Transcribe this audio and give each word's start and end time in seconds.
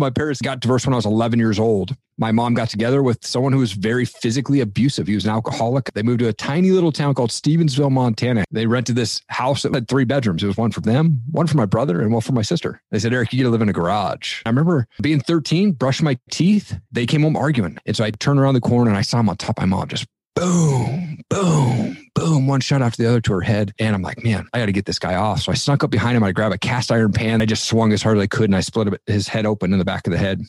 my 0.00 0.10
parents 0.10 0.40
got 0.40 0.60
divorced 0.60 0.86
when 0.86 0.94
I 0.94 0.96
was 0.96 1.06
11 1.06 1.38
years 1.38 1.58
old. 1.58 1.94
My 2.18 2.32
mom 2.32 2.54
got 2.54 2.68
together 2.68 3.02
with 3.02 3.24
someone 3.24 3.52
who 3.52 3.60
was 3.60 3.72
very 3.72 4.04
physically 4.04 4.60
abusive. 4.60 5.06
He 5.06 5.14
was 5.14 5.24
an 5.24 5.30
alcoholic. 5.30 5.92
They 5.94 6.02
moved 6.02 6.20
to 6.20 6.28
a 6.28 6.32
tiny 6.32 6.70
little 6.70 6.92
town 6.92 7.14
called 7.14 7.30
Stevensville, 7.30 7.90
Montana. 7.90 8.44
They 8.50 8.66
rented 8.66 8.96
this 8.96 9.22
house 9.28 9.62
that 9.62 9.72
had 9.72 9.88
three 9.88 10.04
bedrooms. 10.04 10.42
It 10.42 10.46
was 10.46 10.56
one 10.56 10.70
for 10.70 10.80
them, 10.80 11.22
one 11.30 11.46
for 11.46 11.56
my 11.56 11.66
brother, 11.66 12.00
and 12.00 12.12
one 12.12 12.20
for 12.20 12.32
my 12.32 12.42
sister. 12.42 12.82
They 12.90 12.98
said, 12.98 13.12
Erik, 13.12 13.32
you 13.32 13.38
get 13.38 13.44
to 13.44 13.50
live 13.50 13.62
in 13.62 13.68
a 13.68 13.74
garage. 13.74 14.42
I 14.44 14.48
remember 14.48 14.86
being 15.00 15.20
13, 15.20 15.72
brushing 15.72 16.04
my 16.04 16.18
teeth. 16.30 16.78
They 16.92 17.06
came 17.06 17.22
home 17.22 17.36
arguing. 17.36 17.78
And 17.86 17.96
so 17.96 18.04
I 18.04 18.10
turned 18.10 18.40
around 18.40 18.54
the 18.54 18.60
corner 18.60 18.90
and 18.90 18.98
I 18.98 19.02
saw 19.02 19.18
them 19.18 19.28
on 19.28 19.36
top 19.36 19.58
of 19.58 19.62
my 19.62 19.76
mom 19.76 19.88
just 19.88 20.06
boom, 20.34 21.18
boom, 21.28 21.96
boom, 22.14 22.46
one 22.46 22.60
shot 22.60 22.82
after 22.82 23.02
the 23.02 23.08
other 23.08 23.20
to 23.22 23.32
her 23.32 23.40
head. 23.40 23.72
And 23.78 23.94
I'm 23.94 24.02
like, 24.02 24.22
man, 24.24 24.46
I 24.52 24.58
got 24.58 24.66
to 24.66 24.72
get 24.72 24.86
this 24.86 24.98
guy 24.98 25.14
off. 25.14 25.40
So 25.42 25.52
I 25.52 25.54
snuck 25.54 25.84
up 25.84 25.90
behind 25.90 26.16
him. 26.16 26.22
I 26.22 26.32
grabbed 26.32 26.54
a 26.54 26.58
cast 26.58 26.92
iron 26.92 27.12
pan. 27.12 27.42
I 27.42 27.46
just 27.46 27.64
swung 27.64 27.92
as 27.92 28.02
hard 28.02 28.18
as 28.18 28.22
I 28.22 28.26
could 28.26 28.44
and 28.44 28.56
I 28.56 28.60
split 28.60 29.00
his 29.06 29.28
head 29.28 29.46
open 29.46 29.72
in 29.72 29.78
the 29.78 29.84
back 29.84 30.06
of 30.06 30.12
the 30.12 30.18
head. 30.18 30.42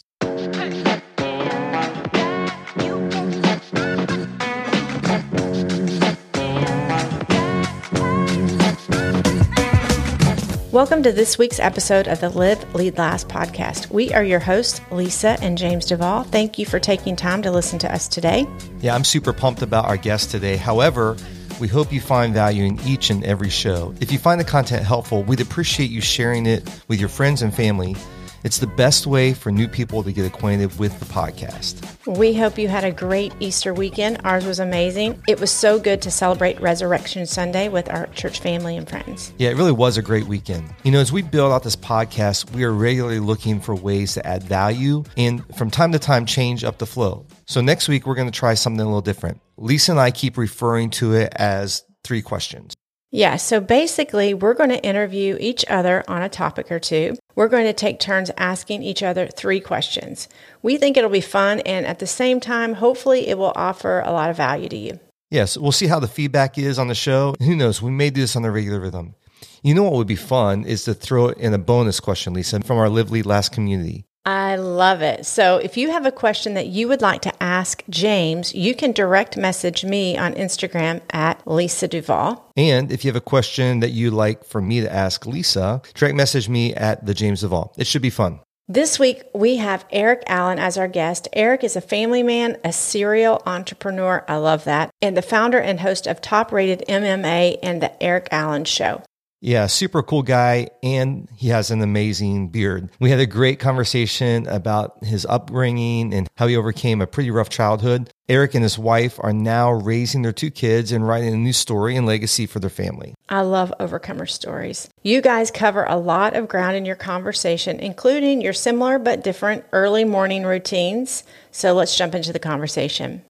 Welcome 10.72 11.04
to 11.04 11.12
this 11.12 11.38
week's 11.38 11.60
episode 11.60 12.08
of 12.08 12.22
the 12.22 12.30
Live, 12.30 12.74
Lead, 12.74 12.98
Last 12.98 13.28
podcast. 13.28 13.92
We 13.92 14.14
are 14.14 14.24
your 14.24 14.40
hosts, 14.40 14.80
Lisa 14.90 15.38
and 15.42 15.58
James 15.58 15.86
Duvall. 15.86 16.24
Thank 16.24 16.58
you 16.58 16.66
for 16.66 16.80
taking 16.80 17.18
time 17.18 17.42
to 17.42 17.52
listen 17.52 17.78
to 17.80 17.94
us 17.94 18.08
today. 18.08 18.48
Yeah, 18.80 18.96
I'm 18.96 19.04
super 19.04 19.34
pumped 19.34 19.62
about 19.62 19.84
our 19.84 19.98
guest 19.98 20.32
today. 20.32 20.56
However, 20.56 21.18
we 21.60 21.68
hope 21.68 21.92
you 21.92 22.00
find 22.00 22.34
value 22.34 22.64
in 22.64 22.80
each 22.86 23.10
and 23.10 23.22
every 23.26 23.50
show. 23.50 23.94
If 24.00 24.14
you 24.14 24.18
find 24.18 24.40
the 24.40 24.46
content 24.46 24.86
helpful, 24.86 25.24
we'd 25.24 25.42
appreciate 25.42 25.92
you 25.92 26.00
sharing 26.00 26.46
it 26.46 26.64
with 26.88 27.02
your 27.02 27.10
friends 27.10 27.42
and 27.42 27.54
family 27.54 27.98
it's 28.44 28.58
the 28.58 28.68
best 28.68 29.08
way 29.08 29.34
for 29.34 29.52
new 29.52 29.68
people 29.68 30.04
to 30.04 30.12
get 30.12 30.26
acquainted 30.26 30.78
with 30.80 31.00
the 31.00 31.06
podcast. 31.06 31.88
We 32.18 32.34
hope 32.34 32.58
you 32.58 32.68
had 32.68 32.84
a 32.84 32.92
great 32.92 33.34
Easter 33.40 33.74
weekend. 33.74 34.20
Ours 34.24 34.46
was 34.46 34.60
amazing. 34.60 35.22
It 35.28 35.40
was 35.40 35.52
so 35.52 35.80
good 35.80 36.02
to 36.02 36.12
celebrate 36.12 36.60
Resurrection 36.60 37.26
Sunday 37.26 37.70
with 37.70 37.90
our 37.90 38.08
church 38.08 38.40
family 38.40 38.78
and 38.78 38.90
friends. 38.90 39.34
Yeah, 39.38 39.50
it 39.50 39.58
really 39.58 39.72
was 39.72 39.98
a 39.98 40.02
great 40.02 40.26
weekend. 40.26 40.74
You 40.84 40.92
know, 40.92 41.00
as 41.00 41.12
we 41.12 41.22
build 41.22 41.52
out 41.52 41.64
this 41.64 41.76
podcast, 41.76 42.52
we 42.56 42.64
are 42.64 42.72
regularly 42.72 43.20
looking 43.20 43.60
for 43.60 43.76
ways 43.76 44.14
to 44.16 44.26
add 44.26 44.44
value 44.44 45.04
and 45.18 45.44
from 45.56 45.70
time 45.70 45.92
to 45.92 46.00
time 46.00 46.26
change 46.26 46.64
up 46.64 46.80
the 46.80 46.86
flow. 46.86 47.26
So 47.46 47.62
next 47.62 47.88
week, 47.88 48.06
we're 48.06 48.16
going 48.16 48.32
to 48.32 48.38
try 48.38 48.56
something 48.56 48.82
a 48.82 48.86
little 48.86 49.02
different. 49.02 49.42
Lisa 49.58 49.92
and 49.92 50.00
I 50.00 50.12
keep 50.12 50.38
referring 50.38 50.90
to 50.92 51.14
it 51.14 51.32
as 51.36 51.84
three 52.04 52.22
questions. 52.22 52.74
Yeah, 53.14 53.36
so 53.36 53.60
basically, 53.60 54.34
we're 54.34 54.54
going 54.54 54.70
to 54.70 54.82
interview 54.82 55.36
each 55.38 55.66
other 55.70 56.02
on 56.08 56.22
a 56.22 56.30
topic 56.30 56.72
or 56.72 56.80
two. 56.80 57.18
We're 57.36 57.50
going 57.50 57.66
to 57.66 57.74
take 57.74 58.00
turns 58.00 58.32
asking 58.38 58.84
each 58.84 59.04
other 59.04 59.28
three 59.28 59.60
questions. 59.60 60.30
We 60.62 60.78
think 60.78 60.96
it'll 60.96 61.10
be 61.10 61.20
fun, 61.20 61.60
and 61.62 61.86
at 61.86 62.00
the 62.00 62.08
same 62.08 62.40
time, 62.40 62.76
hopefully, 62.76 63.28
it 63.28 63.38
will 63.38 63.52
offer 63.54 64.00
a 64.00 64.14
lot 64.14 64.30
of 64.30 64.38
value 64.38 64.70
to 64.70 64.78
you. 64.78 65.00
Yes, 65.30 65.58
we'll 65.58 65.74
see 65.74 65.88
how 65.88 66.00
the 66.00 66.08
feedback 66.08 66.58
is 66.58 66.80
on 66.80 66.88
the 66.88 66.96
show. 66.96 67.36
Who 67.40 67.54
knows? 67.54 67.82
We 67.82 67.92
may 67.92 68.12
do 68.12 68.22
this 68.22 68.38
on 68.38 68.46
a 68.46 68.52
regular 68.52 68.80
rhythm. 68.80 69.16
You 69.62 69.76
know 69.76 69.84
what 69.84 69.94
would 69.94 70.08
be 70.08 70.16
fun 70.16 70.64
is 70.64 70.86
to 70.86 70.94
throw 70.94 71.30
in 71.30 71.54
a 71.54 71.58
bonus 71.58 72.00
question, 72.00 72.34
Lisa, 72.34 72.62
from 72.62 72.78
our 72.78 72.90
Live 72.90 73.12
Lead 73.12 73.26
Last 73.26 73.52
community. 73.52 74.06
I 74.26 74.56
love 74.56 75.02
it. 75.02 75.26
So, 75.26 75.58
if 75.58 75.78
you 75.78 75.92
have 75.92 76.06
a 76.06 76.12
question 76.12 76.54
that 76.54 76.68
you 76.68 76.88
would 76.88 77.02
like 77.02 77.22
to 77.22 77.44
ask 77.44 77.84
James, 77.90 78.54
you 78.54 78.76
can 78.76 78.92
direct 78.92 79.36
message 79.36 79.84
me 79.84 80.16
on 80.18 80.36
Instagram 80.36 81.02
at 81.12 81.42
Lisa 81.48 81.88
Duval. 81.88 82.52
And 82.56 82.92
if 82.92 83.04
you 83.04 83.10
have 83.10 83.16
a 83.16 83.22
question 83.22 83.80
that 83.80 83.90
you'd 83.90 84.14
like 84.14 84.44
for 84.44 84.62
me 84.62 84.82
to 84.82 84.94
ask 84.94 85.26
Lisa, 85.26 85.82
direct 85.96 86.16
message 86.16 86.48
me 86.48 86.74
at 86.76 87.04
the 87.06 87.16
James 87.16 87.42
Duval. 87.42 87.74
It 87.78 87.88
should 87.88 88.04
be 88.04 88.12
fun. 88.12 88.42
This 88.68 89.00
week, 89.00 89.24
we 89.34 89.58
have 89.58 89.86
Erik 89.92 90.24
Allen 90.28 90.60
as 90.60 90.78
our 90.78 90.88
guest. 90.88 91.28
Erik 91.34 91.64
is 91.64 91.76
a 91.76 91.82
family 91.82 92.24
man, 92.24 92.58
a 92.64 92.72
serial 92.72 93.42
entrepreneur. 93.46 94.24
I 94.30 94.38
love 94.38 94.64
that. 94.64 94.92
And 95.02 95.18
the 95.18 95.22
founder 95.22 95.60
and 95.60 95.82
host 95.82 96.08
of 96.08 96.22
Top 96.22 96.52
Rated 96.54 96.84
MMA 96.88 97.58
and 97.62 97.82
The 97.82 98.02
Erik 98.02 98.30
Allen 98.32 98.64
Show. 98.66 99.02
Yeah, 99.44 99.66
super 99.66 100.04
cool 100.04 100.22
guy. 100.22 100.70
And 100.84 101.28
he 101.36 101.48
has 101.48 101.72
an 101.72 101.82
amazing 101.82 102.50
beard. 102.50 102.92
We 103.00 103.10
had 103.10 103.20
a 103.20 103.26
great 103.26 103.60
conversation 103.60 104.46
about 104.48 105.04
his 105.04 105.26
upbringing 105.26 106.14
and 106.14 106.30
how 106.38 106.46
he 106.46 106.56
overcame 106.56 107.02
a 107.02 107.08
pretty 107.08 107.32
rough 107.32 107.50
childhood. 107.50 108.12
Erik 108.30 108.54
and 108.54 108.62
his 108.62 108.78
wife 108.78 109.20
are 109.20 109.34
now 109.34 109.72
raising 109.72 110.22
their 110.22 110.32
two 110.32 110.52
kids 110.52 110.92
and 110.92 111.08
writing 111.08 111.34
a 111.34 111.38
new 111.38 111.54
story 111.54 111.96
and 111.96 112.06
legacy 112.06 112.46
for 112.46 112.60
their 112.60 112.70
family. 112.70 113.16
I 113.30 113.42
love 113.42 113.74
overcomer 113.80 114.28
stories. 114.28 114.90
You 115.02 115.22
guys 115.22 115.50
cover 115.50 115.86
a 115.86 115.98
lot 115.98 116.36
of 116.36 116.48
ground 116.48 116.78
in 116.78 116.86
your 116.86 116.96
conversation, 116.96 117.80
including 117.80 118.42
your 118.42 118.54
similar 118.54 119.00
but 119.00 119.24
different 119.24 119.66
early 119.72 120.06
morning 120.06 120.44
routines. 120.44 121.24
So 121.50 121.74
let's 121.74 121.98
jump 121.98 122.14
into 122.14 122.32
the 122.32 122.40
conversation. 122.40 123.24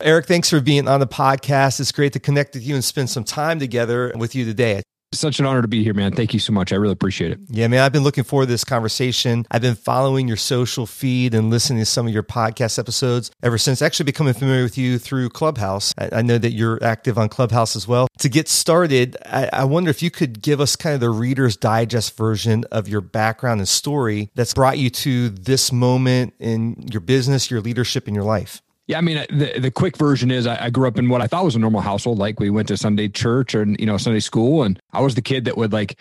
Erik, 0.00 0.26
thanks 0.26 0.50
for 0.50 0.60
being 0.60 0.88
on 0.88 0.98
the 0.98 1.06
podcast. 1.06 1.78
It's 1.78 1.92
great 1.92 2.12
to 2.14 2.20
connect 2.20 2.54
with 2.54 2.64
you 2.64 2.74
and 2.74 2.84
spend 2.84 3.08
some 3.10 3.22
time 3.22 3.60
together 3.60 4.12
with 4.16 4.34
you 4.34 4.44
today 4.44 4.82
such 5.18 5.40
an 5.40 5.46
honor 5.46 5.62
to 5.62 5.68
be 5.68 5.82
here, 5.82 5.94
man. 5.94 6.12
Thank 6.12 6.34
you 6.34 6.40
so 6.40 6.52
much. 6.52 6.72
I 6.72 6.76
really 6.76 6.92
appreciate 6.92 7.32
it. 7.32 7.38
Yeah, 7.48 7.68
man. 7.68 7.80
I've 7.80 7.92
been 7.92 8.02
looking 8.02 8.24
forward 8.24 8.46
to 8.46 8.52
this 8.52 8.64
conversation. 8.64 9.46
I've 9.50 9.62
been 9.62 9.74
following 9.74 10.28
your 10.28 10.36
social 10.36 10.86
feed 10.86 11.34
and 11.34 11.50
listening 11.50 11.80
to 11.80 11.86
some 11.86 12.06
of 12.06 12.12
your 12.12 12.22
podcast 12.22 12.78
episodes 12.78 13.30
ever 13.42 13.58
since. 13.58 13.82
Actually, 13.82 14.04
becoming 14.04 14.34
familiar 14.34 14.62
with 14.62 14.78
you 14.78 14.98
through 14.98 15.30
Clubhouse. 15.30 15.94
I, 15.98 16.08
I 16.12 16.22
know 16.22 16.38
that 16.38 16.52
you're 16.52 16.82
active 16.82 17.18
on 17.18 17.28
Clubhouse 17.28 17.76
as 17.76 17.88
well. 17.88 18.08
To 18.18 18.28
get 18.28 18.48
started, 18.48 19.16
I, 19.26 19.48
I 19.52 19.64
wonder 19.64 19.90
if 19.90 20.02
you 20.02 20.10
could 20.10 20.42
give 20.42 20.60
us 20.60 20.76
kind 20.76 20.94
of 20.94 21.00
the 21.00 21.10
Reader's 21.10 21.56
Digest 21.56 22.16
version 22.16 22.64
of 22.70 22.88
your 22.88 23.00
background 23.00 23.60
and 23.60 23.68
story 23.68 24.30
that's 24.34 24.54
brought 24.54 24.78
you 24.78 24.90
to 24.90 25.30
this 25.30 25.72
moment 25.72 26.34
in 26.38 26.86
your 26.90 27.00
business, 27.00 27.50
your 27.50 27.60
leadership, 27.60 28.06
and 28.06 28.14
your 28.14 28.24
life. 28.24 28.62
Yeah, 28.86 28.98
I 28.98 29.00
mean, 29.00 29.16
uh, 29.16 29.24
the, 29.30 29.60
the 29.60 29.70
quick 29.70 29.96
version 29.96 30.30
is 30.30 30.46
I, 30.46 30.66
I, 30.66 30.70
grew 30.70 30.86
up 30.86 30.98
in 30.98 31.08
what 31.08 31.22
I 31.22 31.26
thought 31.26 31.42
was 31.42 31.56
a 31.56 31.58
normal 31.58 31.80
household. 31.80 32.18
Like 32.18 32.38
we 32.38 32.50
went 32.50 32.68
to 32.68 32.76
Sunday 32.76 33.08
church 33.08 33.54
and, 33.54 33.80
you 33.80 33.86
know, 33.86 33.96
Sunday 33.96 34.20
school. 34.20 34.62
And 34.62 34.78
I 34.92 35.00
was 35.00 35.14
the 35.14 35.22
kid 35.22 35.46
that 35.46 35.56
would 35.56 35.72
like 35.72 35.98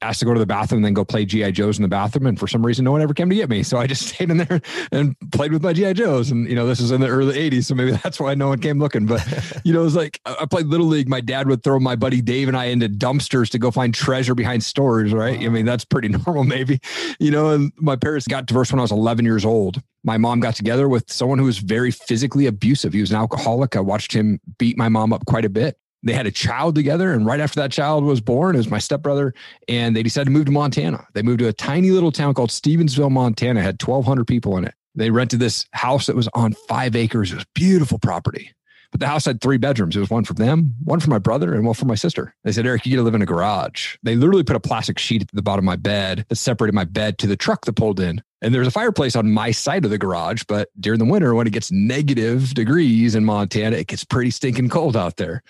ask 0.00 0.20
to 0.20 0.24
go 0.24 0.32
to 0.32 0.40
the 0.40 0.46
bathroom 0.46 0.78
and 0.78 0.86
then 0.86 0.94
go 0.94 1.04
play 1.04 1.26
G.I. 1.26 1.50
Joes 1.50 1.76
in 1.76 1.82
the 1.82 1.88
bathroom. 1.88 2.24
And 2.26 2.40
for 2.40 2.48
some 2.48 2.64
reason, 2.64 2.86
no 2.86 2.92
one 2.92 3.02
ever 3.02 3.12
came 3.12 3.28
to 3.28 3.34
get 3.36 3.50
me. 3.50 3.62
So 3.62 3.76
I 3.76 3.86
just 3.86 4.06
stayed 4.14 4.30
in 4.30 4.38
there 4.38 4.62
and 4.90 5.14
played 5.30 5.52
with 5.52 5.62
my 5.62 5.74
G.I. 5.74 5.92
Joes. 5.92 6.30
And, 6.30 6.48
you 6.48 6.54
know, 6.54 6.66
this 6.66 6.80
is 6.80 6.90
in 6.90 7.02
the 7.02 7.08
early 7.08 7.34
80s. 7.50 7.64
So 7.64 7.74
maybe 7.74 7.90
that's 8.02 8.18
why 8.18 8.34
no 8.34 8.48
one 8.48 8.60
came 8.60 8.78
looking. 8.78 9.04
But, 9.04 9.26
you 9.64 9.74
know, 9.74 9.82
it 9.82 9.84
was 9.84 9.96
like 9.96 10.18
I 10.24 10.46
played 10.46 10.66
Little 10.66 10.86
League. 10.86 11.10
My 11.10 11.20
dad 11.20 11.48
would 11.48 11.62
throw 11.62 11.78
my 11.80 11.96
buddy 11.96 12.22
Dave 12.22 12.48
and 12.48 12.56
I 12.56 12.66
into 12.66 12.88
dumpsters 12.88 13.50
to 13.50 13.58
go 13.58 13.70
find 13.70 13.92
treasure 13.92 14.34
behind 14.34 14.64
stores, 14.64 15.12
right? 15.12 15.38
Wow. 15.38 15.46
I 15.46 15.48
mean, 15.50 15.66
that's 15.66 15.84
pretty 15.84 16.08
normal, 16.08 16.44
maybe, 16.44 16.80
you 17.20 17.30
know, 17.30 17.50
and 17.50 17.72
my 17.76 17.96
parents 17.96 18.26
got 18.26 18.46
divorced 18.46 18.72
when 18.72 18.78
I 18.78 18.82
was 18.82 18.92
11 18.92 19.26
years 19.26 19.44
old 19.44 19.82
my 20.04 20.18
mom 20.18 20.40
got 20.40 20.54
together 20.54 20.88
with 20.88 21.10
someone 21.10 21.38
who 21.38 21.44
was 21.44 21.58
very 21.58 21.90
physically 21.90 22.21
abusive. 22.46 22.92
He 22.92 23.00
was 23.00 23.10
an 23.10 23.16
alcoholic. 23.16 23.76
I 23.76 23.80
watched 23.80 24.12
him 24.12 24.40
beat 24.58 24.76
my 24.76 24.88
mom 24.88 25.12
up 25.12 25.26
quite 25.26 25.44
a 25.44 25.50
bit. 25.50 25.78
They 26.04 26.12
had 26.12 26.26
a 26.26 26.32
child 26.32 26.74
together, 26.74 27.12
and 27.12 27.24
right 27.24 27.38
after 27.38 27.60
that 27.60 27.70
child 27.70 28.02
was 28.02 28.20
born, 28.20 28.56
it 28.56 28.58
was 28.58 28.70
my 28.70 28.80
stepbrother, 28.80 29.34
and 29.68 29.94
they 29.94 30.02
decided 30.02 30.24
to 30.24 30.30
move 30.32 30.46
to 30.46 30.52
Montana. 30.52 31.06
They 31.14 31.22
moved 31.22 31.38
to 31.40 31.48
a 31.48 31.52
tiny 31.52 31.92
little 31.92 32.10
town 32.10 32.34
called 32.34 32.50
Stevensville, 32.50 33.10
Montana. 33.10 33.62
Had 33.62 33.80
1,200 33.80 34.26
people 34.26 34.56
in 34.56 34.64
it. 34.64 34.74
They 34.96 35.10
rented 35.10 35.38
this 35.38 35.64
house 35.72 36.06
that 36.06 36.16
was 36.16 36.28
on 36.34 36.54
five 36.68 36.96
acres. 36.96 37.30
It 37.30 37.36
was 37.36 37.46
beautiful 37.54 37.98
property. 37.98 38.50
But 38.92 39.00
the 39.00 39.06
house 39.06 39.24
had 39.24 39.40
three 39.40 39.56
bedrooms. 39.56 39.96
It 39.96 40.00
was 40.00 40.10
one 40.10 40.24
for 40.24 40.34
them, 40.34 40.74
one 40.84 41.00
for 41.00 41.10
my 41.10 41.18
brother, 41.18 41.54
and 41.54 41.64
one 41.64 41.74
for 41.74 41.86
my 41.86 41.94
sister. 41.94 42.34
They 42.44 42.52
said, 42.52 42.66
Erik, 42.66 42.86
you 42.86 42.90
get 42.90 42.96
to 42.96 43.02
live 43.02 43.14
in 43.14 43.22
a 43.22 43.26
garage. 43.26 43.96
They 44.02 44.14
literally 44.14 44.44
put 44.44 44.54
a 44.54 44.60
plastic 44.60 44.98
sheet 44.98 45.22
at 45.22 45.28
the 45.32 45.42
bottom 45.42 45.64
of 45.64 45.66
my 45.66 45.76
bed 45.76 46.26
that 46.28 46.36
separated 46.36 46.74
my 46.74 46.84
bed 46.84 47.18
to 47.18 47.26
the 47.26 47.36
truck 47.36 47.64
that 47.64 47.72
pulled 47.72 47.98
in. 47.98 48.22
And 48.42 48.54
there's 48.54 48.66
a 48.66 48.72
fireplace 48.72 49.16
on 49.16 49.32
my 49.32 49.50
side 49.50 49.84
of 49.84 49.90
the 49.90 49.98
garage. 49.98 50.42
But 50.46 50.68
during 50.78 50.98
the 50.98 51.06
winter, 51.06 51.34
when 51.34 51.46
it 51.46 51.54
gets 51.54 51.72
negative 51.72 52.52
degrees 52.54 53.14
in 53.14 53.24
Montana, 53.24 53.76
it 53.76 53.86
gets 53.86 54.04
pretty 54.04 54.30
stinking 54.30 54.68
cold 54.68 54.96
out 54.96 55.16
there. 55.16 55.42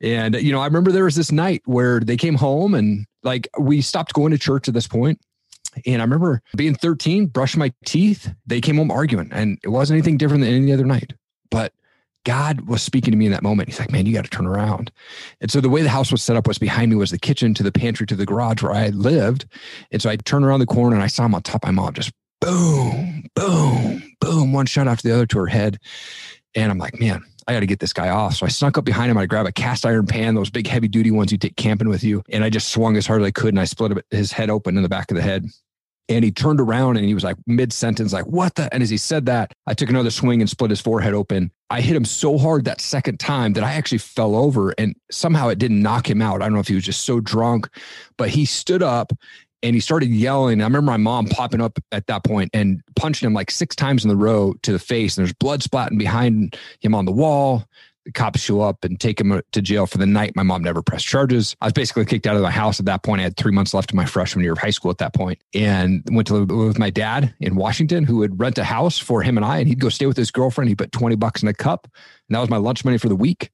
And, 0.00 0.34
you 0.34 0.50
know, 0.50 0.60
I 0.60 0.66
remember 0.66 0.90
there 0.90 1.04
was 1.04 1.14
this 1.14 1.30
night 1.30 1.62
where 1.64 2.00
they 2.00 2.16
came 2.16 2.34
home 2.34 2.74
and 2.74 3.06
like 3.22 3.48
we 3.58 3.80
stopped 3.80 4.12
going 4.12 4.32
to 4.32 4.38
church 4.38 4.66
at 4.66 4.74
this 4.74 4.88
point. 4.88 5.20
And 5.86 6.02
I 6.02 6.04
remember 6.04 6.42
being 6.56 6.74
13, 6.74 7.26
brushing 7.26 7.60
my 7.60 7.72
teeth. 7.86 8.32
They 8.46 8.60
came 8.60 8.76
home 8.76 8.90
arguing, 8.90 9.30
and 9.32 9.58
it 9.62 9.68
wasn't 9.68 9.96
anything 9.96 10.18
different 10.18 10.42
than 10.42 10.52
any 10.52 10.72
other 10.72 10.84
night. 10.84 11.14
But 11.50 11.72
God 12.24 12.62
was 12.68 12.82
speaking 12.82 13.10
to 13.10 13.16
me 13.16 13.26
in 13.26 13.32
that 13.32 13.42
moment. 13.42 13.68
He's 13.68 13.80
like, 13.80 13.90
man, 13.90 14.06
you 14.06 14.14
got 14.14 14.24
to 14.24 14.30
turn 14.30 14.46
around. 14.46 14.92
And 15.40 15.50
so 15.50 15.60
the 15.60 15.68
way 15.68 15.82
the 15.82 15.88
house 15.88 16.12
was 16.12 16.22
set 16.22 16.36
up 16.36 16.46
was 16.46 16.58
behind 16.58 16.90
me 16.90 16.96
was 16.96 17.10
the 17.10 17.18
kitchen 17.18 17.54
to 17.54 17.62
the 17.62 17.72
pantry 17.72 18.06
to 18.06 18.16
the 18.16 18.26
garage 18.26 18.62
where 18.62 18.72
I 18.72 18.88
lived. 18.88 19.46
And 19.90 20.00
so 20.00 20.10
I 20.10 20.16
turned 20.16 20.44
around 20.44 20.60
the 20.60 20.66
corner 20.66 20.94
and 20.94 21.02
I 21.02 21.08
saw 21.08 21.24
him 21.24 21.34
on 21.34 21.42
top 21.42 21.64
of 21.64 21.68
my 21.68 21.82
mom, 21.82 21.94
just 21.94 22.12
boom, 22.40 23.24
boom, 23.34 24.02
boom, 24.20 24.52
one 24.52 24.66
shot 24.66 24.88
after 24.88 25.08
the 25.08 25.14
other 25.14 25.26
to 25.26 25.38
her 25.38 25.46
head. 25.46 25.78
And 26.54 26.70
I'm 26.70 26.78
like, 26.78 27.00
man, 27.00 27.24
I 27.46 27.52
got 27.54 27.60
to 27.60 27.66
get 27.66 27.80
this 27.80 27.92
guy 27.92 28.08
off. 28.08 28.34
So 28.34 28.46
I 28.46 28.48
snuck 28.48 28.78
up 28.78 28.84
behind 28.84 29.10
him. 29.10 29.18
I 29.18 29.26
grabbed 29.26 29.48
a 29.48 29.52
cast 29.52 29.84
iron 29.84 30.06
pan, 30.06 30.34
those 30.34 30.50
big 30.50 30.66
heavy 30.66 30.88
duty 30.88 31.10
ones 31.10 31.32
you 31.32 31.38
take 31.38 31.56
camping 31.56 31.88
with 31.88 32.04
you. 32.04 32.22
And 32.30 32.44
I 32.44 32.50
just 32.50 32.68
swung 32.68 32.96
as 32.96 33.06
hard 33.06 33.22
as 33.22 33.26
I 33.26 33.30
could 33.30 33.48
and 33.48 33.60
I 33.60 33.64
split 33.64 34.04
his 34.10 34.32
head 34.32 34.50
open 34.50 34.76
in 34.76 34.82
the 34.82 34.88
back 34.88 35.10
of 35.10 35.16
the 35.16 35.22
head. 35.22 35.46
And 36.12 36.24
he 36.24 36.30
turned 36.30 36.60
around 36.60 36.96
and 36.96 37.06
he 37.06 37.14
was 37.14 37.24
like 37.24 37.36
mid 37.46 37.72
sentence, 37.72 38.12
like, 38.12 38.26
what 38.26 38.54
the? 38.54 38.72
And 38.72 38.82
as 38.82 38.90
he 38.90 38.96
said 38.96 39.26
that, 39.26 39.52
I 39.66 39.74
took 39.74 39.88
another 39.88 40.10
swing 40.10 40.40
and 40.40 40.50
split 40.50 40.70
his 40.70 40.80
forehead 40.80 41.14
open. 41.14 41.50
I 41.70 41.80
hit 41.80 41.96
him 41.96 42.04
so 42.04 42.38
hard 42.38 42.64
that 42.66 42.80
second 42.80 43.18
time 43.18 43.54
that 43.54 43.64
I 43.64 43.72
actually 43.72 43.98
fell 43.98 44.36
over 44.36 44.74
and 44.76 44.94
somehow 45.10 45.48
it 45.48 45.58
didn't 45.58 45.82
knock 45.82 46.08
him 46.08 46.20
out. 46.20 46.42
I 46.42 46.46
don't 46.46 46.54
know 46.54 46.60
if 46.60 46.68
he 46.68 46.74
was 46.74 46.84
just 46.84 47.04
so 47.04 47.20
drunk, 47.20 47.68
but 48.18 48.28
he 48.28 48.44
stood 48.44 48.82
up 48.82 49.12
and 49.62 49.74
he 49.74 49.80
started 49.80 50.10
yelling. 50.10 50.60
I 50.60 50.64
remember 50.64 50.90
my 50.90 50.96
mom 50.96 51.26
popping 51.26 51.60
up 51.60 51.78
at 51.92 52.06
that 52.08 52.24
point 52.24 52.50
and 52.52 52.82
punching 52.96 53.26
him 53.26 53.32
like 53.32 53.50
six 53.50 53.74
times 53.76 54.04
in 54.04 54.08
the 54.08 54.16
row 54.16 54.54
to 54.62 54.72
the 54.72 54.78
face. 54.78 55.16
And 55.16 55.24
there's 55.24 55.34
blood 55.34 55.60
splatting 55.60 55.98
behind 55.98 56.58
him 56.80 56.94
on 56.94 57.04
the 57.04 57.12
wall 57.12 57.64
cops 58.14 58.40
show 58.40 58.60
up 58.60 58.84
and 58.84 58.98
take 58.98 59.20
him 59.20 59.40
to 59.52 59.62
jail 59.62 59.86
for 59.86 59.98
the 59.98 60.06
night. 60.06 60.34
My 60.34 60.42
mom 60.42 60.62
never 60.62 60.82
pressed 60.82 61.06
charges. 61.06 61.56
I 61.60 61.66
was 61.66 61.72
basically 61.72 62.04
kicked 62.04 62.26
out 62.26 62.36
of 62.36 62.42
my 62.42 62.50
house 62.50 62.80
at 62.80 62.86
that 62.86 63.02
point. 63.02 63.20
I 63.20 63.24
had 63.24 63.36
three 63.36 63.52
months 63.52 63.74
left 63.74 63.90
of 63.90 63.96
my 63.96 64.04
freshman 64.04 64.42
year 64.42 64.52
of 64.52 64.58
high 64.58 64.70
school 64.70 64.90
at 64.90 64.98
that 64.98 65.14
point 65.14 65.40
and 65.54 66.02
went 66.10 66.26
to 66.28 66.34
live 66.34 66.50
with 66.50 66.78
my 66.78 66.90
dad 66.90 67.34
in 67.40 67.54
Washington, 67.54 68.04
who 68.04 68.18
would 68.18 68.38
rent 68.38 68.58
a 68.58 68.64
house 68.64 68.98
for 68.98 69.22
him 69.22 69.36
and 69.36 69.46
I. 69.46 69.58
And 69.58 69.68
he'd 69.68 69.80
go 69.80 69.88
stay 69.88 70.06
with 70.06 70.16
his 70.16 70.30
girlfriend. 70.30 70.68
He 70.68 70.74
put 70.74 70.92
20 70.92 71.16
bucks 71.16 71.42
in 71.42 71.48
a 71.48 71.54
cup. 71.54 71.88
And 72.28 72.34
that 72.34 72.40
was 72.40 72.50
my 72.50 72.56
lunch 72.56 72.84
money 72.84 72.98
for 72.98 73.08
the 73.08 73.16
week. 73.16 73.50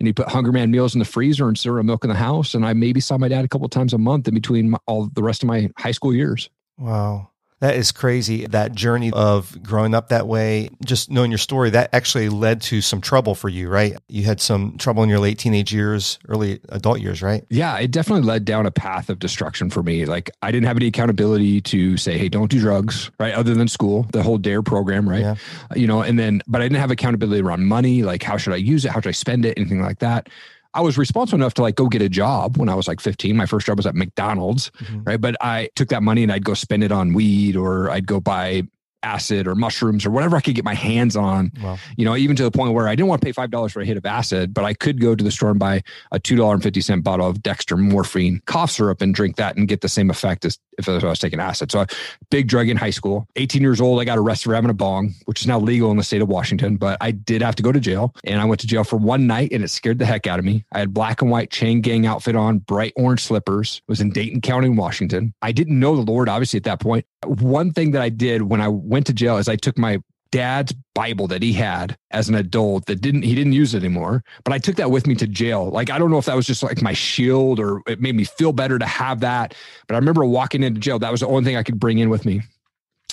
And 0.00 0.06
he 0.06 0.12
put 0.12 0.28
Hungry-Man 0.28 0.70
meals 0.70 0.94
in 0.94 0.98
the 0.98 1.04
freezer 1.04 1.46
and 1.46 1.56
syrup 1.56 1.86
milk 1.86 2.04
in 2.04 2.10
the 2.10 2.16
house. 2.16 2.54
And 2.54 2.66
I 2.66 2.72
maybe 2.72 3.00
saw 3.00 3.18
my 3.18 3.28
dad 3.28 3.44
a 3.44 3.48
couple 3.48 3.68
times 3.68 3.92
a 3.92 3.98
month 3.98 4.26
in 4.26 4.34
between 4.34 4.74
all 4.86 5.08
the 5.12 5.22
rest 5.22 5.42
of 5.42 5.46
my 5.46 5.70
high 5.78 5.92
school 5.92 6.14
years. 6.14 6.50
Wow. 6.78 7.31
That 7.62 7.76
is 7.76 7.92
crazy. 7.92 8.44
That 8.46 8.74
journey 8.74 9.12
of 9.12 9.62
growing 9.62 9.94
up 9.94 10.08
that 10.08 10.26
way, 10.26 10.68
just 10.84 11.12
knowing 11.12 11.30
your 11.30 11.38
story, 11.38 11.70
that 11.70 11.90
actually 11.94 12.28
led 12.28 12.60
to 12.62 12.80
some 12.80 13.00
trouble 13.00 13.36
for 13.36 13.48
you, 13.48 13.68
right? 13.68 13.96
You 14.08 14.24
had 14.24 14.40
some 14.40 14.76
trouble 14.78 15.04
in 15.04 15.08
your 15.08 15.20
late 15.20 15.38
teenage 15.38 15.72
years, 15.72 16.18
early 16.28 16.58
adult 16.70 17.00
years, 17.00 17.22
right? 17.22 17.44
Yeah, 17.50 17.78
it 17.78 17.92
definitely 17.92 18.26
led 18.26 18.44
down 18.44 18.66
a 18.66 18.72
path 18.72 19.08
of 19.08 19.20
destruction 19.20 19.70
for 19.70 19.84
me. 19.84 20.06
Like 20.06 20.28
I 20.42 20.50
didn't 20.50 20.66
have 20.66 20.76
any 20.76 20.88
accountability 20.88 21.60
to 21.60 21.96
say, 21.96 22.18
hey, 22.18 22.28
don't 22.28 22.50
do 22.50 22.58
drugs, 22.58 23.12
right? 23.20 23.32
Other 23.32 23.54
than 23.54 23.68
school, 23.68 24.08
the 24.12 24.24
whole 24.24 24.38
DARE 24.38 24.62
program, 24.62 25.08
right? 25.08 25.20
Yeah. 25.20 25.36
You 25.76 25.86
know, 25.86 26.02
and 26.02 26.18
then, 26.18 26.42
but 26.48 26.62
I 26.62 26.64
didn't 26.64 26.80
have 26.80 26.90
accountability 26.90 27.42
around 27.42 27.64
money. 27.66 28.02
Like, 28.02 28.24
how 28.24 28.38
should 28.38 28.54
I 28.54 28.56
use 28.56 28.84
it? 28.84 28.90
How 28.90 28.98
should 29.00 29.10
I 29.10 29.12
spend 29.12 29.44
it? 29.44 29.56
Anything 29.56 29.82
like 29.82 30.00
that. 30.00 30.28
I 30.74 30.80
was 30.80 30.96
responsible 30.96 31.40
enough 31.40 31.54
to 31.54 31.62
like 31.62 31.74
go 31.74 31.88
get 31.88 32.02
a 32.02 32.08
job 32.08 32.56
when 32.56 32.68
I 32.68 32.74
was 32.74 32.88
like 32.88 33.00
15. 33.00 33.36
My 33.36 33.46
first 33.46 33.66
job 33.66 33.76
was 33.76 33.86
at 33.86 33.94
McDonald's, 33.94 34.70
mm-hmm. 34.70 35.02
right? 35.04 35.20
But 35.20 35.36
I 35.40 35.68
took 35.76 35.88
that 35.88 36.02
money 36.02 36.22
and 36.22 36.32
I'd 36.32 36.44
go 36.44 36.54
spend 36.54 36.82
it 36.82 36.92
on 36.92 37.12
weed 37.12 37.56
or 37.56 37.90
I'd 37.90 38.06
go 38.06 38.20
buy 38.20 38.62
acid 39.02 39.46
or 39.46 39.54
mushrooms 39.54 40.06
or 40.06 40.10
whatever 40.10 40.36
I 40.36 40.40
could 40.40 40.54
get 40.54 40.64
my 40.64 40.74
hands 40.74 41.16
on. 41.16 41.52
Wow. 41.62 41.78
You 41.96 42.04
know, 42.04 42.16
even 42.16 42.36
to 42.36 42.42
the 42.42 42.50
point 42.50 42.74
where 42.74 42.88
I 42.88 42.94
didn't 42.94 43.08
want 43.08 43.20
to 43.20 43.24
pay 43.24 43.32
five 43.32 43.50
dollars 43.50 43.72
for 43.72 43.80
a 43.80 43.84
hit 43.84 43.96
of 43.96 44.06
acid, 44.06 44.54
but 44.54 44.64
I 44.64 44.74
could 44.74 45.00
go 45.00 45.14
to 45.14 45.24
the 45.24 45.30
store 45.30 45.50
and 45.50 45.58
buy 45.58 45.82
a 46.10 46.18
two 46.18 46.36
dollar 46.36 46.54
and 46.54 46.62
fifty 46.62 46.80
cent 46.80 47.04
bottle 47.04 47.26
of 47.26 47.38
dextromethorphan 47.38 48.44
cough 48.46 48.70
syrup 48.70 49.02
and 49.02 49.14
drink 49.14 49.36
that 49.36 49.56
and 49.56 49.68
get 49.68 49.80
the 49.80 49.88
same 49.88 50.10
effect 50.10 50.44
as 50.44 50.58
if 50.78 50.88
I 50.88 51.08
was 51.08 51.18
taking 51.18 51.40
acid. 51.40 51.70
So, 51.70 51.86
big 52.30 52.48
drug 52.48 52.68
in 52.68 52.76
high 52.76 52.90
school. 52.90 53.26
18 53.36 53.62
years 53.62 53.80
old, 53.80 54.00
I 54.00 54.04
got 54.04 54.18
arrested 54.18 54.48
for 54.48 54.54
having 54.54 54.70
a 54.70 54.74
bong, 54.74 55.14
which 55.26 55.40
is 55.40 55.46
now 55.46 55.60
legal 55.60 55.90
in 55.90 55.96
the 55.96 56.02
state 56.02 56.22
of 56.22 56.28
Washington. 56.28 56.76
But 56.76 56.98
I 57.00 57.10
did 57.10 57.42
have 57.42 57.54
to 57.56 57.62
go 57.62 57.72
to 57.72 57.80
jail, 57.80 58.14
and 58.24 58.40
I 58.40 58.44
went 58.44 58.60
to 58.62 58.66
jail 58.66 58.84
for 58.84 58.96
one 58.96 59.26
night, 59.26 59.52
and 59.52 59.62
it 59.62 59.68
scared 59.68 59.98
the 59.98 60.06
heck 60.06 60.26
out 60.26 60.38
of 60.38 60.44
me. 60.44 60.64
I 60.72 60.78
had 60.78 60.94
black 60.94 61.22
and 61.22 61.30
white 61.30 61.50
chain 61.50 61.80
gang 61.80 62.06
outfit 62.06 62.36
on, 62.36 62.58
bright 62.58 62.92
orange 62.96 63.20
slippers. 63.20 63.82
It 63.86 63.90
was 63.90 64.00
in 64.00 64.10
Dayton 64.10 64.40
County, 64.40 64.68
Washington. 64.68 65.34
I 65.42 65.52
didn't 65.52 65.78
know 65.78 65.96
the 65.96 66.10
Lord, 66.10 66.28
obviously, 66.28 66.58
at 66.58 66.64
that 66.64 66.80
point. 66.80 67.06
One 67.24 67.72
thing 67.72 67.92
that 67.92 68.02
I 68.02 68.08
did 68.08 68.42
when 68.42 68.60
I 68.60 68.68
went 68.92 69.06
to 69.06 69.12
jail 69.14 69.38
is 69.38 69.48
I 69.48 69.56
took 69.56 69.78
my 69.78 69.98
dad's 70.30 70.72
Bible 70.94 71.26
that 71.28 71.42
he 71.42 71.52
had 71.52 71.96
as 72.10 72.28
an 72.28 72.34
adult 72.34 72.86
that 72.86 73.00
didn't 73.00 73.22
he 73.22 73.34
didn't 73.34 73.54
use 73.54 73.74
it 73.74 73.82
anymore. 73.82 74.22
But 74.44 74.52
I 74.52 74.58
took 74.58 74.76
that 74.76 74.90
with 74.90 75.06
me 75.06 75.14
to 75.16 75.26
jail. 75.26 75.70
Like 75.70 75.90
I 75.90 75.98
don't 75.98 76.10
know 76.10 76.18
if 76.18 76.26
that 76.26 76.36
was 76.36 76.46
just 76.46 76.62
like 76.62 76.82
my 76.82 76.92
shield 76.92 77.58
or 77.58 77.82
it 77.86 78.00
made 78.00 78.14
me 78.14 78.24
feel 78.24 78.52
better 78.52 78.78
to 78.78 78.86
have 78.86 79.20
that. 79.20 79.54
But 79.88 79.94
I 79.94 79.98
remember 79.98 80.24
walking 80.24 80.62
into 80.62 80.78
jail. 80.78 80.98
That 80.98 81.10
was 81.10 81.20
the 81.20 81.26
only 81.26 81.44
thing 81.44 81.56
I 81.56 81.62
could 81.62 81.80
bring 81.80 81.98
in 81.98 82.10
with 82.10 82.24
me. 82.24 82.42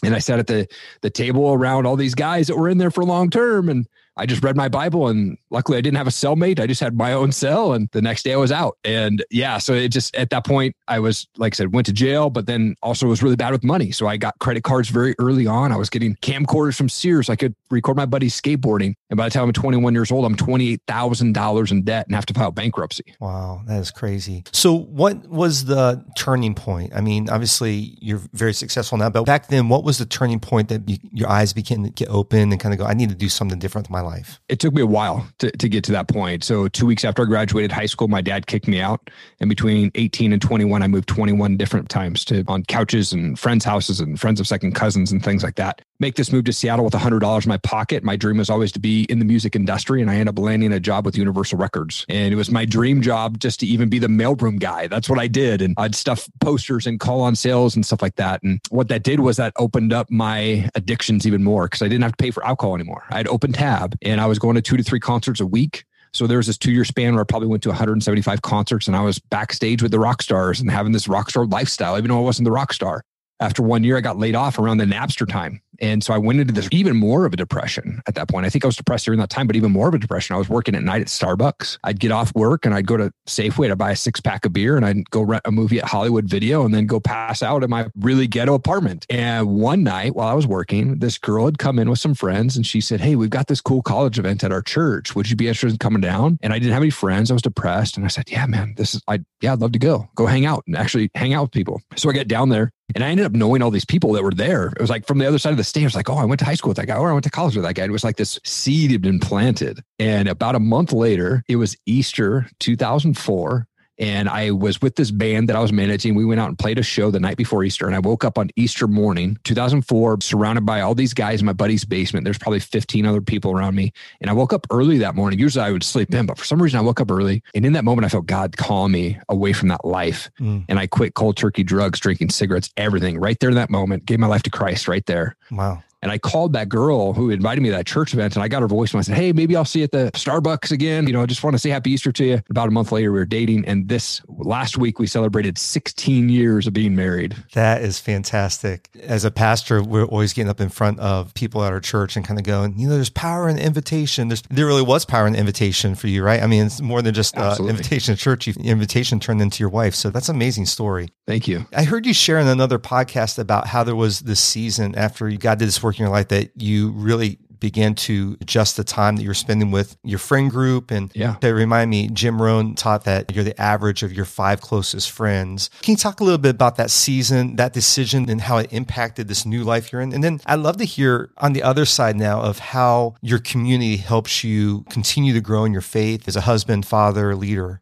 And 0.04 0.16
I 0.16 0.20
sat 0.20 0.40
at 0.40 0.48
the 0.48 0.68
the 1.02 1.10
table 1.10 1.54
around 1.54 1.86
all 1.86 1.96
these 1.96 2.16
guys 2.16 2.48
that 2.48 2.58
were 2.58 2.70
in 2.70 2.78
there 2.78 2.92
for 2.92 3.06
long 3.06 3.30
term 3.30 3.70
and 3.70 3.88
I 4.20 4.26
just 4.26 4.44
read 4.44 4.56
my 4.56 4.68
Bible 4.68 5.08
and 5.08 5.38
luckily 5.50 5.78
I 5.78 5.82
didn't 5.82 5.98
have 5.98 6.08
a 6.08 6.12
cellmate. 6.12 6.60
I 6.60 6.68
just 6.68 6.82
had 6.82 6.96
my 6.96 7.14
own 7.14 7.32
cell 7.32 7.74
and 7.74 7.88
the 7.94 8.02
next 8.02 8.24
day 8.24 8.34
I 8.34 8.38
was 8.38 8.52
out. 8.52 8.78
And 8.84 9.24
yeah, 9.32 9.58
so 9.58 9.74
it 9.74 9.90
just 9.90 10.16
at 10.16 10.30
that 10.32 10.46
point 10.46 10.76
I 10.88 11.00
was 11.00 11.28
like 11.38 11.54
I 11.54 11.56
said, 11.56 11.74
went 11.74 11.86
to 11.88 11.94
jail, 11.94 12.30
but 12.30 12.46
then 12.46 12.76
also 12.84 13.08
was 13.08 13.24
really 13.24 13.36
bad 13.38 13.52
with 13.52 13.64
money. 13.64 13.92
So 13.92 14.08
I 14.08 14.18
got 14.18 14.38
credit 14.40 14.64
cards 14.64 14.90
very 14.90 15.16
early 15.20 15.48
on. 15.48 15.72
I 15.72 15.78
was 15.78 15.90
getting 15.90 16.16
camcorders 16.18 16.76
from 16.76 16.90
Sears. 16.90 17.30
I 17.30 17.36
could 17.36 17.56
record 17.72 17.96
my 17.96 18.06
buddy's 18.06 18.40
skateboarding. 18.40 18.96
And 19.10 19.18
by 19.18 19.26
the 19.26 19.32
time 19.32 19.46
I'm 19.46 19.54
21 19.54 19.94
years 19.94 20.12
old, 20.12 20.26
I'm 20.26 20.36
$28,000 20.36 21.72
in 21.72 21.84
debt 21.84 22.06
and 22.08 22.16
have 22.16 22.26
to 22.28 22.34
file 22.34 22.52
bankruptcy. 22.52 23.16
Wow, 23.20 23.62
that 23.68 23.80
is 23.80 23.90
crazy. 23.90 24.44
So 24.52 24.74
what 24.74 25.28
was 25.28 25.66
the 25.66 26.04
turning 26.18 26.56
point? 26.56 26.94
I 26.94 27.02
mean, 27.02 27.30
obviously 27.30 27.98
you're 28.02 28.22
very 28.34 28.54
successful 28.54 28.98
now, 28.98 29.10
but 29.10 29.26
back 29.26 29.48
then, 29.48 29.70
what 29.70 29.84
was 29.84 29.98
the 29.98 30.06
turning 30.06 30.40
point 30.40 30.70
that 30.70 30.88
you, 30.90 30.98
your 31.12 31.30
eyes 31.30 31.54
began 31.54 31.84
to 31.84 31.90
get 31.90 32.10
open 32.10 32.52
and 32.52 32.60
kind 32.60 32.74
of 32.74 32.80
go, 32.80 32.86
I 32.86 32.94
need 32.94 33.10
to 33.10 33.16
do 33.16 33.30
something 33.30 33.60
different 33.60 33.88
with 33.88 33.92
my 33.92 34.02
life? 34.02 34.09
Life? 34.10 34.40
It 34.50 34.60
took 34.60 34.74
me 34.74 34.82
a 34.82 34.88
while 34.88 35.28
to, 35.40 35.52
to 35.52 35.70
get 35.70 35.84
to 35.86 35.92
that 35.94 36.08
point. 36.08 36.44
So, 36.44 36.68
two 36.68 36.86
weeks 36.86 37.06
after 37.06 37.22
I 37.22 37.26
graduated 37.26 37.72
high 37.72 37.86
school, 37.86 38.08
my 38.08 38.22
dad 38.22 38.48
kicked 38.48 38.68
me 38.68 38.82
out. 38.82 39.10
And 39.40 39.50
between 39.50 39.92
18 39.96 40.34
and 40.34 40.42
21, 40.42 40.82
I 40.84 40.88
moved 40.88 41.08
21 41.08 41.58
different 41.58 41.90
times 41.90 42.26
to 42.26 42.44
on 42.48 42.64
couches 42.64 43.14
and 43.14 43.38
friends' 43.38 43.66
houses 43.66 44.00
and 44.00 44.20
friends 44.20 44.40
of 44.40 44.48
second 44.48 44.74
cousins 44.74 45.12
and 45.12 45.24
things 45.24 45.44
like 45.44 45.56
that. 45.56 45.82
Make 46.02 46.16
this 46.16 46.32
move 46.32 46.46
to 46.46 46.54
Seattle 46.54 46.86
with 46.86 46.94
$100 46.94 47.44
in 47.44 47.50
my 47.50 47.58
pocket. 47.58 48.06
My 48.06 48.16
dream 48.16 48.38
was 48.38 48.50
always 48.50 48.72
to 48.72 48.80
be 48.80 49.04
in 49.04 49.20
the 49.20 49.26
music 49.26 49.54
industry. 49.54 50.02
And 50.02 50.10
I 50.10 50.14
ended 50.14 50.30
up 50.30 50.40
landing 50.40 50.72
a 50.72 50.80
job 50.80 51.06
with 51.06 51.18
Universal 51.18 51.58
Records. 51.58 52.06
And 52.08 52.32
it 52.32 52.38
was 52.38 52.50
my 52.50 52.64
dream 52.64 53.02
job 53.02 53.38
just 53.38 53.60
to 53.60 53.66
even 53.66 53.90
be 53.90 54.00
the 54.00 54.08
mailroom 54.08 54.62
guy. 54.62 54.88
That's 54.88 55.10
what 55.10 55.20
I 55.20 55.28
did. 55.28 55.62
And 55.62 55.76
I'd 55.78 55.96
stuff 55.96 56.30
posters 56.40 56.88
and 56.88 57.02
call 57.02 57.20
on 57.20 57.36
sales 57.36 57.76
and 57.76 57.86
stuff 57.86 58.02
like 58.02 58.16
that. 58.16 58.42
And 58.44 58.62
what 58.70 58.88
that 58.88 59.04
did 59.04 59.20
was 59.20 59.36
that 59.38 59.52
opened 59.58 59.92
up 59.92 60.10
my 60.10 60.70
addictions 60.74 61.28
even 61.28 61.44
more 61.44 61.66
because 61.66 61.82
I 61.82 61.90
didn't 61.90 62.04
have 62.04 62.14
to 62.14 62.24
pay 62.24 62.32
for 62.32 62.46
alcohol 62.46 62.76
anymore. 62.76 63.04
I 63.10 63.18
had 63.18 63.28
open 63.28 63.52
tab 63.52 63.98
and 64.02 64.22
I 64.22 64.26
was 64.26 64.40
going 64.40 64.56
to 64.56 64.62
two 64.62 64.78
to 64.78 64.84
three 64.84 65.02
concerts 65.02 65.42
a 65.42 65.46
week. 65.46 65.84
So 66.14 66.28
there 66.28 66.38
was 66.38 66.48
this 66.48 66.58
two 66.58 66.72
year 66.72 66.86
span 66.86 67.14
where 67.14 67.22
I 67.22 67.26
probably 67.26 67.50
went 67.50 67.64
to 67.64 67.70
175 67.70 68.42
concerts 68.42 68.88
and 68.88 68.96
I 68.96 69.02
was 69.02 69.20
backstage 69.20 69.84
with 69.84 69.92
the 69.92 70.00
rock 70.00 70.22
stars 70.22 70.62
and 70.62 70.72
having 70.72 70.94
this 70.94 71.10
rock 71.10 71.30
star 71.30 71.46
lifestyle, 71.46 71.98
even 71.98 72.10
though 72.10 72.20
I 72.20 72.22
wasn't 72.22 72.46
the 72.46 72.52
rock 72.52 72.72
star. 72.72 73.04
After 73.40 73.64
one 73.64 73.84
year, 73.84 73.98
I 73.98 74.02
got 74.02 74.18
laid 74.18 74.36
off 74.36 74.60
around 74.60 74.78
the 74.78 74.86
Napster 74.86 75.28
time. 75.28 75.62
And 75.82 76.04
so 76.04 76.14
I 76.14 76.18
went 76.18 76.40
into 76.40 76.54
this 76.54 76.68
even 76.72 76.98
more 76.98 77.26
of 77.26 77.34
a 77.34 77.38
depression 77.38 78.02
at 78.06 78.16
that 78.16 78.28
point. 78.28 78.46
I 78.46 78.50
think 78.50 78.66
I 78.66 78.68
was 78.68 78.76
depressed 78.76 79.06
during 79.06 79.20
that 79.20 79.30
time, 79.30 79.48
but 79.48 79.56
even 79.56 79.72
more 79.72 79.88
of 79.88 79.94
a 79.94 79.98
depression. 79.98 80.36
I 80.36 80.40
was 80.40 80.50
working 80.50 80.76
at 80.76 80.84
night 80.84 81.02
at 81.02 81.08
Starbucks. 81.08 81.80
I'd 81.84 82.00
get 82.00 82.12
off 82.12 82.34
work 82.36 82.66
and 82.66 82.76
I'd 82.76 82.86
go 82.86 82.98
to 82.98 83.12
Safeway 83.28 83.70
to 83.70 83.76
buy 83.76 83.92
a 83.92 83.96
six 83.96 84.20
pack 84.20 84.46
of 84.46 84.54
beer 84.54 84.76
and 84.76 84.86
I'd 84.86 85.10
go 85.10 85.22
rent 85.22 85.44
a 85.46 85.52
movie 85.52 85.80
at 85.80 85.86
Hollywood 85.86 86.26
Video 86.26 86.66
and 86.66 86.74
then 86.74 86.86
go 86.86 87.00
pass 87.00 87.42
out 87.42 87.64
in 87.64 87.70
my 87.70 87.88
really 87.96 88.28
ghetto 88.28 88.54
apartment. 88.54 89.06
And 89.10 89.48
one 89.48 89.84
night 89.84 90.16
while 90.16 90.28
I 90.28 90.34
was 90.34 90.46
working, 90.46 91.00
this 91.00 91.18
girl 91.18 91.46
had 91.46 91.58
come 91.58 91.80
in 91.80 91.90
with 91.90 92.00
some 92.00 92.14
friends 92.14 92.58
and 92.58 92.66
she 92.66 92.82
said, 92.82 93.00
Hey, 93.00 93.16
we've 93.16 93.30
got 93.30 93.48
this 93.48 93.62
cool 93.62 93.82
college 93.82 94.20
event 94.20 94.44
at 94.44 94.52
our 94.52 94.62
church. 94.62 95.16
Would 95.16 95.30
you 95.30 95.38
be 95.38 95.48
interested 95.48 95.72
in 95.72 95.78
coming 95.78 96.02
down? 96.02 96.38
And 96.42 96.52
I 96.52 96.60
didn't 96.60 96.74
have 96.74 96.84
any 96.84 96.90
friends. 96.90 97.32
I 97.32 97.36
was 97.36 97.42
depressed. 97.42 97.96
And 97.96 98.06
I 98.06 98.10
said, 98.10 98.30
Yeah, 98.30 98.46
man, 98.48 98.74
this 98.76 98.96
is, 98.96 99.02
I, 99.08 99.20
yeah, 99.42 99.54
I'd 99.54 99.60
love 99.60 99.72
to 99.72 99.80
go, 99.80 100.10
go 100.16 100.26
hang 100.26 100.46
out 100.46 100.64
and 100.68 100.76
actually 100.76 101.10
hang 101.16 101.34
out 101.34 101.44
with 101.44 101.52
people. 101.52 101.82
So 101.96 102.10
I 102.10 102.14
get 102.14 102.28
down 102.28 102.50
there 102.50 102.74
and 102.96 103.04
I 103.04 103.10
ended 103.10 103.26
up 103.26 103.34
knowing 103.34 103.62
all 103.62 103.72
these 103.72 103.86
people 103.86 104.14
that 104.14 104.24
were 104.24 104.34
there. 104.34 104.68
It 104.68 104.82
was 104.82 104.90
like 104.90 105.06
from 105.06 105.18
the 105.20 105.28
other 105.28 105.40
side 105.40 105.52
of 105.52 105.58
the 105.58 105.64
state. 105.64 105.82
I 105.82 105.86
was 105.86 105.96
like, 105.96 106.10
oh, 106.10 106.18
I 106.18 106.26
went 106.26 106.40
to 106.40 106.46
high 106.46 106.56
school 106.56 106.70
with 106.70 106.78
that 106.78 106.88
guy, 106.88 106.98
or 106.98 107.10
I 107.10 107.14
went 107.14 107.24
to 107.26 107.30
college 107.30 107.56
with 107.56 107.66
that 107.66 107.76
guy. 107.76 107.86
It 107.86 107.92
was 107.92 108.04
like 108.04 108.18
this 108.18 108.40
seed 108.44 108.92
had 108.92 109.02
been 109.02 109.20
planted. 109.20 109.84
And 110.00 110.28
about 110.28 110.56
a 110.56 110.60
month 110.60 110.92
later, 110.92 111.44
it 111.48 111.58
was 111.58 111.76
Easter 111.86 112.48
2004. 112.60 113.68
And 114.00 114.30
I 114.30 114.52
was 114.52 114.82
with 114.82 114.96
this 114.96 115.12
band 115.12 115.50
that 115.50 115.56
I 115.58 115.60
was 115.60 115.74
managing. 115.74 116.16
We 116.16 116.26
went 116.26 116.40
out 116.40 116.48
and 116.48 116.58
played 116.58 116.80
a 116.80 116.84
show 116.84 117.12
the 117.12 117.20
night 117.20 117.36
before 117.38 117.64
Easter. 117.64 117.86
And 117.86 117.96
I 117.96 118.00
woke 118.00 118.24
up 118.24 118.38
on 118.38 118.50
Easter 118.56 118.88
morning, 118.88 119.38
2004, 119.44 120.22
surrounded 120.22 120.66
by 120.66 120.82
all 120.82 120.96
these 120.96 121.14
guys 121.14 121.42
in 121.42 121.46
my 121.46 121.54
buddy's 121.54 121.84
basement. 121.84 122.24
There's 122.24 122.38
probably 122.38 122.62
15 122.62 123.06
other 123.06 123.22
people 123.22 123.52
around 123.52 123.76
me. 123.76 123.92
And 124.22 124.30
I 124.30 124.34
woke 124.34 124.54
up 124.54 124.66
early 124.72 125.00
that 125.00 125.16
morning. 125.16 125.38
Usually 125.38 125.66
I 125.66 125.72
would 125.72 125.84
sleep 125.84 126.14
in, 126.14 126.26
but 126.26 126.38
for 126.38 126.46
some 126.46 126.62
reason 126.62 126.80
I 126.80 126.84
woke 126.84 127.02
up 127.02 127.12
early. 127.12 127.44
And 127.54 127.66
in 127.66 127.74
that 127.74 127.84
moment, 127.84 128.06
I 128.06 128.10
felt 128.10 128.26
God 128.26 128.56
call 128.56 128.88
me 128.88 129.20
away 129.28 129.52
from 129.52 129.68
that 129.68 129.84
life. 129.84 130.32
Mm. 130.40 130.66
And 130.70 130.80
I 130.80 130.88
quit 130.88 131.14
cold 131.14 131.36
turkey 131.36 131.64
drugs, 131.64 132.00
drinking 132.00 132.30
cigarettes, 132.30 132.70
everything 132.78 133.20
right 133.20 133.38
there 133.40 133.50
in 133.50 133.56
that 133.56 133.70
moment. 133.70 134.06
Gave 134.06 134.20
my 134.20 134.28
life 134.28 134.44
to 134.44 134.50
Christ 134.50 134.88
right 134.88 135.06
there. 135.06 135.36
Wow. 135.52 135.84
And 136.02 136.12
I 136.12 136.18
called 136.18 136.54
that 136.54 136.70
girl 136.70 137.14
who 137.14 137.30
invited 137.30 137.62
me 137.62 137.70
to 137.70 137.76
that 137.76 137.86
church 137.86 138.14
event 138.14 138.36
and 138.36 138.44
I 138.44 138.48
got 138.48 138.62
her 138.62 138.68
voice 138.68 138.92
and 138.94 139.00
I 139.00 139.02
said, 139.02 139.16
Hey, 139.16 139.34
maybe 139.34 139.56
I'll 139.56 139.66
see 139.66 139.80
you 139.80 139.84
at 139.84 139.92
the 139.92 140.12
Starbucks 140.14 140.72
again. 140.72 141.08
You 141.08 141.14
know, 141.14 141.22
I 141.22 141.26
just 141.26 141.44
want 141.44 141.56
to 141.56 141.60
say 141.60 141.70
happy 141.70 141.92
Easter 141.92 142.12
to 142.14 142.26
you. 142.26 142.42
About 142.50 142.68
a 142.68 142.72
month 142.72 142.92
later, 142.92 143.12
we 143.12 143.20
were 143.20 143.26
dating. 143.26 143.66
And 143.66 143.90
this 143.90 144.22
last 144.28 144.78
week, 144.78 145.00
we 145.00 145.08
celebrated 145.08 145.58
16 145.58 146.30
years 146.30 146.68
of 146.68 146.74
being 146.74 146.96
married. 146.96 147.36
That 147.54 147.82
is 147.82 148.00
fantastic. 148.00 148.90
As 149.02 149.26
a 149.26 149.32
pastor, 149.32 149.84
we're 149.84 150.06
always 150.06 150.34
getting 150.34 150.50
up 150.50 150.62
in 150.62 150.70
front 150.70 151.00
of 151.00 151.34
people 151.34 151.64
at 151.64 151.74
our 151.74 151.80
church 151.80 152.16
and 152.16 152.26
kind 152.26 152.40
of 152.40 152.46
going, 152.46 152.78
you 152.78 152.88
know, 152.88 152.96
there's 152.96 153.10
power 153.10 153.50
in 153.50 153.58
the 153.58 153.64
invitation. 153.64 154.30
There's, 154.30 154.42
there 154.44 154.66
really 154.66 154.82
was 154.82 155.06
power 155.06 155.28
in 155.28 155.34
the 155.34 155.40
invitation 155.40 155.96
for 155.96 156.08
you, 156.08 156.24
right? 156.24 156.42
I 156.42 156.48
mean, 156.48 156.66
it's 156.68 156.82
more 156.82 157.02
than 157.02 157.14
just 157.14 157.38
uh, 157.38 157.58
invitation 157.60 158.16
to 158.16 158.22
church. 158.22 158.48
You, 158.48 158.54
invitation 158.64 159.20
turned 159.20 159.42
into 159.42 159.62
your 159.62 159.70
wife. 159.70 159.96
So 159.96 160.10
that's 160.10 160.30
an 160.30 160.36
amazing 160.36 160.66
story. 160.66 161.10
Thank 161.28 161.48
you. 161.48 161.68
I 161.76 161.84
heard 161.84 162.06
you 162.06 162.14
share 162.14 162.40
in 162.40 162.48
another 162.48 162.80
podcast 162.80 163.38
about 163.38 163.68
how 163.68 163.84
there 163.84 163.96
was 163.96 164.22
this 164.22 164.40
season 164.40 164.96
after 164.96 165.28
you 165.28 165.38
God 165.38 165.60
did 165.60 165.68
this 165.68 165.84
work 165.84 165.89
in 165.98 166.04
your 166.04 166.12
life 166.12 166.30
that 166.30 166.52
you 166.56 166.92
really 166.92 167.40
began 167.60 167.94
to 167.94 168.38
adjust 168.42 168.78
the 168.78 168.84
time 168.84 169.16
that 169.18 169.24
you're 169.24 169.34
spending 169.34 169.72
with 169.72 169.98
your 170.04 170.20
friend 170.20 170.50
group. 170.50 170.92
And 170.92 171.12
yeah. 171.14 171.36
to 171.36 171.54
remind 171.54 171.90
me, 171.90 172.10
Jim 172.10 172.42
Rohn 172.42 172.76
taught 172.76 173.04
that 173.06 173.34
you're 173.34 173.44
the 173.44 173.60
average 173.60 174.04
of 174.04 174.14
your 174.14 174.26
five 174.26 174.62
closest 174.62 175.12
friends. 175.12 175.70
Can 175.82 175.94
you 175.94 175.98
talk 175.98 176.20
a 176.20 176.24
little 176.24 176.38
bit 176.38 176.56
about 176.56 176.78
that 176.78 176.92
season, 176.92 177.56
that 177.58 177.74
decision, 177.74 178.30
and 178.30 178.42
how 178.42 178.58
it 178.58 178.72
impacted 178.72 179.28
this 179.28 179.46
new 179.46 179.64
life 179.64 179.92
you're 179.92 180.02
in? 180.02 180.14
And 180.14 180.24
then 180.24 180.40
I'd 180.46 180.60
love 180.60 180.78
to 180.78 180.86
hear 180.86 181.32
on 181.38 181.54
the 181.54 181.64
other 181.64 181.86
side 181.86 182.16
now 182.16 182.42
of 182.42 182.60
how 182.60 183.16
your 183.22 183.40
community 183.40 183.98
helps 183.98 184.44
you 184.44 184.86
continue 184.90 185.34
to 185.34 185.42
grow 185.42 185.66
in 185.66 185.74
your 185.74 185.82
faith 185.82 186.28
as 186.28 186.36
a 186.36 186.42
husband, 186.42 186.86
father, 186.86 187.36
leader. 187.36 187.82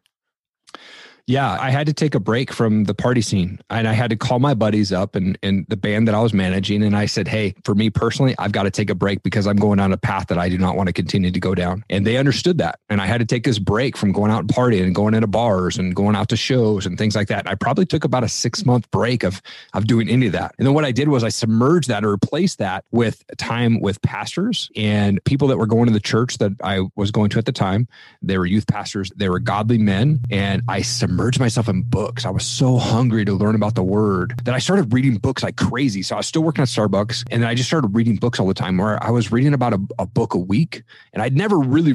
Yeah, 1.28 1.58
I 1.60 1.68
had 1.68 1.86
to 1.88 1.92
take 1.92 2.14
a 2.14 2.20
break 2.20 2.50
from 2.54 2.84
the 2.84 2.94
party 2.94 3.20
scene 3.20 3.60
and 3.68 3.86
I 3.86 3.92
had 3.92 4.08
to 4.08 4.16
call 4.16 4.38
my 4.38 4.54
buddies 4.54 4.94
up 4.94 5.14
and, 5.14 5.38
and 5.42 5.66
the 5.68 5.76
band 5.76 6.08
that 6.08 6.14
I 6.14 6.22
was 6.22 6.32
managing. 6.32 6.82
And 6.82 6.96
I 6.96 7.04
said, 7.04 7.28
Hey, 7.28 7.54
for 7.64 7.74
me 7.74 7.90
personally, 7.90 8.34
I've 8.38 8.52
got 8.52 8.62
to 8.62 8.70
take 8.70 8.88
a 8.88 8.94
break 8.94 9.22
because 9.22 9.46
I'm 9.46 9.58
going 9.58 9.78
on 9.78 9.92
a 9.92 9.98
path 9.98 10.28
that 10.28 10.38
I 10.38 10.48
do 10.48 10.56
not 10.56 10.74
want 10.74 10.86
to 10.86 10.92
continue 10.94 11.30
to 11.30 11.38
go 11.38 11.54
down. 11.54 11.84
And 11.90 12.06
they 12.06 12.16
understood 12.16 12.56
that. 12.58 12.80
And 12.88 13.02
I 13.02 13.04
had 13.04 13.18
to 13.18 13.26
take 13.26 13.44
this 13.44 13.58
break 13.58 13.94
from 13.94 14.10
going 14.10 14.30
out 14.30 14.38
and 14.38 14.48
partying 14.48 14.84
and 14.84 14.94
going 14.94 15.12
into 15.12 15.26
bars 15.26 15.76
and 15.76 15.94
going 15.94 16.16
out 16.16 16.30
to 16.30 16.36
shows 16.36 16.86
and 16.86 16.96
things 16.96 17.14
like 17.14 17.28
that. 17.28 17.46
I 17.46 17.56
probably 17.56 17.84
took 17.84 18.04
about 18.04 18.24
a 18.24 18.28
six 18.28 18.64
month 18.64 18.90
break 18.90 19.22
of, 19.22 19.42
of 19.74 19.86
doing 19.86 20.08
any 20.08 20.28
of 20.28 20.32
that. 20.32 20.54
And 20.56 20.66
then 20.66 20.72
what 20.72 20.86
I 20.86 20.92
did 20.92 21.08
was 21.08 21.24
I 21.24 21.28
submerged 21.28 21.88
that 21.88 22.06
or 22.06 22.10
replaced 22.10 22.56
that 22.60 22.86
with 22.90 23.22
time 23.36 23.82
with 23.82 24.00
pastors 24.00 24.70
and 24.74 25.22
people 25.24 25.46
that 25.48 25.58
were 25.58 25.66
going 25.66 25.88
to 25.88 25.92
the 25.92 26.00
church 26.00 26.38
that 26.38 26.52
I 26.64 26.86
was 26.96 27.10
going 27.10 27.28
to 27.30 27.38
at 27.38 27.44
the 27.44 27.52
time. 27.52 27.86
They 28.22 28.38
were 28.38 28.46
youth 28.46 28.66
pastors, 28.66 29.12
they 29.14 29.28
were 29.28 29.40
godly 29.40 29.76
men. 29.76 30.22
And 30.30 30.62
I 30.68 30.80
submerged 30.80 31.17
myself 31.38 31.68
in 31.68 31.82
books. 31.82 32.24
I 32.24 32.30
was 32.30 32.44
so 32.44 32.76
hungry 32.76 33.24
to 33.24 33.32
learn 33.32 33.54
about 33.54 33.74
the 33.74 33.82
word 33.82 34.40
that 34.44 34.54
I 34.54 34.58
started 34.58 34.92
reading 34.92 35.16
books 35.16 35.42
like 35.42 35.56
crazy. 35.56 36.02
So 36.02 36.14
I 36.14 36.18
was 36.18 36.26
still 36.26 36.42
working 36.42 36.62
at 36.62 36.68
Starbucks 36.68 37.24
and 37.30 37.44
I 37.44 37.54
just 37.54 37.68
started 37.68 37.88
reading 37.88 38.16
books 38.16 38.38
all 38.38 38.46
the 38.46 38.54
time 38.54 38.78
where 38.78 39.02
I 39.02 39.10
was 39.10 39.32
reading 39.32 39.52
about 39.52 39.74
a, 39.74 39.80
a 39.98 40.06
book 40.06 40.34
a 40.34 40.38
week. 40.38 40.82
And 41.12 41.22
I'd 41.22 41.36
never 41.36 41.58
really 41.58 41.94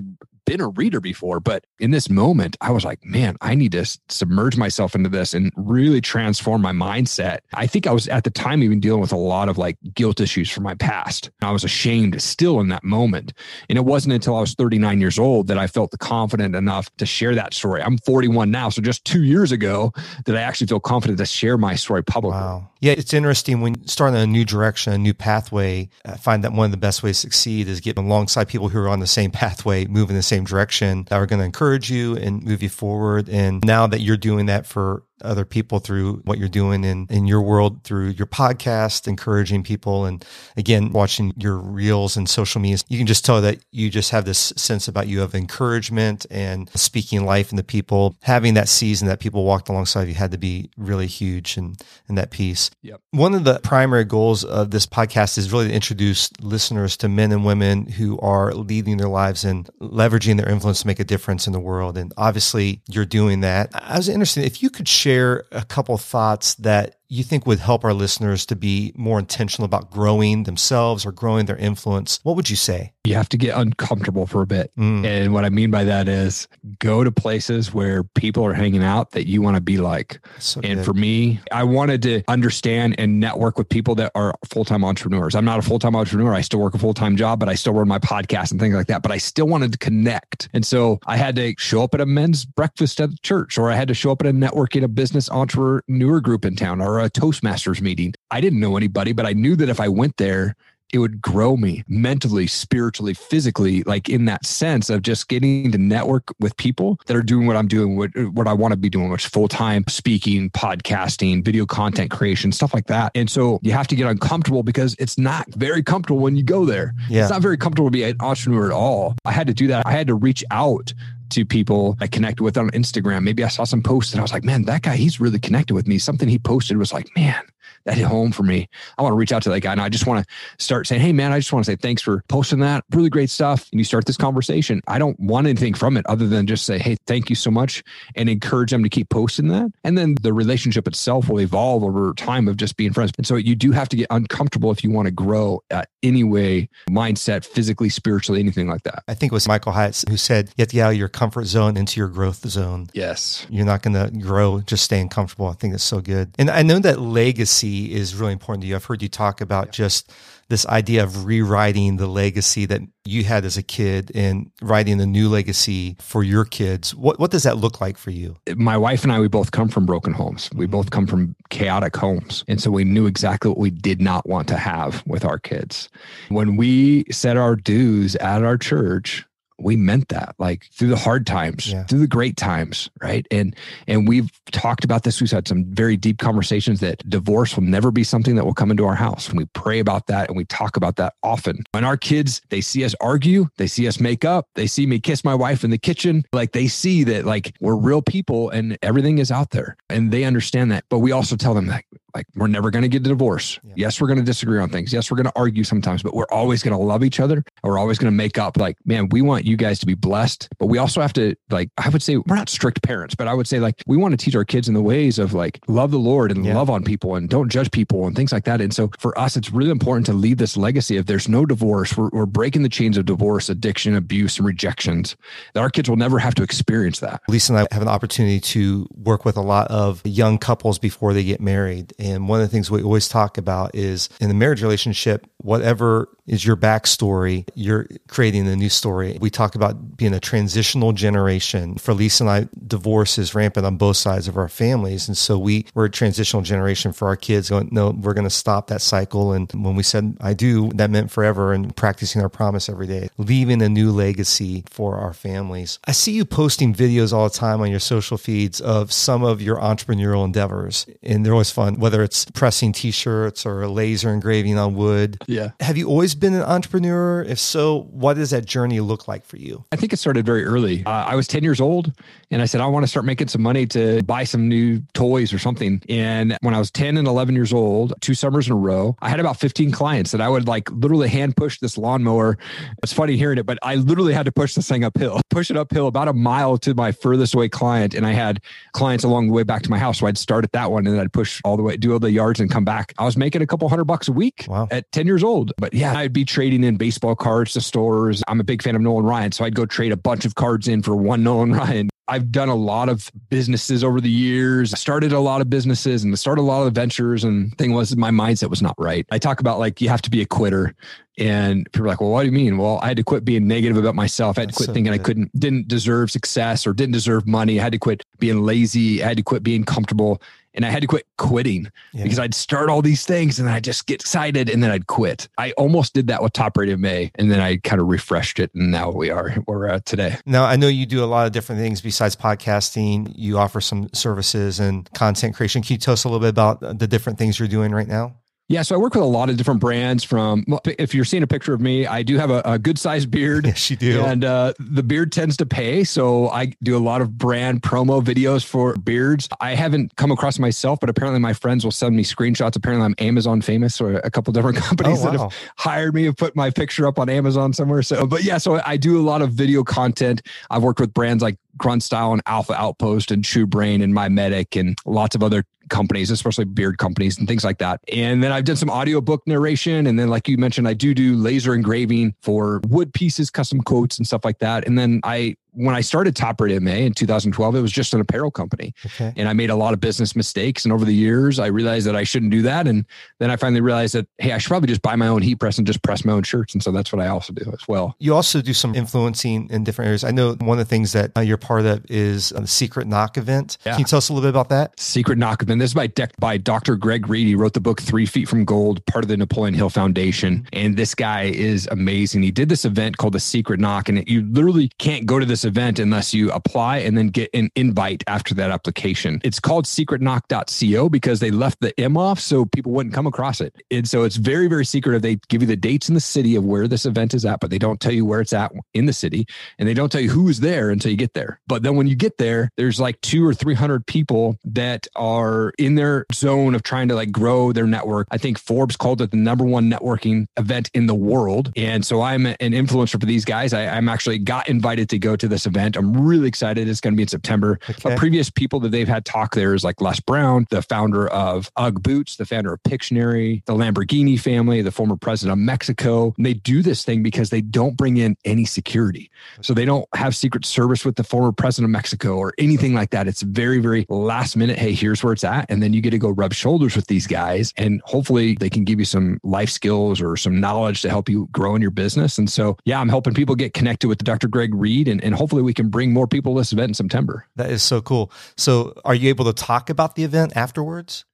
been 0.53 0.61
a 0.61 0.69
reader 0.69 0.99
before, 0.99 1.39
but 1.39 1.65
in 1.79 1.89
this 1.89 2.11
moment, 2.11 2.55
I 2.61 2.69
was 2.69 2.85
like, 2.85 3.03
man, 3.03 3.37
I 3.41 3.55
need 3.55 3.71
to 3.71 3.85
submerge 4.09 4.55
myself 4.55 4.93
into 4.93 5.09
this 5.09 5.33
and 5.33 5.51
really 5.55 5.99
transform 5.99 6.61
my 6.61 6.71
mindset. 6.71 7.39
I 7.55 7.65
think 7.65 7.87
I 7.87 7.91
was 7.91 8.07
at 8.07 8.23
the 8.23 8.29
time 8.29 8.61
even 8.61 8.79
dealing 8.79 9.01
with 9.01 9.11
a 9.11 9.17
lot 9.17 9.49
of 9.49 9.57
like 9.57 9.77
guilt 9.95 10.21
issues 10.21 10.51
from 10.51 10.63
my 10.63 10.75
past. 10.75 11.31
I 11.41 11.51
was 11.51 11.63
ashamed 11.63 12.21
still 12.21 12.59
in 12.59 12.67
that 12.67 12.83
moment. 12.83 13.33
And 13.67 13.79
it 13.79 13.85
wasn't 13.85 14.13
until 14.13 14.35
I 14.35 14.41
was 14.41 14.53
39 14.53 15.01
years 15.01 15.17
old 15.17 15.47
that 15.47 15.57
I 15.57 15.65
felt 15.65 15.91
confident 15.97 16.55
enough 16.55 16.95
to 16.97 17.05
share 17.07 17.33
that 17.33 17.55
story. 17.55 17.81
I'm 17.81 17.97
41 17.97 18.51
now. 18.51 18.69
So 18.69 18.83
just 18.83 19.03
two 19.05 19.23
years 19.23 19.51
ago 19.51 19.91
that 20.25 20.37
I 20.37 20.41
actually 20.41 20.67
feel 20.67 20.79
confident 20.79 21.17
to 21.17 21.25
share 21.25 21.57
my 21.57 21.73
story 21.73 22.03
publicly. 22.03 22.39
Wow. 22.39 22.69
Yeah, 22.79 22.93
it's 22.97 23.13
interesting 23.13 23.61
when 23.61 23.87
starting 23.87 24.19
a 24.19 24.27
new 24.27 24.43
direction, 24.43 24.91
a 24.91 24.97
new 24.97 25.13
pathway. 25.13 25.89
I 26.05 26.17
find 26.17 26.43
that 26.43 26.51
one 26.51 26.65
of 26.65 26.71
the 26.71 26.77
best 26.77 27.01
ways 27.01 27.15
to 27.17 27.21
succeed 27.21 27.69
is 27.69 27.79
getting 27.79 28.03
alongside 28.03 28.49
people 28.49 28.67
who 28.67 28.77
are 28.79 28.89
on 28.89 28.99
the 28.99 29.07
same 29.07 29.31
pathway, 29.31 29.85
moving 29.85 30.17
the 30.17 30.21
same 30.21 30.42
direction, 30.43 31.05
that 31.09 31.15
are 31.15 31.25
going 31.25 31.39
to 31.39 31.45
encourage 31.45 31.89
you 31.89 32.15
and 32.17 32.43
move 32.43 32.63
you 32.63 32.69
forward. 32.69 33.29
And 33.29 33.63
now 33.63 33.87
that 33.87 34.01
you're 34.01 34.17
doing 34.17 34.47
that 34.47 34.65
for 34.65 35.03
other 35.23 35.45
people 35.45 35.79
through 35.79 36.17
what 36.25 36.37
you're 36.37 36.47
doing 36.47 36.83
in, 36.83 37.07
in 37.09 37.27
your 37.27 37.41
world 37.41 37.83
through 37.83 38.09
your 38.09 38.27
podcast, 38.27 39.07
encouraging 39.07 39.63
people. 39.63 40.05
And 40.05 40.25
again, 40.57 40.91
watching 40.91 41.33
your 41.37 41.57
reels 41.57 42.17
and 42.17 42.29
social 42.29 42.61
media, 42.61 42.79
you 42.89 42.97
can 42.97 43.07
just 43.07 43.25
tell 43.25 43.41
that 43.41 43.59
you 43.71 43.89
just 43.89 44.11
have 44.11 44.25
this 44.25 44.53
sense 44.55 44.87
about 44.87 45.07
you 45.07 45.21
of 45.21 45.35
encouragement 45.35 46.25
and 46.29 46.69
speaking 46.75 47.25
life 47.25 47.51
into 47.51 47.63
people. 47.63 48.15
Having 48.23 48.55
that 48.55 48.69
season 48.69 49.07
that 49.07 49.19
people 49.19 49.45
walked 49.45 49.69
alongside 49.69 50.07
you 50.07 50.13
had 50.13 50.31
to 50.31 50.37
be 50.37 50.69
really 50.77 51.07
huge 51.07 51.57
in, 51.57 51.75
in 52.09 52.15
that 52.15 52.31
piece. 52.31 52.69
Yep. 52.81 53.01
One 53.11 53.33
of 53.33 53.43
the 53.43 53.59
primary 53.59 54.03
goals 54.03 54.43
of 54.43 54.71
this 54.71 54.85
podcast 54.85 55.37
is 55.37 55.51
really 55.51 55.69
to 55.69 55.73
introduce 55.73 56.29
listeners 56.41 56.97
to 56.97 57.09
men 57.09 57.31
and 57.31 57.45
women 57.45 57.85
who 57.85 58.19
are 58.19 58.53
leading 58.53 58.97
their 58.97 59.07
lives 59.07 59.43
and 59.43 59.69
leveraging 59.81 60.37
their 60.37 60.49
influence 60.49 60.81
to 60.81 60.87
make 60.87 60.99
a 60.99 61.03
difference 61.03 61.47
in 61.47 61.53
the 61.53 61.59
world. 61.59 61.97
And 61.97 62.13
obviously 62.17 62.81
you're 62.87 63.05
doing 63.05 63.41
that. 63.41 63.69
I 63.73 63.97
was 63.97 64.09
interested 64.09 64.43
if 64.45 64.61
you 64.61 64.69
could 64.69 64.87
share 64.87 65.12
share 65.13 65.45
a 65.51 65.63
couple 65.63 65.97
thoughts 65.97 66.55
that 66.55 66.95
you 67.13 67.23
think 67.23 67.45
would 67.45 67.59
help 67.59 67.83
our 67.83 67.93
listeners 67.93 68.43
to 68.47 68.55
be 68.55 68.91
more 68.95 69.19
intentional 69.19 69.65
about 69.65 69.91
growing 69.91 70.43
themselves 70.43 71.05
or 71.05 71.11
growing 71.11 71.45
their 71.45 71.57
influence, 71.57 72.19
what 72.23 72.35
would 72.35 72.49
you 72.49 72.55
say? 72.55 72.91
You 73.03 73.13
have 73.13 73.29
to 73.29 73.37
get 73.37 73.55
uncomfortable 73.55 74.25
for 74.25 74.41
a 74.41 74.47
bit. 74.47 74.71
Mm. 74.77 75.05
And 75.05 75.33
what 75.33 75.45
I 75.45 75.49
mean 75.49 75.69
by 75.69 75.83
that 75.83 76.07
is 76.07 76.47
go 76.79 77.03
to 77.03 77.11
places 77.11 77.71
where 77.71 78.03
people 78.03 78.43
are 78.43 78.53
hanging 78.53 78.83
out 78.83 79.11
that 79.11 79.27
you 79.27 79.43
want 79.43 79.57
to 79.57 79.61
be 79.61 79.77
like. 79.77 80.25
So 80.39 80.59
and 80.63 80.79
good. 80.79 80.85
for 80.85 80.93
me, 80.93 81.39
I 81.51 81.63
wanted 81.63 82.01
to 82.03 82.23
understand 82.27 82.95
and 82.97 83.19
network 83.19 83.59
with 83.59 83.69
people 83.69 83.93
that 83.95 84.11
are 84.15 84.33
full 84.49 84.65
time 84.65 84.83
entrepreneurs. 84.83 85.35
I'm 85.35 85.45
not 85.45 85.59
a 85.59 85.61
full 85.61 85.79
time 85.79 85.95
entrepreneur. 85.95 86.33
I 86.33 86.41
still 86.41 86.61
work 86.61 86.73
a 86.73 86.79
full 86.79 86.95
time 86.95 87.15
job, 87.15 87.39
but 87.39 87.47
I 87.47 87.53
still 87.53 87.73
run 87.73 87.87
my 87.87 87.99
podcast 87.99 88.49
and 88.49 88.59
things 88.59 88.73
like 88.73 88.87
that. 88.87 89.03
But 89.03 89.11
I 89.11 89.17
still 89.17 89.47
wanted 89.47 89.71
to 89.73 89.77
connect. 89.77 90.49
And 90.53 90.65
so 90.65 90.99
I 91.05 91.17
had 91.17 91.35
to 91.35 91.53
show 91.59 91.83
up 91.83 91.93
at 91.93 92.01
a 92.01 92.07
men's 92.07 92.43
breakfast 92.45 92.99
at 92.99 93.11
the 93.11 93.17
church, 93.21 93.59
or 93.59 93.69
I 93.69 93.75
had 93.75 93.87
to 93.89 93.93
show 93.93 94.11
up 94.11 94.21
at 94.21 94.27
a 94.27 94.33
networking, 94.33 94.83
a 94.83 94.87
business 94.87 95.29
entrepreneur 95.29 96.19
group 96.21 96.45
in 96.45 96.55
town, 96.55 96.81
or 96.81 97.02
a 97.03 97.09
Toastmasters 97.09 97.81
meeting. 97.81 98.13
I 98.31 98.41
didn't 98.41 98.59
know 98.59 98.77
anybody, 98.77 99.11
but 99.13 99.25
I 99.25 99.33
knew 99.33 99.55
that 99.57 99.69
if 99.69 99.79
I 99.79 99.87
went 99.87 100.17
there, 100.17 100.55
it 100.93 100.99
would 100.99 101.21
grow 101.21 101.57
me 101.57 101.83
mentally, 101.87 102.45
spiritually, 102.45 103.15
physically, 103.15 103.81
like 103.83 104.07
in 104.07 104.25
that 104.25 104.45
sense 104.45 104.91
of 104.91 105.01
just 105.01 105.27
getting 105.27 105.71
to 105.71 105.77
network 105.79 106.31
with 106.39 106.55
people 106.57 106.99
that 107.07 107.17
are 107.17 107.23
doing 107.23 107.47
what 107.47 107.55
I'm 107.55 107.67
doing, 107.67 107.97
what, 107.97 108.11
what 108.31 108.47
I 108.47 108.53
want 108.53 108.73
to 108.73 108.77
be 108.77 108.89
doing, 108.89 109.09
which 109.09 109.25
full 109.25 109.47
time 109.47 109.85
speaking, 109.87 110.51
podcasting, 110.51 111.43
video 111.43 111.65
content 111.65 112.11
creation, 112.11 112.51
stuff 112.51 112.75
like 112.75 112.85
that. 112.87 113.11
And 113.15 113.29
so 113.29 113.59
you 113.63 113.71
have 113.71 113.87
to 113.87 113.95
get 113.95 114.07
uncomfortable 114.07 114.61
because 114.61 114.95
it's 114.99 115.17
not 115.17 115.47
very 115.55 115.81
comfortable 115.81 116.21
when 116.21 116.35
you 116.35 116.43
go 116.43 116.63
there. 116.63 116.93
Yeah. 117.09 117.23
It's 117.23 117.31
not 117.31 117.41
very 117.41 117.57
comfortable 117.57 117.87
to 117.87 117.91
be 117.91 118.03
an 118.03 118.17
entrepreneur 118.19 118.67
at 118.67 118.73
all. 118.73 119.15
I 119.25 119.31
had 119.31 119.47
to 119.47 119.53
do 119.53 119.67
that. 119.67 119.87
I 119.87 119.91
had 119.91 120.05
to 120.07 120.15
reach 120.15 120.43
out 120.51 120.93
to 121.29 121.45
people 121.45 121.97
I 121.99 122.07
connected 122.07 122.43
with 122.43 122.57
on 122.57 122.69
Instagram. 122.71 123.23
Maybe 123.23 123.43
I 123.43 123.47
saw 123.47 123.63
some 123.63 123.81
posts 123.81 124.13
and 124.13 124.19
I 124.19 124.23
was 124.23 124.33
like, 124.33 124.43
man, 124.43 124.63
that 124.63 124.81
guy, 124.83 124.95
he's 124.95 125.19
really 125.19 125.39
connected 125.39 125.73
with 125.73 125.87
me. 125.87 125.97
Something 125.97 126.29
he 126.29 126.39
posted 126.39 126.77
was 126.77 126.93
like, 126.93 127.09
man, 127.15 127.41
that 127.85 127.97
hit 127.97 128.05
home 128.05 128.31
for 128.31 128.43
me. 128.43 128.69
I 128.97 129.01
want 129.01 129.13
to 129.13 129.17
reach 129.17 129.31
out 129.31 129.43
to 129.43 129.49
that 129.49 129.59
guy. 129.59 129.71
And 129.71 129.81
I 129.81 129.89
just 129.89 130.07
want 130.07 130.25
to 130.25 130.63
start 130.63 130.87
saying, 130.87 131.01
Hey 131.01 131.13
man, 131.13 131.31
I 131.31 131.39
just 131.39 131.51
want 131.51 131.65
to 131.65 131.71
say 131.71 131.75
thanks 131.75 132.01
for 132.01 132.23
posting 132.27 132.59
that. 132.59 132.83
Really 132.91 133.09
great 133.09 133.29
stuff. 133.29 133.67
And 133.71 133.79
you 133.79 133.85
start 133.85 134.05
this 134.05 134.17
conversation. 134.17 134.81
I 134.87 134.99
don't 134.99 135.19
want 135.19 135.47
anything 135.47 135.73
from 135.73 135.97
it 135.97 136.05
other 136.07 136.27
than 136.27 136.47
just 136.47 136.65
say, 136.65 136.79
Hey, 136.79 136.97
thank 137.07 137.29
you 137.29 137.35
so 137.35 137.51
much 137.51 137.83
and 138.15 138.29
encourage 138.29 138.71
them 138.71 138.83
to 138.83 138.89
keep 138.89 139.09
posting 139.09 139.49
that. 139.49 139.71
And 139.83 139.97
then 139.97 140.15
the 140.21 140.33
relationship 140.33 140.87
itself 140.87 141.29
will 141.29 141.41
evolve 141.41 141.83
over 141.83 142.13
time 142.13 142.47
of 142.47 142.57
just 142.57 142.77
being 142.77 142.93
friends. 142.93 143.11
And 143.17 143.27
so 143.27 143.35
you 143.35 143.55
do 143.55 143.71
have 143.71 143.89
to 143.89 143.97
get 143.97 144.07
uncomfortable 144.09 144.71
if 144.71 144.83
you 144.83 144.91
want 144.91 145.07
to 145.07 145.11
grow 145.11 145.61
at 145.69 145.89
any 146.01 146.23
way, 146.23 146.69
mindset, 146.89 147.45
physically, 147.45 147.89
spiritually, 147.89 148.39
anything 148.39 148.67
like 148.67 148.83
that. 148.83 149.03
I 149.07 149.13
think 149.13 149.31
it 149.31 149.35
was 149.35 149.47
Michael 149.47 149.71
Hyatt 149.71 150.03
who 150.09 150.17
said, 150.17 150.51
you 150.57 150.61
have 150.61 150.69
to 150.69 150.75
get 150.75 150.83
out 150.83 150.91
of 150.91 150.97
your 150.97 151.09
comfort 151.09 151.45
zone 151.45 151.77
into 151.77 151.99
your 151.99 152.09
growth 152.09 152.47
zone. 152.47 152.87
Yes. 152.93 153.45
You're 153.49 153.65
not 153.65 153.81
going 153.81 153.93
to 153.93 154.17
grow 154.19 154.61
just 154.61 154.83
staying 154.83 155.09
comfortable. 155.09 155.47
I 155.47 155.53
think 155.53 155.73
that's 155.73 155.83
so 155.83 156.01
good. 156.01 156.33
And 156.37 156.49
I 156.49 156.61
know 156.61 156.79
that 156.79 156.99
legacy 156.99 157.72
is 157.81 158.15
really 158.15 158.33
important 158.33 158.61
to 158.63 158.67
you. 158.67 158.75
I've 158.75 158.85
heard 158.85 159.01
you 159.01 159.09
talk 159.09 159.41
about 159.41 159.71
just 159.71 160.11
this 160.49 160.65
idea 160.67 161.03
of 161.03 161.25
rewriting 161.25 161.97
the 161.97 162.07
legacy 162.07 162.65
that 162.65 162.81
you 163.05 163.23
had 163.23 163.45
as 163.45 163.57
a 163.57 163.63
kid 163.63 164.11
and 164.13 164.51
writing 164.61 164.97
the 164.97 165.05
new 165.05 165.29
legacy 165.29 165.95
for 165.99 166.23
your 166.23 166.45
kids. 166.45 166.93
What 166.93 167.19
what 167.19 167.31
does 167.31 167.43
that 167.43 167.57
look 167.57 167.81
like 167.81 167.97
for 167.97 168.11
you? 168.11 168.35
My 168.55 168.77
wife 168.77 169.03
and 169.03 169.11
I 169.11 169.19
we 169.19 169.27
both 169.27 169.51
come 169.51 169.69
from 169.69 169.85
broken 169.85 170.13
homes. 170.13 170.49
We 170.53 170.65
mm-hmm. 170.65 170.71
both 170.71 170.91
come 170.91 171.07
from 171.07 171.35
chaotic 171.49 171.95
homes. 171.95 172.43
And 172.47 172.61
so 172.61 172.71
we 172.71 172.83
knew 172.83 173.05
exactly 173.07 173.49
what 173.49 173.57
we 173.57 173.69
did 173.69 174.01
not 174.01 174.27
want 174.27 174.47
to 174.49 174.57
have 174.57 175.03
with 175.07 175.25
our 175.25 175.39
kids. 175.39 175.89
When 176.29 176.55
we 176.55 177.05
set 177.11 177.37
our 177.37 177.55
dues 177.55 178.15
at 178.17 178.43
our 178.43 178.57
church, 178.57 179.25
we 179.63 179.75
meant 179.75 180.07
that 180.09 180.35
like 180.39 180.67
through 180.71 180.89
the 180.89 180.97
hard 180.97 181.25
times 181.25 181.71
yeah. 181.71 181.83
through 181.85 181.99
the 181.99 182.07
great 182.07 182.37
times 182.37 182.89
right 183.01 183.27
and 183.31 183.55
and 183.87 184.07
we've 184.07 184.31
talked 184.51 184.83
about 184.83 185.03
this 185.03 185.21
we've 185.21 185.31
had 185.31 185.47
some 185.47 185.65
very 185.65 185.97
deep 185.97 186.17
conversations 186.17 186.79
that 186.79 187.07
divorce 187.09 187.55
will 187.55 187.63
never 187.63 187.91
be 187.91 188.03
something 188.03 188.35
that 188.35 188.45
will 188.45 188.53
come 188.53 188.71
into 188.71 188.85
our 188.85 188.95
house 188.95 189.29
and 189.29 189.37
we 189.37 189.45
pray 189.53 189.79
about 189.79 190.07
that 190.07 190.27
and 190.27 190.37
we 190.37 190.45
talk 190.45 190.77
about 190.77 190.95
that 190.95 191.13
often 191.23 191.63
when 191.71 191.83
our 191.83 191.97
kids 191.97 192.41
they 192.49 192.61
see 192.61 192.83
us 192.83 192.95
argue 193.01 193.47
they 193.57 193.67
see 193.67 193.87
us 193.87 193.99
make 193.99 194.25
up 194.25 194.47
they 194.55 194.67
see 194.67 194.85
me 194.85 194.99
kiss 194.99 195.23
my 195.23 195.35
wife 195.35 195.63
in 195.63 195.71
the 195.71 195.77
kitchen 195.77 196.23
like 196.33 196.51
they 196.51 196.67
see 196.67 197.03
that 197.03 197.25
like 197.25 197.55
we're 197.59 197.75
real 197.75 198.01
people 198.01 198.49
and 198.49 198.77
everything 198.81 199.17
is 199.17 199.31
out 199.31 199.51
there 199.51 199.77
and 199.89 200.11
they 200.11 200.23
understand 200.23 200.71
that 200.71 200.83
but 200.89 200.99
we 200.99 201.11
also 201.11 201.35
tell 201.35 201.53
them 201.53 201.67
that 201.67 201.83
like 202.15 202.27
we're 202.35 202.47
never 202.47 202.69
going 202.69 202.83
to 202.83 202.87
get 202.87 203.01
a 203.01 203.09
divorce. 203.09 203.59
Yeah. 203.63 203.73
Yes, 203.75 203.99
we're 203.99 204.07
going 204.07 204.19
to 204.19 204.25
disagree 204.25 204.59
on 204.59 204.69
things. 204.69 204.93
Yes, 204.93 205.09
we're 205.09 205.17
going 205.17 205.25
to 205.25 205.33
argue 205.35 205.63
sometimes, 205.63 206.03
but 206.03 206.13
we're 206.13 206.27
always 206.29 206.61
going 206.61 206.77
to 206.77 206.83
love 206.83 207.03
each 207.03 207.19
other. 207.19 207.43
we're 207.63 207.79
always 207.79 207.97
going 207.97 208.11
to 208.11 208.15
make 208.15 208.37
up 208.37 208.57
like, 208.57 208.77
man, 208.85 209.09
we 209.09 209.21
want 209.21 209.45
you 209.45 209.52
guys 209.57 209.79
to 209.79 209.85
be 209.85 209.93
blessed, 209.93 210.49
but 210.59 210.67
we 210.67 210.77
also 210.77 211.01
have 211.01 211.13
to 211.13 211.35
like, 211.49 211.69
I 211.77 211.89
would 211.89 212.01
say 212.01 212.17
we're 212.17 212.35
not 212.35 212.49
strict 212.49 212.83
parents, 212.83 213.15
but 213.15 213.27
I 213.27 213.33
would 213.33 213.47
say 213.47 213.59
like, 213.59 213.83
we 213.87 213.97
want 213.97 214.17
to 214.17 214.23
teach 214.23 214.35
our 214.35 214.45
kids 214.45 214.67
in 214.67 214.73
the 214.73 214.81
ways 214.81 215.19
of 215.19 215.33
like, 215.33 215.59
love 215.67 215.91
the 215.91 215.99
Lord 215.99 216.31
and 216.31 216.45
yeah. 216.45 216.55
love 216.55 216.69
on 216.69 216.83
people 216.83 217.15
and 217.15 217.29
don't 217.29 217.49
judge 217.49 217.71
people 217.71 218.05
and 218.05 218.15
things 218.15 218.31
like 218.31 218.45
that. 218.45 218.61
And 218.61 218.73
so 218.73 218.89
for 218.99 219.17
us, 219.17 219.35
it's 219.35 219.51
really 219.51 219.71
important 219.71 220.05
to 220.07 220.13
leave 220.13 220.37
this 220.37 220.57
legacy 220.57 220.97
of 220.97 221.05
there's 221.05 221.27
no 221.29 221.45
divorce. 221.45 221.97
We're, 221.97 222.09
we're 222.11 222.25
breaking 222.25 222.63
the 222.63 222.69
chains 222.69 222.97
of 222.97 223.05
divorce, 223.05 223.49
addiction, 223.49 223.95
abuse, 223.95 224.37
and 224.37 224.45
rejections 224.45 225.15
that 225.53 225.61
our 225.61 225.69
kids 225.69 225.89
will 225.89 225.97
never 225.97 226.19
have 226.19 226.35
to 226.35 226.43
experience 226.43 226.99
that. 226.99 227.21
Lisa 227.27 227.53
and 227.53 227.67
I 227.71 227.73
have 227.73 227.81
an 227.81 227.87
opportunity 227.87 228.39
to 228.39 228.87
work 228.95 229.25
with 229.25 229.37
a 229.37 229.41
lot 229.41 229.67
of 229.69 230.01
young 230.05 230.37
couples 230.37 230.79
before 230.79 231.13
they 231.13 231.23
get 231.23 231.41
married 231.41 231.93
And 231.99 232.27
one 232.27 232.41
of 232.41 232.47
the 232.47 232.51
things 232.51 232.69
we 232.69 232.81
always 232.81 233.07
talk 233.07 233.37
about 233.37 233.73
is 233.75 234.09
in 234.19 234.27
the 234.27 234.33
marriage 234.33 234.61
relationship, 234.61 235.27
whatever 235.37 236.09
is 236.27 236.45
your 236.45 236.55
backstory, 236.55 237.47
you're 237.55 237.87
creating 238.07 238.47
a 238.47 238.55
new 238.55 238.69
story. 238.69 239.17
We 239.19 239.29
talk 239.33 239.55
about 239.55 239.97
being 239.97 240.13
a 240.13 240.19
transitional 240.19 240.91
generation. 240.93 241.75
For 241.75 241.93
Lisa 241.93 242.23
and 242.23 242.29
I, 242.29 242.47
divorce 242.67 243.17
is 243.17 243.35
rampant 243.35 243.65
on 243.65 243.77
both 243.77 243.97
sides 243.97 244.27
of 244.27 244.37
our 244.37 244.49
families. 244.49 245.07
And 245.07 245.17
so 245.17 245.37
we 245.37 245.65
were 245.73 245.85
a 245.85 245.89
transitional 245.89 246.43
generation 246.43 246.93
for 246.93 247.07
our 247.07 247.15
kids 247.15 247.49
going, 247.49 247.69
no, 247.71 247.91
we're 247.91 248.13
going 248.13 248.23
to 248.23 248.29
stop 248.29 248.67
that 248.67 248.81
cycle. 248.81 249.33
And 249.33 249.51
when 249.53 249.75
we 249.75 249.83
said, 249.83 250.17
I 250.21 250.33
do, 250.33 250.69
that 250.75 250.89
meant 250.89 251.11
forever 251.11 251.53
and 251.53 251.75
practicing 251.75 252.21
our 252.21 252.29
promise 252.29 252.69
every 252.69 252.87
day, 252.87 253.09
leaving 253.17 253.61
a 253.61 253.69
new 253.69 253.91
legacy 253.91 254.63
for 254.69 254.97
our 254.97 255.13
families. 255.13 255.79
I 255.85 255.91
see 255.91 256.13
you 256.13 256.25
posting 256.25 256.73
videos 256.73 257.13
all 257.13 257.29
the 257.29 257.35
time 257.35 257.61
on 257.61 257.69
your 257.69 257.79
social 257.79 258.17
feeds 258.17 258.61
of 258.61 258.91
some 258.91 259.23
of 259.23 259.41
your 259.41 259.57
entrepreneurial 259.57 260.25
endeavors, 260.25 260.85
and 261.01 261.25
they're 261.25 261.33
always 261.33 261.51
fun, 261.51 261.79
whether 261.79 262.03
it's 262.03 262.25
pressing 262.25 262.73
t 262.73 262.91
shirts 262.91 263.45
or 263.45 263.67
laser 263.67 264.09
engraving 264.09 264.57
on 264.57 264.75
wood. 264.75 265.21
Yeah. 265.27 265.51
Have 265.59 265.77
you 265.77 265.87
always 265.87 266.15
been 266.15 266.33
an 266.33 266.43
entrepreneur? 266.43 267.23
If 267.23 267.39
so, 267.39 267.83
what 267.91 268.15
does 268.15 268.31
that 268.31 268.45
journey 268.45 268.79
look 268.79 269.07
like 269.23 269.29
for 269.29 269.37
you? 269.37 269.65
I 269.71 269.75
think 269.75 269.93
it 269.93 269.97
started 269.97 270.25
very 270.25 270.43
early. 270.45 270.85
Uh, 270.85 270.89
I 270.89 271.15
was 271.15 271.27
10 271.27 271.43
years 271.43 271.61
old 271.61 271.91
and 272.31 272.41
I 272.41 272.45
said, 272.45 272.61
I 272.61 272.67
want 272.67 272.83
to 272.83 272.87
start 272.87 273.05
making 273.05 273.27
some 273.29 273.41
money 273.41 273.65
to 273.67 274.01
buy 274.03 274.23
some 274.23 274.47
new 274.47 274.81
toys 274.93 275.33
or 275.33 275.39
something. 275.39 275.81
And 275.89 276.37
when 276.41 276.53
I 276.53 276.59
was 276.59 276.71
10 276.71 276.97
and 276.97 277.07
11 277.07 277.35
years 277.35 277.53
old, 277.53 277.93
two 278.01 278.13
summers 278.13 278.47
in 278.47 278.53
a 278.53 278.55
row, 278.57 278.95
I 279.01 279.09
had 279.09 279.19
about 279.19 279.37
15 279.39 279.71
clients 279.71 280.11
that 280.11 280.21
I 280.21 280.29
would 280.29 280.47
like 280.47 280.69
literally 280.71 281.09
hand 281.09 281.35
push 281.37 281.59
this 281.59 281.77
lawnmower. 281.77 282.37
It's 282.83 282.93
funny 282.93 283.17
hearing 283.17 283.37
it, 283.37 283.45
but 283.45 283.57
I 283.63 283.75
literally 283.75 284.13
had 284.13 284.25
to 284.25 284.31
push 284.31 284.53
this 284.55 284.67
thing 284.67 284.83
uphill, 284.83 285.21
push 285.29 285.49
it 285.49 285.57
uphill 285.57 285.87
about 285.87 286.07
a 286.07 286.13
mile 286.13 286.57
to 286.59 286.73
my 286.73 286.91
furthest 286.91 287.33
away 287.33 287.49
client. 287.49 287.93
And 287.93 288.05
I 288.05 288.11
had 288.11 288.41
clients 288.73 289.03
along 289.03 289.27
the 289.27 289.33
way 289.33 289.43
back 289.43 289.61
to 289.63 289.69
my 289.69 289.77
house. 289.79 289.99
So 289.99 290.07
I'd 290.07 290.17
start 290.17 290.43
at 290.43 290.51
that 290.53 290.71
one 290.71 290.85
and 290.85 290.95
then 290.95 291.01
I'd 291.01 291.13
push 291.13 291.41
all 291.43 291.57
the 291.57 291.63
way, 291.63 291.77
do 291.77 291.93
all 291.93 291.99
the 291.99 292.11
yards 292.11 292.39
and 292.39 292.49
come 292.51 292.65
back. 292.65 292.93
I 292.97 293.05
was 293.05 293.17
making 293.17 293.41
a 293.41 293.47
couple 293.47 293.67
hundred 293.69 293.85
bucks 293.85 294.07
a 294.07 294.11
week 294.13 294.45
Wow. 294.47 294.67
at 294.71 294.91
10 294.91 295.07
years 295.07 295.23
old. 295.23 295.53
But 295.57 295.73
yeah, 295.73 295.97
I'd 295.97 296.13
be 296.13 296.25
trading 296.25 296.63
in 296.63 296.77
baseball 296.77 297.15
cards 297.15 297.53
to 297.53 297.61
stores. 297.61 298.23
I'm 298.27 298.39
a 298.39 298.43
big 298.43 298.61
fan 298.61 298.75
of 298.75 298.81
Nolan 298.81 299.05
Ryan. 299.13 299.31
So 299.31 299.45
I'd 299.45 299.55
go 299.55 299.65
trade 299.65 299.91
a 299.91 299.97
bunch 299.97 300.25
of 300.25 300.35
cards 300.35 300.67
in 300.67 300.81
for 300.81 300.95
one 300.95 301.23
Nolan 301.23 301.53
Ryan. 301.53 301.89
I've 302.07 302.31
done 302.31 302.49
a 302.49 302.55
lot 302.55 302.89
of 302.89 303.09
businesses 303.29 303.81
over 303.83 304.01
the 304.01 304.09
years, 304.09 304.73
I 304.73 304.77
started 304.77 305.13
a 305.13 305.19
lot 305.21 305.39
of 305.39 305.49
businesses 305.49 306.03
and 306.03 306.17
started 306.19 306.41
a 306.41 306.43
lot 306.43 306.67
of 306.67 306.73
ventures. 306.73 307.23
And 307.23 307.57
thing 307.57 307.73
was, 307.73 307.95
my 307.95 308.11
mindset 308.11 308.49
was 308.49 308.61
not 308.61 308.75
right. 308.77 309.05
I 309.09 309.19
talk 309.19 309.39
about 309.39 309.57
like, 309.57 309.79
you 309.79 309.87
have 309.87 310.01
to 310.01 310.09
be 310.09 310.21
a 310.21 310.25
quitter. 310.25 310.75
And 311.17 311.65
people 311.71 311.85
are 311.85 311.89
like, 311.89 312.01
well, 312.01 312.09
what 312.09 312.21
do 312.21 312.25
you 312.25 312.33
mean? 312.33 312.57
Well, 312.57 312.79
I 312.81 312.87
had 312.87 312.97
to 312.97 313.03
quit 313.03 313.23
being 313.23 313.47
negative 313.47 313.77
about 313.77 313.95
myself. 313.95 314.37
I 314.37 314.41
had 314.41 314.49
to 314.49 314.55
quit 314.55 314.67
so 314.67 314.73
thinking 314.73 314.91
I 314.91 314.97
couldn't, 314.97 315.31
didn't 315.39 315.69
deserve 315.69 316.11
success 316.11 316.67
or 316.67 316.73
didn't 316.73 316.93
deserve 316.93 317.25
money. 317.25 317.59
I 317.59 317.63
had 317.63 317.71
to 317.71 317.79
quit 317.79 318.03
being 318.19 318.41
lazy. 318.41 319.01
I 319.01 319.07
had 319.07 319.17
to 319.17 319.23
quit 319.23 319.43
being 319.43 319.63
comfortable. 319.63 320.21
And 320.55 320.65
I 320.65 320.69
had 320.69 320.81
to 320.81 320.87
quit 320.87 321.05
quitting 321.17 321.71
Yeah. 321.93 322.03
because 322.03 322.19
I'd 322.19 322.33
start 322.33 322.69
all 322.69 322.81
these 322.81 323.05
things 323.05 323.39
and 323.39 323.47
then 323.47 323.55
I'd 323.55 323.63
just 323.63 323.87
get 323.87 324.01
excited 324.01 324.49
and 324.49 324.61
then 324.63 324.69
I'd 324.71 324.87
quit. 324.87 325.27
I 325.37 325.51
almost 325.53 325.93
did 325.93 326.07
that 326.07 326.21
with 326.21 326.33
Top 326.33 326.57
Rated 326.57 326.79
MMA 326.79 327.11
and 327.15 327.31
then 327.31 327.39
I 327.39 327.57
kind 327.57 327.81
of 327.81 327.87
refreshed 327.87 328.39
it. 328.39 328.51
And 328.53 328.71
now 328.71 328.91
we 328.91 329.09
are 329.09 329.31
where 329.45 329.57
we're 329.59 329.67
at 329.67 329.85
today. 329.85 330.17
Now, 330.25 330.45
I 330.45 330.55
know 330.55 330.67
you 330.67 330.85
do 330.85 331.03
a 331.03 331.05
lot 331.05 331.25
of 331.25 331.31
different 331.31 331.59
things 331.61 331.81
besides 331.81 332.15
podcasting. 332.15 333.11
You 333.15 333.37
offer 333.37 333.61
some 333.61 333.89
services 333.93 334.59
and 334.59 334.89
content 334.93 335.35
creation. 335.35 335.61
Can 335.61 335.73
you 335.73 335.77
tell 335.79 335.93
us 335.93 336.03
a 336.03 336.07
little 336.07 336.19
bit 336.19 336.29
about 336.29 336.59
the 336.79 336.87
different 336.87 337.17
things 337.17 337.39
you're 337.39 337.47
doing 337.47 337.71
right 337.71 337.87
now? 337.87 338.15
Yeah, 338.49 338.61
so 338.61 338.75
I 338.75 338.77
work 338.77 338.93
with 338.93 339.03
a 339.03 339.07
lot 339.07 339.29
of 339.29 339.37
different 339.37 339.61
brands. 339.61 340.03
From 340.03 340.45
if 340.77 340.93
you're 340.93 341.05
seeing 341.05 341.23
a 341.23 341.27
picture 341.27 341.53
of 341.53 341.61
me, 341.61 341.87
I 341.87 342.03
do 342.03 342.17
have 342.17 342.29
a, 342.29 342.41
a 342.43 342.59
good 342.59 342.77
sized 342.77 343.09
beard. 343.09 343.45
Yes, 343.53 343.69
you 343.69 343.75
do. 343.75 344.01
And 344.01 344.25
uh, 344.25 344.53
the 344.59 344.81
beard 344.83 345.11
tends 345.11 345.37
to 345.37 345.45
pay. 345.45 345.83
So 345.83 346.29
I 346.29 346.53
do 346.63 346.75
a 346.75 346.79
lot 346.79 347.01
of 347.01 347.17
brand 347.17 347.61
promo 347.61 348.01
videos 348.01 348.43
for 348.43 348.75
beards. 348.75 349.29
I 349.39 349.53
haven't 349.53 349.95
come 349.95 350.11
across 350.11 350.39
myself, 350.39 350.79
but 350.79 350.89
apparently 350.89 351.19
my 351.19 351.33
friends 351.33 351.63
will 351.63 351.71
send 351.71 351.95
me 351.95 352.03
screenshots. 352.03 352.55
Apparently 352.55 352.85
I'm 352.85 352.95
Amazon 352.97 353.41
famous 353.41 353.79
or 353.79 353.95
a 353.97 354.09
couple 354.09 354.33
different 354.33 354.57
companies 354.69 355.01
Oh, 355.01 355.11
that 355.11 355.19
have 355.19 355.33
hired 355.57 355.93
me 355.93 356.07
and 356.07 356.17
put 356.17 356.35
my 356.35 356.49
picture 356.49 356.87
up 356.87 356.97
on 356.97 357.09
Amazon 357.09 357.53
somewhere. 357.53 357.83
So, 357.83 358.07
but 358.07 358.23
yeah, 358.23 358.39
so 358.39 358.59
I 358.65 358.75
do 358.77 358.99
a 358.99 359.03
lot 359.03 359.21
of 359.21 359.31
video 359.31 359.63
content. 359.63 360.21
I've 360.49 360.63
worked 360.63 360.79
with 360.79 360.93
brands 360.93 361.21
like 361.21 361.37
Grunt 361.57 361.83
Style 361.83 362.11
and 362.11 362.21
Alpha 362.25 362.53
Outpost 362.53 363.11
and 363.11 363.25
Shoe 363.25 363.45
Brain 363.45 363.81
and 363.81 363.93
My 363.93 364.09
Medic 364.09 364.55
and 364.55 364.77
lots 364.85 365.15
of 365.15 365.21
other 365.21 365.45
companies, 365.69 366.11
especially 366.11 366.45
beard 366.45 366.77
companies 366.77 367.17
and 367.17 367.27
things 367.27 367.43
like 367.43 367.59
that. 367.59 367.79
And 367.91 368.21
then 368.21 368.31
I've 368.33 368.45
done 368.45 368.55
some 368.55 368.69
audiobook 368.69 369.25
narration. 369.27 369.87
And 369.87 369.97
then, 369.97 370.09
like 370.09 370.27
you 370.27 370.37
mentioned, 370.37 370.67
I 370.67 370.73
do 370.73 370.93
do 370.93 371.15
laser 371.15 371.53
engraving 371.53 372.15
for 372.21 372.61
wood 372.67 372.93
pieces, 372.93 373.29
custom 373.29 373.61
quotes, 373.61 373.97
and 373.97 374.07
stuff 374.07 374.25
like 374.25 374.39
that. 374.39 374.67
And 374.67 374.77
then 374.77 375.01
I, 375.03 375.35
when 375.53 375.75
I 375.75 375.81
started 375.81 376.15
Top 376.15 376.37
MMA 376.37 376.85
in 376.85 376.93
2012, 376.93 377.55
it 377.55 377.61
was 377.61 377.71
just 377.71 377.93
an 377.93 378.01
apparel 378.01 378.31
company. 378.31 378.73
Okay. 378.85 379.13
And 379.15 379.29
I 379.29 379.33
made 379.33 379.49
a 379.49 379.55
lot 379.55 379.73
of 379.73 379.79
business 379.79 380.15
mistakes. 380.15 380.65
And 380.65 380.73
over 380.73 380.83
the 380.83 380.93
years, 380.93 381.39
I 381.39 381.47
realized 381.47 381.85
that 381.87 381.95
I 381.95 382.03
shouldn't 382.03 382.31
do 382.31 382.41
that. 382.43 382.67
And 382.67 382.85
then 383.19 383.29
I 383.29 383.35
finally 383.35 383.61
realized 383.61 383.93
that, 383.93 384.07
hey, 384.17 384.31
I 384.31 384.39
should 384.39 384.49
probably 384.49 384.67
just 384.67 384.81
buy 384.81 384.95
my 384.95 385.07
own 385.07 385.21
heat 385.21 385.35
press 385.35 385.57
and 385.57 385.67
just 385.67 385.83
press 385.83 386.03
my 386.03 386.13
own 386.13 386.23
shirts. 386.23 386.53
And 386.53 386.63
so 386.63 386.71
that's 386.71 386.91
what 386.91 387.01
I 387.01 387.07
also 387.07 387.33
do 387.33 387.51
as 387.53 387.67
well. 387.67 387.95
You 387.99 388.15
also 388.15 388.41
do 388.41 388.53
some 388.53 388.75
influencing 388.75 389.49
in 389.49 389.63
different 389.63 389.87
areas. 389.87 390.03
I 390.03 390.11
know 390.11 390.33
one 390.33 390.59
of 390.59 390.65
the 390.65 390.69
things 390.69 390.93
that 390.93 391.11
uh, 391.15 391.21
you're 391.21 391.37
part 391.37 391.65
of 391.65 391.85
is 391.89 392.29
the 392.29 392.47
Secret 392.47 392.87
Knock 392.87 393.17
event. 393.17 393.57
Yeah. 393.65 393.73
Can 393.73 393.81
you 393.81 393.85
tell 393.85 393.97
us 393.97 394.09
a 394.09 394.13
little 394.13 394.25
bit 394.27 394.35
about 394.35 394.49
that? 394.49 394.79
Secret 394.79 395.17
Knock 395.17 395.43
event. 395.43 395.59
This 395.59 395.71
is 395.71 395.75
by 395.75 395.87
deck 395.87 396.13
by 396.17 396.37
Dr. 396.37 396.75
Greg 396.75 397.07
Reid. 397.07 397.27
He 397.27 397.35
wrote 397.35 397.53
the 397.53 397.61
book 397.61 397.81
Three 397.81 398.05
Feet 398.05 398.22
from 398.27 398.45
Gold, 398.45 398.85
part 398.85 399.03
of 399.03 399.09
the 399.09 399.17
Napoleon 399.17 399.53
Hill 399.53 399.69
Foundation. 399.69 400.47
And 400.53 400.77
this 400.77 400.95
guy 400.95 401.23
is 401.23 401.67
amazing. 401.71 402.23
He 402.23 402.31
did 402.31 402.49
this 402.49 402.65
event 402.65 402.97
called 402.97 403.13
the 403.13 403.19
Secret 403.19 403.59
Knock, 403.59 403.89
and 403.89 404.07
you 404.09 404.21
literally 404.23 404.69
can't 404.79 405.05
go 405.05 405.19
to 405.19 405.25
this 405.25 405.45
event 405.45 405.79
unless 405.79 406.13
you 406.13 406.31
apply 406.31 406.77
and 406.79 406.97
then 406.97 407.07
get 407.07 407.29
an 407.33 407.49
invite 407.55 408.03
after 408.07 408.33
that 408.35 408.51
application. 408.51 409.21
It's 409.23 409.39
called 409.39 409.65
secretknock.co 409.65 410.89
because 410.89 411.19
they 411.19 411.31
left 411.31 411.59
the 411.61 411.77
M 411.79 411.97
off 411.97 412.19
so 412.19 412.45
people 412.45 412.71
wouldn't 412.71 412.95
come 412.95 413.07
across 413.07 413.41
it. 413.41 413.55
And 413.71 413.87
so 413.87 414.03
it's 414.03 414.15
very, 414.15 414.47
very 414.47 414.65
secretive. 414.65 415.01
They 415.01 415.15
give 415.29 415.41
you 415.41 415.47
the 415.47 415.55
dates 415.55 415.89
in 415.89 415.95
the 415.95 416.01
city 416.01 416.35
of 416.35 416.43
where 416.43 416.67
this 416.67 416.85
event 416.85 417.13
is 417.13 417.25
at, 417.25 417.39
but 417.39 417.49
they 417.49 417.59
don't 417.59 417.79
tell 417.79 417.93
you 417.93 418.05
where 418.05 418.21
it's 418.21 418.33
at 418.33 418.51
in 418.73 418.85
the 418.85 418.93
city 418.93 419.25
and 419.59 419.67
they 419.67 419.73
don't 419.73 419.91
tell 419.91 420.01
you 420.01 420.09
who's 420.09 420.39
there 420.39 420.69
until 420.69 420.91
you 420.91 420.97
get 420.97 421.13
there. 421.13 421.39
But 421.47 421.63
then 421.63 421.75
when 421.75 421.87
you 421.87 421.95
get 421.95 422.17
there, 422.17 422.49
there's 422.57 422.79
like 422.79 422.99
two 423.01 423.25
or 423.25 423.33
300 423.33 423.85
people 423.85 424.37
that 424.45 424.87
are 424.95 425.53
in 425.57 425.75
their 425.75 426.05
zone 426.13 426.55
of 426.55 426.63
trying 426.63 426.87
to 426.89 426.95
like 426.95 427.11
grow 427.11 427.51
their 427.51 427.67
network. 427.67 428.07
I 428.13 428.17
think 428.17 428.37
Forbes 428.37 428.77
called 428.77 429.01
it 429.01 429.09
the 429.09 429.17
number 429.17 429.43
one 429.43 429.71
networking 429.71 430.27
event 430.37 430.69
in 430.75 430.85
the 430.85 430.93
world. 430.93 431.51
And 431.55 431.83
so 431.83 432.03
I'm 432.03 432.27
an 432.27 432.35
influencer 432.37 432.99
for 432.99 433.07
these 433.07 433.25
guys. 433.25 433.53
I, 433.53 433.65
I'm 433.65 433.89
actually 433.89 434.19
got 434.19 434.47
invited 434.47 434.87
to 434.89 434.99
go 434.99 435.15
to 435.15 435.27
this 435.27 435.47
event. 435.47 435.75
I'm 435.75 436.05
really 436.05 436.27
excited. 436.27 436.69
It's 436.69 436.79
going 436.79 436.93
to 436.93 436.95
be 436.95 437.01
in 437.01 437.07
September. 437.07 437.59
Okay. 437.67 437.73
But 437.81 437.97
previous 437.97 438.29
people 438.29 438.59
that 438.59 438.69
they've 438.69 438.87
had 438.87 439.03
talk 439.03 439.33
there 439.33 439.55
is 439.55 439.63
like 439.63 439.81
Les 439.81 439.99
Brown, 439.99 440.45
the 440.51 440.61
founder 440.61 441.07
of 441.07 441.51
UGG 441.55 441.81
Boots, 441.81 442.17
the 442.17 442.25
founder 442.27 442.53
of 442.53 442.61
Pictionary, 442.61 443.43
the 443.45 443.55
Lamborghini 443.55 444.19
family, 444.19 444.61
the 444.61 444.71
former 444.71 444.95
president 444.95 445.33
of 445.33 445.39
Mexico. 445.39 446.13
And 446.15 446.23
they 446.23 446.35
do 446.35 446.61
this 446.61 446.85
thing 446.85 447.01
because 447.01 447.31
they 447.31 447.41
don't 447.41 447.75
bring 447.75 447.97
in 447.97 448.15
any 448.25 448.45
security. 448.45 449.09
So 449.41 449.55
they 449.55 449.65
don't 449.65 449.87
have 449.95 450.15
secret 450.15 450.45
service 450.45 450.85
with 450.85 450.97
the 450.97 451.03
former 451.03 451.31
president 451.31 451.69
of 451.69 451.71
Mexico 451.71 452.17
or 452.17 452.35
anything 452.37 452.75
like 452.75 452.91
that. 452.91 453.07
It's 453.07 453.23
very, 453.23 453.57
very 453.57 453.87
last 453.89 454.37
minute. 454.37 454.59
Hey, 454.59 454.73
here's 454.73 455.03
where 455.03 455.13
it's 455.13 455.23
at. 455.23 455.47
And 455.49 455.63
then 455.63 455.73
you 455.73 455.81
get 455.81 455.89
to 455.91 455.97
go 455.97 456.09
rub 456.09 456.33
shoulders 456.33 456.75
with 456.75 456.85
these 456.85 457.07
guys 457.07 457.51
and 457.57 457.81
hopefully 457.85 458.02
they 458.09 458.49
can 458.49 458.63
give 458.63 458.79
you 458.79 458.85
some 458.85 459.19
life 459.23 459.49
skills 459.49 460.01
or 460.01 460.15
some 460.17 460.39
knowledge 460.39 460.81
to 460.81 460.89
help 460.89 461.09
you 461.09 461.27
grow 461.31 461.55
in 461.55 461.61
your 461.61 461.71
business. 461.71 462.17
And 462.17 462.29
so, 462.29 462.57
yeah, 462.65 462.79
I'm 462.79 462.89
helping 462.89 463.13
people 463.13 463.35
get 463.35 463.53
connected 463.53 463.87
with 463.87 464.03
Dr. 464.03 464.27
Greg 464.27 464.53
Reid 464.53 464.87
and, 464.87 465.03
and 465.03 465.15
hopefully 465.15 465.41
we 465.41 465.53
can 465.53 465.69
bring 465.69 465.93
more 465.93 466.07
people 466.07 466.33
to 466.35 466.41
this 466.41 466.53
event 466.53 466.69
in 466.69 466.73
September. 466.73 467.27
That 467.35 467.49
is 467.49 467.63
so 467.63 467.81
cool. 467.81 468.11
So, 468.37 468.73
are 468.85 468.95
you 468.95 469.09
able 469.09 469.25
to 469.25 469.33
talk 469.33 469.69
about 469.69 469.95
the 469.95 470.03
event 470.03 470.33
afterwards? 470.35 471.05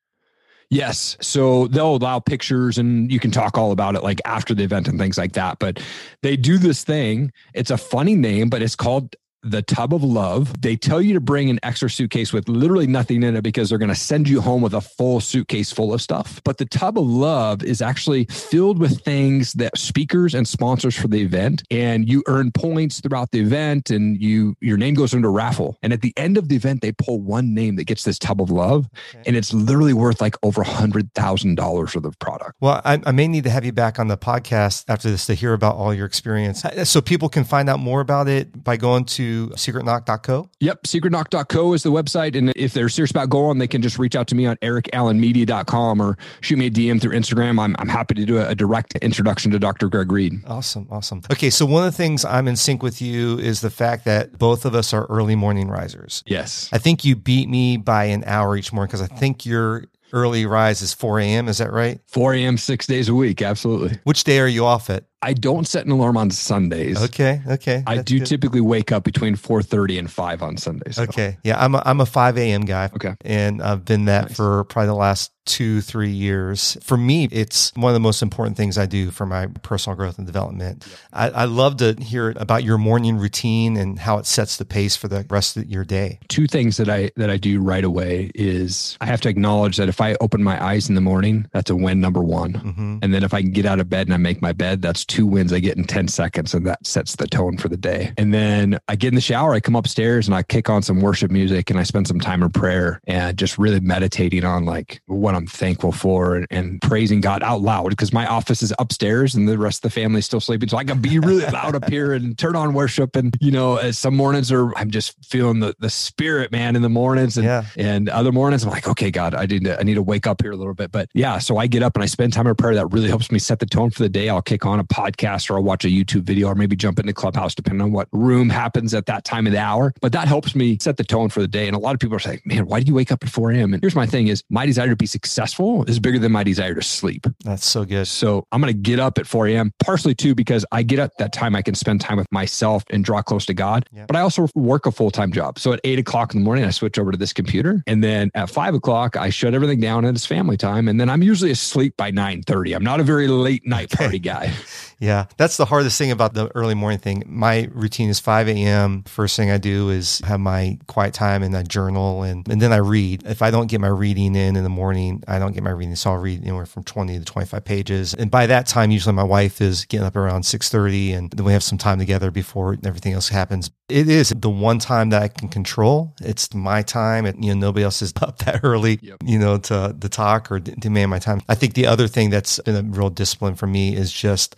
Yes. 0.70 1.18
So 1.20 1.68
they'll 1.68 1.96
allow 1.96 2.20
pictures 2.20 2.78
and 2.78 3.12
you 3.12 3.20
can 3.20 3.32
talk 3.32 3.58
all 3.58 3.72
about 3.72 3.96
it 3.96 4.04
like 4.04 4.22
after 4.26 4.54
the 4.54 4.64
event 4.64 4.88
and 4.88 5.00
things 5.00 5.18
like 5.18 5.32
that. 5.34 5.58
But 5.58 5.82
they 6.22 6.38
do 6.38 6.60
this 6.60 6.84
thing. 6.84 7.32
It's 7.56 7.72
a 7.72 7.78
funny 7.78 8.16
name, 8.16 8.50
but 8.50 8.62
it's 8.62 8.76
called 8.76 9.16
the 9.44 9.62
tub 9.62 9.94
of 9.94 10.04
love. 10.04 10.54
They 10.62 10.76
tell 10.76 11.02
you 11.02 11.14
to 11.14 11.22
bring 11.22 11.50
an 11.50 11.60
extra 11.64 11.90
suitcase 11.90 12.34
with 12.34 12.50
literally 12.50 12.88
nothing 12.88 13.24
in 13.24 13.36
it 13.36 13.42
because 13.42 13.70
they're 13.70 13.78
going 13.78 13.90
to 13.90 13.96
send 13.96 14.28
you 14.28 14.42
home 14.42 14.62
with 14.62 14.74
a 14.74 14.82
full 14.82 15.20
suitcase 15.22 15.72
full 15.72 15.94
of 15.94 16.02
stuff. 16.02 16.42
But 16.44 16.58
the 16.58 16.66
tub 16.66 16.98
of 17.00 17.06
love 17.06 17.64
is 17.64 17.82
actually 17.82 18.26
filled 18.26 18.80
with 18.80 19.02
things 19.02 19.54
that 19.54 19.78
speakers 19.78 20.34
and 20.36 20.48
sponsors 20.48 20.96
for 20.98 21.08
the 21.08 21.22
event 21.22 21.64
and 21.72 22.10
you 22.10 22.24
earn 22.28 22.52
points 22.52 23.00
throughout 23.00 23.32
the 23.32 23.40
event 23.40 23.90
and 23.90 24.22
you 24.22 24.56
your 24.60 24.78
name 24.78 24.94
goes 24.94 25.14
into 25.14 25.28
a 25.28 25.32
raffle. 25.32 25.78
And 25.82 25.94
at 25.94 26.02
the 26.02 26.14
end 26.18 26.38
of 26.38 26.50
the 26.50 26.56
event 26.56 26.82
they 26.82 26.92
pull 26.92 27.22
one 27.22 27.54
name 27.54 27.76
that 27.78 27.86
gets 27.86 28.04
this 28.04 28.20
tub 28.20 28.42
of 28.42 28.50
love 28.50 28.88
Okay. 29.14 29.24
and 29.28 29.36
it's 29.36 29.54
literally 29.54 29.94
worth 29.94 30.20
like 30.22 30.36
over 30.44 30.62
a 30.62 30.68
hundred 30.68 31.14
thousand 31.14 31.56
dollars 31.56 31.96
worth 31.96 32.06
of 32.06 32.18
product. 32.20 32.56
Well, 32.60 32.82
I, 32.84 33.02
I 33.06 33.12
may 33.12 33.28
need 33.28 33.44
to 33.46 33.50
have 33.50 33.64
you 33.64 33.72
back 33.72 34.00
on 34.00 34.08
the 34.08 34.18
podcast 34.18 34.86
after 34.88 35.10
this 35.10 35.26
to 35.28 35.34
hear 35.34 35.54
about 35.54 35.76
all 35.76 35.94
your 35.94 36.06
experience. 36.06 36.64
So 36.84 37.02
people 37.02 37.30
can 37.30 37.44
find 37.44 37.70
out 37.70 37.80
more 37.80 38.02
about 38.02 38.28
it 38.28 38.64
by 38.64 38.76
going 38.78 39.06
to 39.06 39.29
secretknock.co. 39.50 40.50
Yep, 40.60 40.84
secretknock.co 40.84 41.74
is 41.74 41.84
the 41.84 41.92
website. 41.92 42.38
And 42.38 42.52
if 42.56 42.74
they're 42.74 42.90
serious 42.90 43.12
about 43.12 43.30
going, 43.30 43.58
they 43.58 43.68
can 43.68 43.82
just 43.82 44.00
reach 44.00 44.16
out 44.16 44.28
to 44.28 44.36
me 44.36 44.46
on 44.46 44.58
ericallenmedia.com 44.58 46.02
or 46.02 46.18
shoot 46.42 46.58
me 46.58 46.68
a 46.68 46.72
DM 46.72 47.02
through 47.02 47.14
Instagram. 47.14 47.60
I'm, 47.60 47.76
I'm 47.80 47.90
happy 47.90 48.16
to 48.16 48.26
do 48.26 48.38
a, 48.38 48.50
a 48.50 48.56
direct 48.56 48.96
introduction 48.98 49.52
to 49.52 49.60
Dr. 49.60 49.90
Greg 49.90 50.12
Reid. 50.12 50.34
Awesome. 50.46 50.88
Awesome. 50.90 51.22
Okay. 51.32 51.50
So 51.50 51.66
one 51.66 51.86
of 51.86 51.92
the 51.92 51.98
things 51.98 52.26
I'm 52.26 52.48
in 52.48 52.56
sync 52.56 52.84
with 52.84 53.02
you 53.02 53.38
is 53.40 53.62
the 53.62 53.70
fact 53.70 54.06
that 54.06 54.38
both 54.38 54.66
of 54.66 54.76
us 54.76 54.94
are 54.94 55.06
early 55.06 55.36
morning 55.36 55.70
risers. 55.70 56.24
Yes. 56.26 56.70
I 56.72 56.78
think 56.78 57.04
you 57.06 57.16
beat 57.16 57.50
me 57.50 57.78
by 57.78 58.06
an 58.06 58.24
hour 58.26 58.56
each 58.56 58.74
morning 58.74 58.88
because 58.88 59.02
I 59.02 59.08
think 59.08 59.46
you're 59.46 59.86
early 60.14 60.46
rise 60.46 60.82
is 60.82 60.94
4 60.94 61.20
a.m. 61.20 61.48
Is 61.48 61.60
that 61.60 61.72
right? 61.72 62.00
4 62.08 62.34
a.m. 62.34 62.58
six 62.58 62.88
days 62.88 63.10
a 63.10 63.16
week. 63.16 63.42
Absolutely. 63.42 64.00
Which 64.04 64.24
day 64.24 64.40
are 64.40 64.48
you 64.48 64.66
off 64.66 64.90
at? 64.90 65.06
I 65.22 65.34
don't 65.34 65.68
set 65.68 65.86
an 65.86 65.92
alarm 65.92 66.16
on 66.16 66.32
Sundays. 66.32 67.02
Okay, 67.02 67.42
okay. 67.46 67.84
I 67.86 68.02
do 68.02 68.20
good. 68.20 68.28
typically 68.28 68.62
wake 68.62 68.92
up 68.92 69.04
between 69.04 69.36
4:30 69.36 70.00
and 70.00 70.12
5 70.12 70.42
on 70.42 70.58
Sundays. 70.58 70.96
So. 70.96 71.04
Okay. 71.04 71.38
Yeah, 71.44 71.62
I'm 71.62 71.76
a, 71.76 71.84
I'm 71.86 72.00
a 72.00 72.06
5 72.06 72.38
a.m. 72.38 72.62
guy. 72.62 72.90
Okay. 72.96 73.16
And 73.22 73.62
I've 73.62 73.84
been 73.84 74.06
that 74.06 74.28
nice. 74.28 74.38
for 74.38 74.64
probably 74.66 74.88
the 74.88 74.94
last 74.96 75.32
two, 75.50 75.82
three 75.82 76.12
years. 76.12 76.78
For 76.82 76.96
me, 76.96 77.28
it's 77.32 77.74
one 77.76 77.90
of 77.90 77.96
the 77.96 78.00
most 78.00 78.22
important 78.22 78.56
things 78.56 78.78
I 78.78 78.86
do 78.86 79.10
for 79.10 79.26
my 79.26 79.48
personal 79.64 79.98
growth 79.98 80.20
and 80.20 80.28
development. 80.28 80.86
Yep. 80.88 81.00
I, 81.12 81.30
I, 81.30 81.46
love 81.46 81.78
to 81.78 81.96
hear 82.00 82.34
about 82.36 82.64
your 82.64 82.78
morning 82.78 83.18
routine 83.18 83.76
and 83.76 83.98
how 83.98 84.20
it 84.20 84.28
sets 84.28 84.58
the 84.58 84.66
pace 84.66 84.96
for 84.96 85.08
the 85.08 85.26
rest 85.30 85.58
of 85.58 85.66
your 85.66 85.84
day. 85.84 86.20
Two 86.28 86.46
things 86.46 86.78
that 86.78 86.88
I 86.88 87.10
that 87.16 87.32
I 87.32 87.38
do 87.38 87.62
right 87.62 87.84
away 87.84 88.32
is 88.36 88.96
I 89.02 89.08
have 89.08 89.22
to 89.22 89.30
acknowledge 89.30 89.78
that 89.78 89.90
if 89.90 90.00
I 90.00 90.16
open 90.22 90.44
my 90.44 90.64
eyes 90.64 90.88
in 90.88 90.94
the 90.94 91.02
morning, 91.02 91.48
that's 91.52 91.72
a 91.72 91.76
win 91.76 92.00
number 92.00 92.22
one. 92.22 92.54
Mm-hmm. 92.54 92.98
And 93.02 93.14
then 93.14 93.24
if 93.24 93.34
I 93.34 93.42
can 93.42 93.52
get 93.52 93.66
out 93.66 93.80
of 93.80 93.90
bed 93.90 94.06
and 94.06 94.14
I 94.14 94.18
make 94.18 94.44
my 94.44 94.54
bed, 94.54 94.84
that's 94.84 95.04
two 95.10 95.26
wins 95.26 95.52
I 95.52 95.60
get 95.60 95.76
in 95.76 95.84
10 95.84 96.08
seconds 96.08 96.54
and 96.54 96.66
that 96.68 96.86
sets 96.86 97.16
the 97.16 97.28
tone 97.28 97.58
for 97.58 97.68
the 97.68 97.76
day. 97.76 98.14
And 98.18 98.34
then 98.34 98.80
I 98.88 98.96
get 98.96 99.10
in 99.10 99.16
the 99.16 99.22
shower, 99.22 99.54
I 99.54 99.60
come 99.60 99.76
upstairs 99.76 100.28
and 100.28 100.36
I 100.36 100.44
kick 100.44 100.70
on 100.70 100.82
some 100.84 101.02
worship 101.02 101.32
music 101.32 101.70
and 101.70 101.80
I 101.80 101.84
spend 101.84 102.08
some 102.08 102.20
time 102.20 102.44
in 102.44 102.50
prayer 102.52 103.02
and 103.08 103.38
just 103.38 103.58
really 103.58 103.80
meditating 103.80 104.46
on 104.46 104.66
like 104.66 105.02
what 105.08 105.36
I'm 105.36 105.48
thankful 105.48 105.92
for 105.92 106.36
and, 106.36 106.48
and 106.52 106.82
praising 106.82 107.20
God 107.20 107.44
out 107.44 107.62
loud 107.62 107.90
because 107.90 108.14
my 108.14 108.28
office 108.28 108.62
is 108.62 108.74
upstairs 108.80 109.36
and 109.36 109.50
the 109.50 109.58
rest 109.58 109.84
of 109.84 109.92
the 109.92 110.00
family 110.00 110.20
is 110.20 110.26
still 110.26 110.40
sleeping. 110.40 110.70
So 110.70 110.78
I 110.78 110.84
can 110.84 111.02
be 111.02 111.20
really 111.20 111.46
loud 111.52 111.76
up 111.76 111.90
here 111.90 112.14
and 112.14 112.38
turn 112.38 112.56
on 112.56 112.74
worship. 112.74 113.16
And, 113.16 113.36
you 113.42 113.52
know, 113.52 113.92
some 113.92 114.16
mornings 114.16 114.52
are, 114.52 114.76
I'm 114.78 114.92
just 114.92 115.16
feeling 115.26 115.60
the, 115.60 115.76
the 115.80 115.90
spirit, 115.90 116.52
man, 116.52 116.76
in 116.76 116.84
the 116.84 116.90
mornings. 116.90 117.38
And, 117.38 117.46
yeah. 117.46 117.66
and 117.76 118.10
other 118.10 118.32
mornings, 118.32 118.64
I'm 118.64 118.70
like, 118.70 118.88
okay, 118.88 119.10
God, 119.10 119.34
I 119.34 119.48
need 119.48 119.66
to, 119.66 119.80
I 119.80 119.84
need 119.84 119.96
to 119.96 120.04
wake 120.04 120.28
up 120.28 120.42
here 120.42 120.52
a 120.52 120.56
little 120.56 120.76
bit. 120.76 120.92
But 120.92 121.10
yeah, 121.14 121.40
so 121.40 121.58
I 121.58 121.66
get 121.66 121.82
up 121.82 121.96
and 121.96 122.04
I 122.04 122.06
spend 122.06 122.34
time 122.34 122.46
in 122.46 122.56
prayer. 122.56 122.76
That 122.76 122.88
really 122.88 123.08
helps 123.08 123.32
me 123.32 123.40
set 123.40 123.60
the 123.60 123.66
tone 123.66 123.90
for 123.90 124.04
the 124.04 124.10
day. 124.10 124.30
I'll 124.30 124.42
kick 124.42 124.66
on 124.66 124.80
a 124.80 124.84
podcast 125.00 125.50
or 125.50 125.56
I'll 125.56 125.64
watch 125.64 125.86
a 125.86 125.88
YouTube 125.88 126.24
video 126.24 126.48
or 126.48 126.56
maybe 126.56 126.76
jump 126.76 127.00
into 127.00 127.14
Clubhouse, 127.14 127.56
depending 127.56 127.82
on 127.82 127.92
what 127.92 128.08
room 128.12 128.50
happens 128.50 128.94
at 128.94 129.06
that 129.06 129.24
time 129.24 129.48
of 129.48 129.54
the 129.54 129.60
hour. 129.60 129.94
But 130.02 130.12
that 130.12 130.28
helps 130.28 130.56
me 130.56 130.78
set 130.82 130.98
the 130.98 131.04
tone 131.04 131.30
for 131.30 131.42
the 131.42 131.48
day. 131.48 131.68
And 131.68 131.76
a 131.76 131.80
lot 131.80 131.94
of 131.94 132.00
people 132.00 132.16
are 132.16 132.20
saying, 132.20 132.42
man, 132.46 132.66
why 132.66 132.82
do 132.82 132.88
you 132.88 132.94
wake 132.94 133.12
up 133.12 133.24
at 133.24 133.30
4 133.30 133.52
a.m.? 133.52 133.74
And 133.74 133.82
here's 133.82 133.96
my 133.96 134.06
thing 134.06 134.28
is 134.28 134.44
my 134.50 134.66
desire 134.66 134.90
to 134.90 134.96
be 134.96 135.06
successful 135.06 135.86
is 135.86 136.00
bigger 136.00 136.20
than 136.20 136.32
my 136.32 136.44
desire 136.44 136.76
to 136.76 136.82
sleep. 136.82 137.26
That's 137.44 137.66
so 137.66 137.86
good. 137.86 138.08
So 138.08 138.46
I'm 138.52 138.62
going 138.62 138.74
to 138.74 138.80
get 138.80 139.00
up 139.00 139.18
at 139.18 139.28
4 139.28 139.48
a.m. 139.48 139.72
partially 139.80 140.16
too, 140.16 140.36
because 140.36 140.66
I 140.72 140.84
get 140.84 141.00
up 141.00 141.12
that 141.18 141.34
time 141.34 141.56
I 141.56 141.62
can 141.62 141.76
spend 141.76 142.02
time 142.02 142.18
with 142.18 142.32
myself 142.32 142.84
and 142.90 143.04
draw 143.04 143.22
close 143.22 143.46
to 143.48 143.54
God. 143.54 143.88
Yep. 143.94 144.08
But 144.08 144.16
I 144.16 144.22
also 144.22 144.48
work 144.56 144.86
a 144.86 144.92
full 144.92 145.12
time 145.12 145.32
job. 145.32 145.60
So 145.60 145.74
at 145.74 145.80
eight 145.84 146.00
o'clock 146.00 146.34
in 146.34 146.42
the 146.42 146.46
morning, 146.46 146.66
I 146.66 146.72
switch 146.72 147.00
over 147.00 147.12
to 147.12 147.18
this 147.18 147.34
computer. 147.34 147.84
And 147.88 148.04
then 148.04 148.32
at 148.36 148.50
five 148.50 148.74
o'clock, 148.74 149.16
I 149.16 149.30
shut 149.30 149.54
everything 149.54 149.80
down 149.80 150.06
and 150.06 150.16
it's 150.16 150.26
family 150.26 150.58
time. 150.58 150.88
And 150.88 151.00
then 151.00 151.10
I'm 151.10 151.24
usually 151.24 151.52
asleep 151.52 151.96
by 151.98 152.12
9 152.12 152.44
30. 152.44 152.74
I'm 152.74 152.84
not 152.84 153.00
a 153.00 153.04
very 153.04 153.28
late 153.28 153.66
night 153.66 153.92
party 153.92 154.20
guy. 154.20 154.54
Yeah, 155.00 155.28
that's 155.38 155.56
the 155.56 155.66
hardest 155.66 155.98
thing 155.98 156.12
about 156.12 156.34
the 156.34 156.54
early 156.56 156.76
morning 156.76 157.00
thing. 157.00 157.24
My 157.26 157.70
routine 157.72 158.10
is 158.10 158.20
5 158.20 158.50
a.m. 158.50 159.04
First 159.04 159.38
thing 159.38 159.50
I 159.50 159.58
do 159.58 159.90
is 159.90 160.20
have 160.26 160.42
my 160.42 160.78
quiet 160.88 161.14
time 161.14 161.42
and 161.42 161.56
I 161.56 161.64
journal 161.64 162.24
and, 162.24 162.46
and 162.50 162.62
then 162.62 162.74
I 162.74 162.78
read. 162.78 163.24
If 163.26 163.42
I 163.42 163.50
don't 163.50 163.68
get 163.68 163.80
my 163.80 163.88
reading 163.88 164.36
in 164.36 164.58
in 164.58 164.64
the 164.64 164.70
morning, 164.70 165.24
I 165.26 165.40
don't 165.40 165.54
get 165.54 165.64
my 165.64 165.70
reading. 165.70 165.96
So 165.96 166.12
I'll 166.12 166.18
read 166.18 166.42
anywhere 166.42 166.66
from 166.66 166.84
20 166.84 167.18
to 167.18 167.24
25 167.24 167.64
pages. 167.64 168.14
And 168.14 168.30
by 168.30 168.46
that 168.48 168.68
time, 168.68 168.92
usually 168.92 169.16
my 169.16 169.24
wife 169.24 169.62
is 169.62 169.86
getting 169.86 170.06
up 170.06 170.18
around 170.18 170.42
6.30 170.42 171.16
and 171.16 171.32
then 171.32 171.46
we 171.46 171.54
have 171.54 171.64
some 171.64 171.78
time 171.78 171.98
together 171.98 172.30
before 172.30 172.76
everything 172.84 173.14
else 173.14 173.30
happens. 173.30 173.72
It 173.88 174.10
is 174.10 174.34
the 174.36 174.50
one 174.50 174.80
time 174.80 175.12
that 175.12 175.24
I 175.24 175.30
can 175.30 175.48
control. 175.48 176.14
It's 176.20 176.54
my 176.54 176.82
time. 176.82 177.26
And, 177.26 177.44
you 177.44 177.56
know, 177.56 177.68
nobody 177.68 177.86
else 177.86 178.02
is 178.02 178.14
up 178.22 178.40
that 178.40 178.62
early, 178.64 179.00
yep. 179.02 179.20
you 179.24 179.40
know, 179.40 179.60
to, 179.60 179.96
to 179.98 180.10
talk 180.10 180.52
or 180.52 180.60
demand 180.60 181.10
my 181.10 181.20
time. 181.20 181.42
I 181.48 181.56
think 181.56 181.76
the 181.76 181.88
other 181.88 182.08
thing 182.08 182.32
that's 182.32 182.60
been 182.60 182.76
a 182.76 182.84
real 182.84 183.10
discipline 183.10 183.56
for 183.56 183.66
me 183.66 183.96
is 183.96 184.12
just 184.12 184.58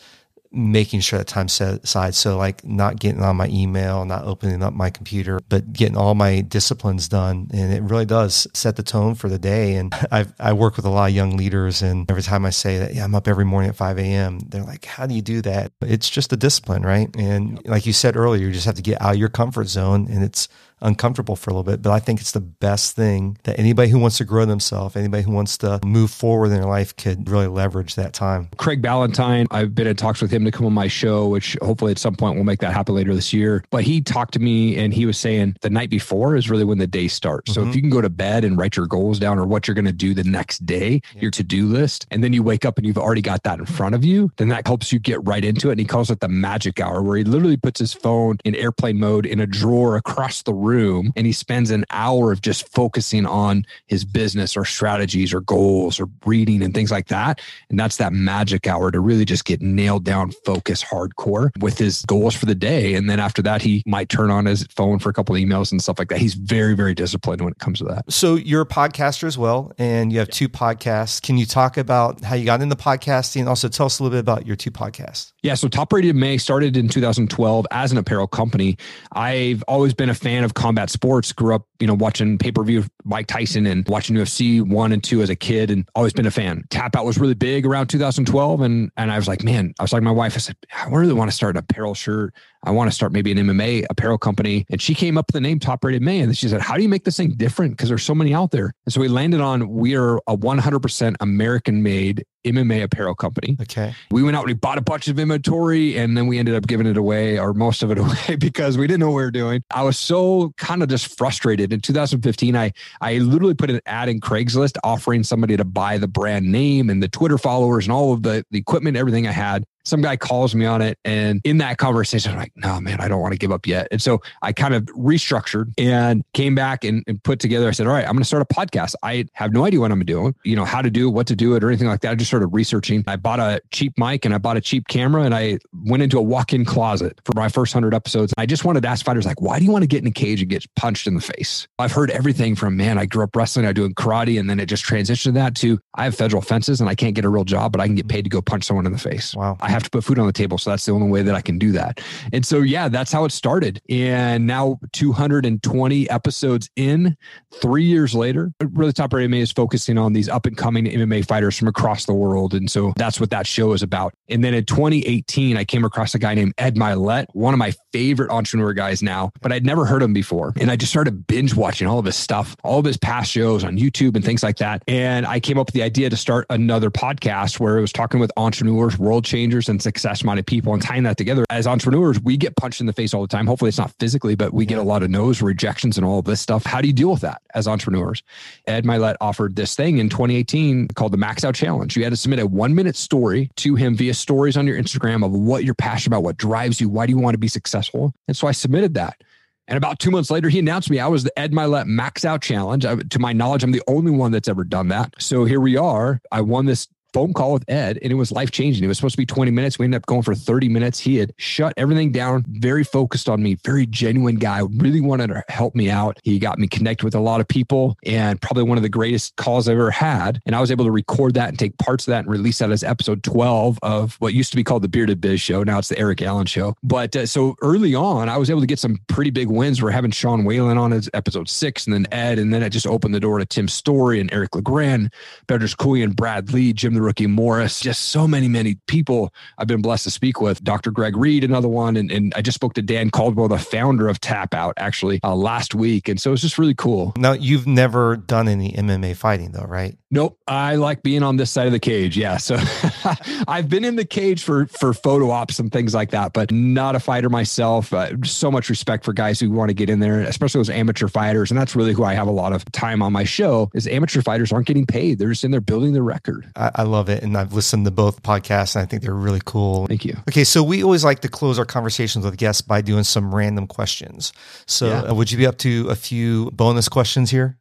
making 0.51 0.99
sure 0.99 1.17
that 1.17 1.27
time 1.27 1.47
set 1.47 1.83
aside. 1.83 2.13
So 2.13 2.37
like 2.37 2.65
not 2.65 2.99
getting 2.99 3.21
on 3.21 3.37
my 3.37 3.47
email, 3.47 4.03
not 4.05 4.25
opening 4.25 4.61
up 4.61 4.73
my 4.73 4.89
computer, 4.89 5.39
but 5.47 5.71
getting 5.71 5.95
all 5.95 6.13
my 6.13 6.41
disciplines 6.41 7.07
done. 7.07 7.49
And 7.53 7.71
it 7.71 7.81
really 7.83 8.05
does 8.05 8.47
set 8.53 8.75
the 8.75 8.83
tone 8.83 9.15
for 9.15 9.29
the 9.29 9.39
day. 9.39 9.75
And 9.75 9.93
i 10.11 10.25
I 10.39 10.53
work 10.53 10.75
with 10.75 10.85
a 10.85 10.89
lot 10.89 11.09
of 11.09 11.15
young 11.15 11.37
leaders 11.37 11.81
and 11.81 12.09
every 12.09 12.23
time 12.23 12.45
I 12.45 12.49
say 12.49 12.77
that, 12.79 12.93
yeah, 12.93 13.03
I'm 13.03 13.15
up 13.15 13.27
every 13.27 13.45
morning 13.45 13.69
at 13.69 13.75
5 13.75 13.97
a.m., 13.99 14.39
they're 14.39 14.63
like, 14.63 14.85
how 14.85 15.05
do 15.05 15.13
you 15.13 15.21
do 15.21 15.41
that? 15.43 15.71
It's 15.81 16.09
just 16.09 16.33
a 16.33 16.37
discipline, 16.37 16.83
right? 16.83 17.13
And 17.15 17.65
like 17.65 17.85
you 17.85 17.93
said 17.93 18.17
earlier, 18.17 18.45
you 18.45 18.51
just 18.51 18.65
have 18.65 18.75
to 18.75 18.81
get 18.81 19.01
out 19.01 19.13
of 19.13 19.19
your 19.19 19.29
comfort 19.29 19.67
zone 19.67 20.07
and 20.09 20.23
it's 20.23 20.49
uncomfortable 20.81 21.35
for 21.35 21.49
a 21.49 21.53
little 21.53 21.63
bit, 21.63 21.81
but 21.81 21.91
I 21.91 21.99
think 21.99 22.19
it's 22.19 22.31
the 22.31 22.41
best 22.41 22.95
thing 22.95 23.37
that 23.43 23.59
anybody 23.59 23.89
who 23.89 23.99
wants 23.99 24.17
to 24.17 24.25
grow 24.25 24.45
themselves, 24.45 24.95
anybody 24.95 25.23
who 25.23 25.31
wants 25.31 25.57
to 25.59 25.79
move 25.85 26.11
forward 26.11 26.47
in 26.47 26.53
their 26.53 26.65
life 26.65 26.95
could 26.95 27.29
really 27.29 27.47
leverage 27.47 27.95
that 27.95 28.13
time. 28.13 28.49
Craig 28.57 28.81
Ballantyne, 28.81 29.47
I've 29.51 29.75
been 29.75 29.87
in 29.87 29.95
talks 29.95 30.21
with 30.21 30.31
him 30.31 30.45
to 30.45 30.51
come 30.51 30.65
on 30.65 30.73
my 30.73 30.87
show, 30.87 31.27
which 31.27 31.57
hopefully 31.61 31.91
at 31.91 31.99
some 31.99 32.15
point 32.15 32.35
we'll 32.35 32.43
make 32.43 32.59
that 32.59 32.73
happen 32.73 32.95
later 32.95 33.13
this 33.13 33.33
year. 33.33 33.63
But 33.69 33.83
he 33.83 34.01
talked 34.01 34.33
to 34.33 34.39
me 34.39 34.77
and 34.77 34.93
he 34.93 35.05
was 35.05 35.17
saying 35.17 35.57
the 35.61 35.69
night 35.69 35.89
before 35.89 36.35
is 36.35 36.49
really 36.49 36.63
when 36.63 36.77
the 36.77 36.87
day 36.87 37.07
starts. 37.07 37.53
So 37.53 37.61
mm-hmm. 37.61 37.69
if 37.69 37.75
you 37.75 37.81
can 37.81 37.89
go 37.89 38.01
to 38.01 38.09
bed 38.09 38.43
and 38.43 38.57
write 38.57 38.75
your 38.75 38.87
goals 38.87 39.19
down 39.19 39.37
or 39.37 39.45
what 39.45 39.67
you're 39.67 39.75
going 39.75 39.85
to 39.85 39.91
do 39.91 40.13
the 40.13 40.23
next 40.23 40.65
day, 40.65 41.01
yeah. 41.13 41.21
your 41.21 41.31
to 41.31 41.43
do 41.43 41.67
list, 41.67 42.07
and 42.11 42.23
then 42.23 42.33
you 42.33 42.43
wake 42.43 42.65
up 42.65 42.77
and 42.77 42.87
you've 42.87 42.97
already 42.97 43.21
got 43.21 43.43
that 43.43 43.59
in 43.59 43.65
front 43.65 43.95
of 43.95 44.03
you, 44.03 44.31
then 44.37 44.49
that 44.49 44.65
helps 44.65 44.91
you 44.91 44.99
get 44.99 45.25
right 45.25 45.45
into 45.45 45.69
it. 45.69 45.73
And 45.73 45.79
he 45.79 45.85
calls 45.85 46.09
it 46.09 46.19
the 46.19 46.27
magic 46.27 46.79
hour, 46.79 47.01
where 47.01 47.17
he 47.17 47.23
literally 47.23 47.57
puts 47.57 47.79
his 47.79 47.93
phone 47.93 48.37
in 48.43 48.55
airplane 48.55 48.99
mode 48.99 49.25
in 49.25 49.39
a 49.39 49.47
drawer 49.47 49.95
across 49.95 50.41
the 50.41 50.53
room 50.53 50.70
and 51.15 51.25
he 51.25 51.31
spends 51.31 51.61
spends 51.61 51.69
an 51.69 51.85
hour 51.91 52.31
of 52.31 52.41
just 52.41 52.67
focusing 52.73 53.25
on 53.25 53.65
his 53.87 54.03
business 54.03 54.57
or 54.57 54.65
strategies 54.65 55.33
or 55.33 55.41
goals 55.41 55.99
or 55.99 56.07
reading 56.25 56.63
and 56.63 56.73
things 56.73 56.89
like 56.89 57.07
that. 57.07 57.39
And 57.69 57.79
that's 57.79 57.97
that 57.97 58.13
magic 58.13 58.65
hour 58.65 58.89
to 58.89 58.99
really 58.99 59.25
just 59.25 59.45
get 59.45 59.61
nailed 59.61 60.05
down, 60.05 60.31
focus 60.45 60.83
hardcore 60.83 61.51
with 61.61 61.77
his 61.77 62.03
goals 62.05 62.35
for 62.35 62.45
the 62.47 62.55
day. 62.55 62.95
And 62.95 63.09
then 63.09 63.19
after 63.19 63.41
that, 63.43 63.61
he 63.61 63.83
might 63.85 64.09
turn 64.09 64.31
on 64.31 64.45
his 64.45 64.65
phone 64.75 64.97
for 64.97 65.09
a 65.09 65.13
couple 65.13 65.35
of 65.35 65.41
emails 65.41 65.71
and 65.71 65.81
stuff 65.81 65.99
like 65.99 66.09
that. 66.09 66.17
He's 66.17 66.33
very, 66.33 66.73
very 66.73 66.95
disciplined 66.95 67.41
when 67.41 67.51
it 67.51 67.59
comes 67.59 67.79
to 67.79 67.85
that. 67.85 68.11
So 68.11 68.35
you're 68.35 68.61
a 68.61 68.65
podcaster 68.65 69.25
as 69.25 69.37
well, 69.37 69.71
and 69.77 70.11
you 70.11 70.19
have 70.19 70.29
two 70.29 70.49
podcasts. 70.49 71.21
Can 71.21 71.37
you 71.37 71.45
talk 71.45 71.77
about 71.77 72.23
how 72.23 72.35
you 72.35 72.45
got 72.45 72.61
into 72.61 72.75
podcasting? 72.75 73.45
Also, 73.45 73.67
tell 73.67 73.85
us 73.85 73.99
a 73.99 74.03
little 74.03 74.15
bit 74.15 74.21
about 74.21 74.47
your 74.47 74.55
two 74.55 74.71
podcasts. 74.71 75.33
Yeah. 75.43 75.55
So 75.55 75.67
Top 75.67 75.91
Rated 75.93 76.15
MMA 76.15 76.39
started 76.39 76.77
in 76.77 76.87
2012 76.87 77.67
as 77.71 77.91
an 77.91 77.97
apparel 77.97 78.27
company. 78.27 78.77
I've 79.11 79.63
always 79.67 79.93
been 79.93 80.09
a 80.09 80.15
fan 80.15 80.43
of 80.43 80.53
combat 80.61 80.91
sports 80.91 81.33
grew 81.33 81.55
up, 81.55 81.65
you 81.79 81.87
know, 81.87 81.95
watching 81.95 82.37
pay 82.37 82.51
per 82.51 82.63
view 82.63 82.83
Mike 83.03 83.25
Tyson 83.25 83.65
and 83.65 83.87
watching 83.87 84.15
UFC 84.15 84.61
one 84.61 84.91
and 84.91 85.03
two 85.03 85.21
as 85.23 85.29
a 85.29 85.35
kid, 85.35 85.71
and 85.71 85.89
always 85.95 86.13
been 86.13 86.27
a 86.27 86.31
fan. 86.31 86.63
Tap 86.69 86.95
out 86.95 87.03
was 87.03 87.17
really 87.17 87.33
big 87.33 87.65
around 87.65 87.87
2012, 87.87 88.61
and 88.61 88.91
and 88.95 89.11
I 89.11 89.15
was 89.17 89.27
like, 89.27 89.43
man, 89.43 89.73
I 89.79 89.83
was 89.83 89.91
like 89.91 90.03
my 90.03 90.11
wife. 90.11 90.35
I 90.35 90.37
said, 90.37 90.55
I 90.73 90.87
really 90.89 91.13
want 91.13 91.31
to 91.31 91.35
start 91.35 91.55
an 91.55 91.59
apparel 91.59 91.95
shirt. 91.95 92.33
I 92.63 92.69
want 92.69 92.91
to 92.91 92.95
start 92.95 93.11
maybe 93.11 93.31
an 93.31 93.39
MMA 93.39 93.85
apparel 93.89 94.19
company. 94.19 94.65
And 94.69 94.79
she 94.79 94.93
came 94.93 95.17
up 95.17 95.29
with 95.29 95.33
the 95.33 95.41
name 95.41 95.59
Top 95.59 95.83
Rated 95.83 96.03
MMA, 96.03 96.23
and 96.23 96.37
she 96.37 96.47
said, 96.47 96.61
how 96.61 96.75
do 96.75 96.83
you 96.83 96.89
make 96.89 97.05
this 97.05 97.17
thing 97.17 97.31
different? 97.31 97.73
Because 97.73 97.89
there's 97.89 98.03
so 98.03 98.13
many 98.13 98.33
out 98.33 98.51
there. 98.51 98.71
And 98.85 98.93
so 98.93 99.01
we 99.01 99.07
landed 99.07 99.41
on 99.41 99.67
we 99.67 99.95
are 99.95 100.17
a 100.27 100.37
100% 100.37 101.15
American 101.19 101.81
made 101.81 102.23
MMA 102.45 102.83
apparel 102.83 103.15
company. 103.15 103.57
Okay. 103.61 103.93
We 104.09 104.23
went 104.23 104.35
out 104.35 104.41
and 104.41 104.47
we 104.47 104.53
bought 104.53 104.77
a 104.77 104.81
bunch 104.81 105.07
of 105.07 105.19
inventory 105.19 105.97
and 105.97 106.17
then 106.17 106.27
we 106.27 106.39
ended 106.39 106.55
up 106.55 106.67
giving 106.67 106.87
it 106.87 106.97
away 106.97 107.39
or 107.39 107.53
most 107.53 107.83
of 107.83 107.91
it 107.91 107.97
away 107.99 108.35
because 108.37 108.77
we 108.77 108.87
didn't 108.87 108.99
know 108.99 109.07
what 109.07 109.17
we 109.17 109.23
were 109.23 109.31
doing. 109.31 109.63
I 109.71 109.83
was 109.83 109.97
so 109.99 110.53
kind 110.57 110.83
of 110.83 110.89
just 110.89 111.17
frustrated. 111.17 111.73
In 111.73 111.81
2015, 111.81 112.55
I 112.55 112.71
I 112.99 113.17
literally 113.19 113.53
put 113.53 113.69
an 113.69 113.81
ad 113.85 114.09
in 114.09 114.19
Craigslist 114.19 114.77
offering 114.83 115.23
somebody 115.23 115.57
to 115.57 115.65
buy 115.65 115.97
the 115.97 116.07
brand 116.07 116.51
name 116.51 116.89
and 116.89 117.01
the 117.01 117.07
Twitter 117.07 117.37
followers 117.37 117.85
and 117.85 117.91
all 117.91 118.13
of 118.13 118.23
the, 118.23 118.43
the 118.51 118.59
equipment, 118.59 118.97
everything 118.97 119.27
I 119.27 119.31
had 119.31 119.65
some 119.85 120.01
guy 120.01 120.17
calls 120.17 120.55
me 120.55 120.65
on 120.65 120.81
it. 120.81 120.97
And 121.05 121.41
in 121.43 121.57
that 121.59 121.77
conversation, 121.77 122.31
I'm 122.31 122.37
like, 122.37 122.53
no, 122.55 122.79
man, 122.79 122.99
I 122.99 123.07
don't 123.07 123.21
want 123.21 123.33
to 123.33 123.37
give 123.37 123.51
up 123.51 123.65
yet. 123.65 123.87
And 123.91 124.01
so 124.01 124.21
I 124.41 124.53
kind 124.53 124.73
of 124.73 124.83
restructured 124.85 125.73
and 125.77 126.23
came 126.33 126.55
back 126.55 126.83
and, 126.83 127.03
and 127.07 127.21
put 127.23 127.39
together, 127.39 127.67
I 127.67 127.71
said, 127.71 127.87
all 127.87 127.93
right, 127.93 128.05
I'm 128.05 128.13
going 128.13 128.19
to 128.23 128.25
start 128.25 128.41
a 128.41 128.53
podcast. 128.53 128.95
I 129.03 129.25
have 129.33 129.53
no 129.53 129.65
idea 129.65 129.79
what 129.79 129.91
I'm 129.91 130.03
doing, 130.05 130.35
you 130.43 130.55
know, 130.55 130.65
how 130.65 130.81
to 130.81 130.89
do, 130.89 131.09
what 131.09 131.27
to 131.27 131.35
do 131.35 131.55
it 131.55 131.63
or 131.63 131.69
anything 131.69 131.87
like 131.87 132.01
that. 132.01 132.11
I 132.11 132.15
just 132.15 132.29
started 132.29 132.47
researching. 132.47 133.03
I 133.07 133.15
bought 133.15 133.39
a 133.39 133.61
cheap 133.71 133.93
mic 133.97 134.25
and 134.25 134.33
I 134.33 134.37
bought 134.37 134.57
a 134.57 134.61
cheap 134.61 134.87
camera 134.87 135.23
and 135.23 135.33
I 135.33 135.59
went 135.85 136.03
into 136.03 136.17
a 136.17 136.21
walk-in 136.21 136.65
closet 136.65 137.19
for 137.25 137.33
my 137.35 137.49
first 137.49 137.73
hundred 137.73 137.93
episodes. 137.93 138.33
I 138.37 138.45
just 138.45 138.65
wanted 138.65 138.81
to 138.81 138.87
ask 138.89 139.05
fighters 139.05 139.25
like, 139.25 139.41
why 139.41 139.59
do 139.59 139.65
you 139.65 139.71
want 139.71 139.83
to 139.83 139.87
get 139.87 140.01
in 140.01 140.07
a 140.07 140.11
cage 140.11 140.41
and 140.41 140.49
get 140.49 140.65
punched 140.75 141.07
in 141.07 141.15
the 141.15 141.21
face? 141.21 141.67
I've 141.79 141.91
heard 141.91 142.11
everything 142.11 142.55
from, 142.55 142.77
man, 142.77 142.97
I 142.97 143.05
grew 143.05 143.23
up 143.23 143.35
wrestling, 143.35 143.65
I 143.65 143.73
doing 143.73 143.93
karate, 143.93 144.39
and 144.39 144.49
then 144.49 144.59
it 144.59 144.67
just 144.67 144.85
transitioned 144.85 145.23
to 145.23 145.31
that 145.33 145.55
to 145.55 145.79
I 145.95 146.05
have 146.05 146.15
federal 146.15 146.41
fences 146.41 146.81
and 146.81 146.89
I 146.89 146.95
can't 146.95 147.15
get 147.15 147.25
a 147.25 147.29
real 147.29 147.43
job, 147.43 147.71
but 147.71 147.81
I 147.81 147.85
can 147.85 147.95
get 147.95 148.07
paid 148.07 148.23
to 148.23 148.29
go 148.29 148.41
punch 148.41 148.63
someone 148.63 148.85
in 148.85 148.91
the 148.91 148.97
face. 148.97 149.35
Wow. 149.35 149.57
I 149.59 149.69
have 149.71 149.83
to 149.83 149.89
put 149.89 150.03
food 150.03 150.19
on 150.19 150.27
the 150.27 150.33
table. 150.33 150.57
So 150.57 150.69
that's 150.69 150.85
the 150.85 150.91
only 150.91 151.09
way 151.09 151.21
that 151.23 151.35
I 151.35 151.41
can 151.41 151.57
do 151.57 151.71
that. 151.73 152.01
And 152.33 152.45
so, 152.45 152.59
yeah, 152.59 152.87
that's 152.87 153.11
how 153.11 153.25
it 153.25 153.31
started. 153.31 153.81
And 153.89 154.47
now 154.47 154.79
220 154.93 156.09
episodes 156.09 156.69
in, 156.75 157.17
three 157.53 157.83
years 157.83 158.13
later, 158.15 158.51
really 158.61 158.93
top 158.93 159.11
MMA 159.11 159.41
is 159.41 159.51
focusing 159.51 159.97
on 159.97 160.13
these 160.13 160.29
up 160.29 160.45
and 160.45 160.57
coming 160.57 160.85
MMA 160.85 161.25
fighters 161.25 161.57
from 161.57 161.67
across 161.67 162.05
the 162.05 162.13
world. 162.13 162.53
And 162.53 162.69
so 162.69 162.93
that's 162.95 163.19
what 163.19 163.29
that 163.31 163.47
show 163.47 163.73
is 163.73 163.83
about. 163.83 164.13
And 164.29 164.43
then 164.43 164.53
in 164.53 164.65
2018, 164.65 165.57
I 165.57 165.63
came 165.63 165.83
across 165.83 166.15
a 166.15 166.19
guy 166.19 166.33
named 166.33 166.53
Ed 166.57 166.75
Mylett, 166.75 167.25
one 167.33 167.53
of 167.53 167.57
my 167.57 167.73
favorite 167.91 168.31
entrepreneur 168.31 168.73
guys 168.73 169.01
now, 169.01 169.31
but 169.41 169.51
I'd 169.51 169.65
never 169.65 169.85
heard 169.85 170.01
him 170.01 170.13
before. 170.13 170.53
And 170.59 170.71
I 170.71 170.75
just 170.75 170.91
started 170.91 171.27
binge 171.27 171.55
watching 171.55 171.87
all 171.87 171.99
of 171.99 172.05
his 172.05 172.15
stuff, 172.15 172.55
all 172.63 172.79
of 172.79 172.85
his 172.85 172.97
past 172.97 173.31
shows 173.31 173.63
on 173.63 173.77
YouTube 173.77 174.15
and 174.15 174.23
things 174.23 174.43
like 174.43 174.57
that. 174.57 174.83
And 174.87 175.25
I 175.25 175.39
came 175.39 175.57
up 175.57 175.67
with 175.67 175.73
the 175.73 175.83
idea 175.83 176.09
to 176.09 176.17
start 176.17 176.45
another 176.49 176.89
podcast 176.89 177.59
where 177.59 177.77
it 177.77 177.81
was 177.81 177.91
talking 177.91 178.19
with 178.19 178.31
entrepreneurs, 178.37 178.97
world 178.97 179.25
changers, 179.25 179.60
and 179.69 179.81
success 179.81 180.23
minded 180.23 180.47
people 180.47 180.73
and 180.73 180.81
tying 180.81 181.03
that 181.03 181.17
together. 181.17 181.45
As 181.49 181.67
entrepreneurs, 181.67 182.19
we 182.21 182.37
get 182.37 182.55
punched 182.55 182.79
in 182.79 182.85
the 182.85 182.93
face 182.93 183.13
all 183.13 183.21
the 183.21 183.27
time. 183.27 183.47
Hopefully, 183.47 183.69
it's 183.69 183.77
not 183.77 183.91
physically, 183.99 184.35
but 184.35 184.53
we 184.53 184.65
get 184.65 184.77
a 184.77 184.83
lot 184.83 185.03
of 185.03 185.09
no's, 185.09 185.41
rejections, 185.41 185.97
and 185.97 186.05
all 186.05 186.19
of 186.19 186.25
this 186.25 186.41
stuff. 186.41 186.65
How 186.65 186.81
do 186.81 186.87
you 186.87 186.93
deal 186.93 187.11
with 187.11 187.21
that 187.21 187.41
as 187.53 187.67
entrepreneurs? 187.67 188.23
Ed 188.67 188.85
Mylett 188.85 189.15
offered 189.21 189.55
this 189.55 189.75
thing 189.75 189.97
in 189.97 190.09
2018 190.09 190.89
called 190.89 191.13
the 191.13 191.17
Max 191.17 191.43
Out 191.43 191.55
Challenge. 191.55 191.95
You 191.95 192.03
had 192.03 192.11
to 192.11 192.17
submit 192.17 192.39
a 192.39 192.47
one 192.47 192.75
minute 192.75 192.95
story 192.95 193.49
to 193.57 193.75
him 193.75 193.95
via 193.95 194.13
stories 194.13 194.57
on 194.57 194.67
your 194.67 194.77
Instagram 194.77 195.25
of 195.25 195.31
what 195.31 195.63
you're 195.63 195.73
passionate 195.73 196.15
about, 196.15 196.23
what 196.23 196.37
drives 196.37 196.79
you, 196.79 196.89
why 196.89 197.05
do 197.05 197.11
you 197.11 197.19
want 197.19 197.33
to 197.33 197.39
be 197.39 197.47
successful. 197.47 198.13
And 198.27 198.35
so 198.35 198.47
I 198.47 198.51
submitted 198.51 198.93
that. 198.95 199.21
And 199.67 199.77
about 199.77 199.99
two 199.99 200.11
months 200.11 200.29
later, 200.29 200.49
he 200.49 200.59
announced 200.59 200.89
me 200.89 200.99
I 200.99 201.07
was 201.07 201.23
the 201.23 201.39
Ed 201.39 201.53
Mylett 201.53 201.85
Max 201.85 202.25
Out 202.25 202.41
Challenge. 202.41 202.85
I, 202.85 202.95
to 202.95 203.19
my 203.19 203.31
knowledge, 203.31 203.63
I'm 203.63 203.71
the 203.71 203.83
only 203.87 204.11
one 204.11 204.31
that's 204.31 204.49
ever 204.49 204.63
done 204.63 204.89
that. 204.89 205.13
So 205.17 205.45
here 205.45 205.61
we 205.61 205.77
are. 205.77 206.19
I 206.31 206.41
won 206.41 206.65
this 206.65 206.89
phone 207.13 207.33
call 207.33 207.53
with 207.53 207.69
Ed 207.69 207.99
and 208.01 208.11
it 208.11 208.15
was 208.15 208.31
life 208.31 208.51
changing. 208.51 208.83
It 208.83 208.87
was 208.87 208.97
supposed 208.97 209.13
to 209.13 209.17
be 209.17 209.25
20 209.25 209.51
minutes. 209.51 209.77
We 209.77 209.85
ended 209.85 210.01
up 210.01 210.05
going 210.05 210.21
for 210.21 210.35
30 210.35 210.69
minutes. 210.69 210.99
He 210.99 211.17
had 211.17 211.33
shut 211.37 211.73
everything 211.77 212.11
down, 212.11 212.45
very 212.47 212.83
focused 212.83 213.29
on 213.29 213.41
me, 213.43 213.57
very 213.65 213.85
genuine 213.85 214.35
guy, 214.35 214.61
really 214.77 215.01
wanted 215.01 215.27
to 215.27 215.43
help 215.49 215.75
me 215.75 215.89
out. 215.89 216.19
He 216.23 216.39
got 216.39 216.59
me 216.59 216.67
connected 216.67 217.03
with 217.03 217.15
a 217.15 217.19
lot 217.19 217.41
of 217.41 217.47
people 217.47 217.97
and 218.05 218.41
probably 218.41 218.63
one 218.63 218.77
of 218.77 218.83
the 218.83 218.89
greatest 218.89 219.35
calls 219.35 219.67
I've 219.67 219.75
ever 219.75 219.91
had. 219.91 220.41
And 220.45 220.55
I 220.55 220.61
was 220.61 220.71
able 220.71 220.85
to 220.85 220.91
record 220.91 221.33
that 221.35 221.49
and 221.49 221.59
take 221.59 221.77
parts 221.77 222.07
of 222.07 222.11
that 222.11 222.19
and 222.19 222.29
release 222.29 222.59
that 222.59 222.71
as 222.71 222.83
episode 222.83 223.23
12 223.23 223.79
of 223.81 224.15
what 224.19 224.33
used 224.33 224.51
to 224.51 224.57
be 224.57 224.63
called 224.63 224.83
the 224.83 224.87
Bearded 224.87 225.21
Biz 225.21 225.41
Show. 225.41 225.63
Now 225.63 225.79
it's 225.79 225.89
the 225.89 225.99
Erik 225.99 226.21
Allen 226.21 226.45
Show. 226.45 226.75
But 226.83 227.15
uh, 227.15 227.25
so 227.25 227.55
early 227.61 227.95
on, 227.95 228.29
I 228.29 228.37
was 228.37 228.49
able 228.49 228.61
to 228.61 228.67
get 228.67 228.79
some 228.79 228.99
pretty 229.07 229.31
big 229.31 229.49
wins. 229.49 229.81
We're 229.81 229.91
having 229.91 230.11
Sean 230.11 230.43
Whalen 230.43 230.77
on 230.77 230.93
as 230.93 231.09
episode 231.13 231.49
six 231.49 231.85
and 231.85 231.93
then 231.93 232.07
Ed. 232.11 232.39
And 232.39 232.53
then 232.53 232.63
it 232.63 232.69
just 232.69 232.87
opened 232.87 233.13
the 233.13 233.19
door 233.19 233.39
to 233.39 233.45
Tim 233.45 233.67
Storey 233.67 234.19
and 234.19 234.31
Eric 234.31 234.55
LeGrand, 234.55 235.13
Bedros 235.47 236.03
and 236.03 236.15
Brad 236.15 236.53
Lee, 236.53 236.73
Jim 236.73 237.00
the 237.01 237.05
Rookie 237.05 237.27
Morris, 237.27 237.79
just 237.79 238.09
so 238.09 238.27
many, 238.27 238.47
many 238.47 238.75
people 238.87 239.33
I've 239.57 239.67
been 239.67 239.81
blessed 239.81 240.03
to 240.05 240.11
speak 240.11 240.39
with. 240.39 240.63
Dr. 240.63 240.91
Greg 240.91 241.17
Reid, 241.17 241.43
another 241.43 241.67
one. 241.67 241.97
And, 241.97 242.11
and 242.11 242.33
I 242.35 242.41
just 242.41 242.55
spoke 242.55 242.73
to 242.75 242.81
Dan 242.81 243.09
Caldwell, 243.09 243.47
the 243.47 243.57
founder 243.57 244.07
of 244.07 244.19
Tap 244.19 244.53
Out, 244.53 244.73
actually 244.77 245.19
uh, 245.23 245.35
last 245.35 245.73
week. 245.73 246.07
And 246.07 246.21
so 246.21 246.33
it's 246.33 246.41
just 246.41 246.57
really 246.57 246.75
cool. 246.75 247.13
Now, 247.17 247.33
you've 247.33 247.67
never 247.67 248.17
done 248.17 248.47
any 248.47 248.73
MMA 248.73 249.15
fighting, 249.15 249.51
though, 249.51 249.65
right? 249.65 249.97
Nope. 250.13 250.37
I 250.45 250.75
like 250.75 251.03
being 251.03 251.23
on 251.23 251.37
this 251.37 251.49
side 251.49 251.67
of 251.67 251.71
the 251.71 251.79
cage. 251.79 252.17
Yeah. 252.17 252.35
So 252.35 252.57
I've 253.47 253.69
been 253.69 253.85
in 253.85 253.95
the 253.95 254.03
cage 254.03 254.43
for 254.43 254.65
for 254.67 254.93
photo 254.93 255.31
ops 255.31 255.57
and 255.57 255.71
things 255.71 255.93
like 255.93 256.11
that, 256.11 256.33
but 256.33 256.51
not 256.51 256.95
a 256.95 256.99
fighter 256.99 257.29
myself. 257.29 257.93
Uh, 257.93 258.21
so 258.25 258.51
much 258.51 258.69
respect 258.69 259.05
for 259.05 259.13
guys 259.13 259.39
who 259.39 259.49
want 259.51 259.69
to 259.69 259.73
get 259.73 259.89
in 259.89 260.01
there, 260.01 260.19
especially 260.19 260.59
those 260.59 260.69
amateur 260.69 261.07
fighters. 261.07 261.49
And 261.49 261.57
that's 261.57 261.77
really 261.77 261.93
who 261.93 262.03
I 262.03 262.13
have 262.13 262.27
a 262.27 262.31
lot 262.31 262.51
of 262.51 262.69
time 262.73 263.01
on 263.01 263.13
my 263.13 263.23
show 263.23 263.71
is 263.73 263.87
amateur 263.87 264.21
fighters 264.21 264.51
aren't 264.51 264.67
getting 264.67 264.85
paid. 264.85 265.17
They're 265.17 265.29
just 265.29 265.45
in 265.45 265.51
there 265.51 265.61
building 265.61 265.93
their 265.93 266.03
record. 266.03 266.51
I, 266.57 266.71
I 266.75 266.83
love 266.91 267.09
it. 267.09 267.23
And 267.23 267.35
I've 267.37 267.53
listened 267.53 267.85
to 267.85 267.91
both 267.91 268.21
podcasts 268.23 268.75
and 268.75 268.83
I 268.83 268.85
think 268.85 269.01
they're 269.01 269.13
really 269.13 269.41
cool. 269.45 269.87
Thank 269.87 270.05
you. 270.05 270.17
Okay. 270.29 270.43
So 270.43 270.61
we 270.63 270.83
always 270.83 271.03
like 271.03 271.21
to 271.21 271.29
close 271.29 271.57
our 271.57 271.65
conversations 271.65 272.25
with 272.25 272.37
guests 272.37 272.61
by 272.61 272.81
doing 272.81 273.03
some 273.03 273.33
random 273.33 273.67
questions. 273.67 274.33
So 274.67 274.87
Yeah. 274.87 275.01
uh, 275.09 275.13
would 275.15 275.31
you 275.31 275.37
be 275.37 275.47
up 275.47 275.57
to 275.59 275.87
a 275.89 275.95
few 275.95 276.51
bonus 276.51 276.89
questions 276.89 277.31
here? 277.31 277.57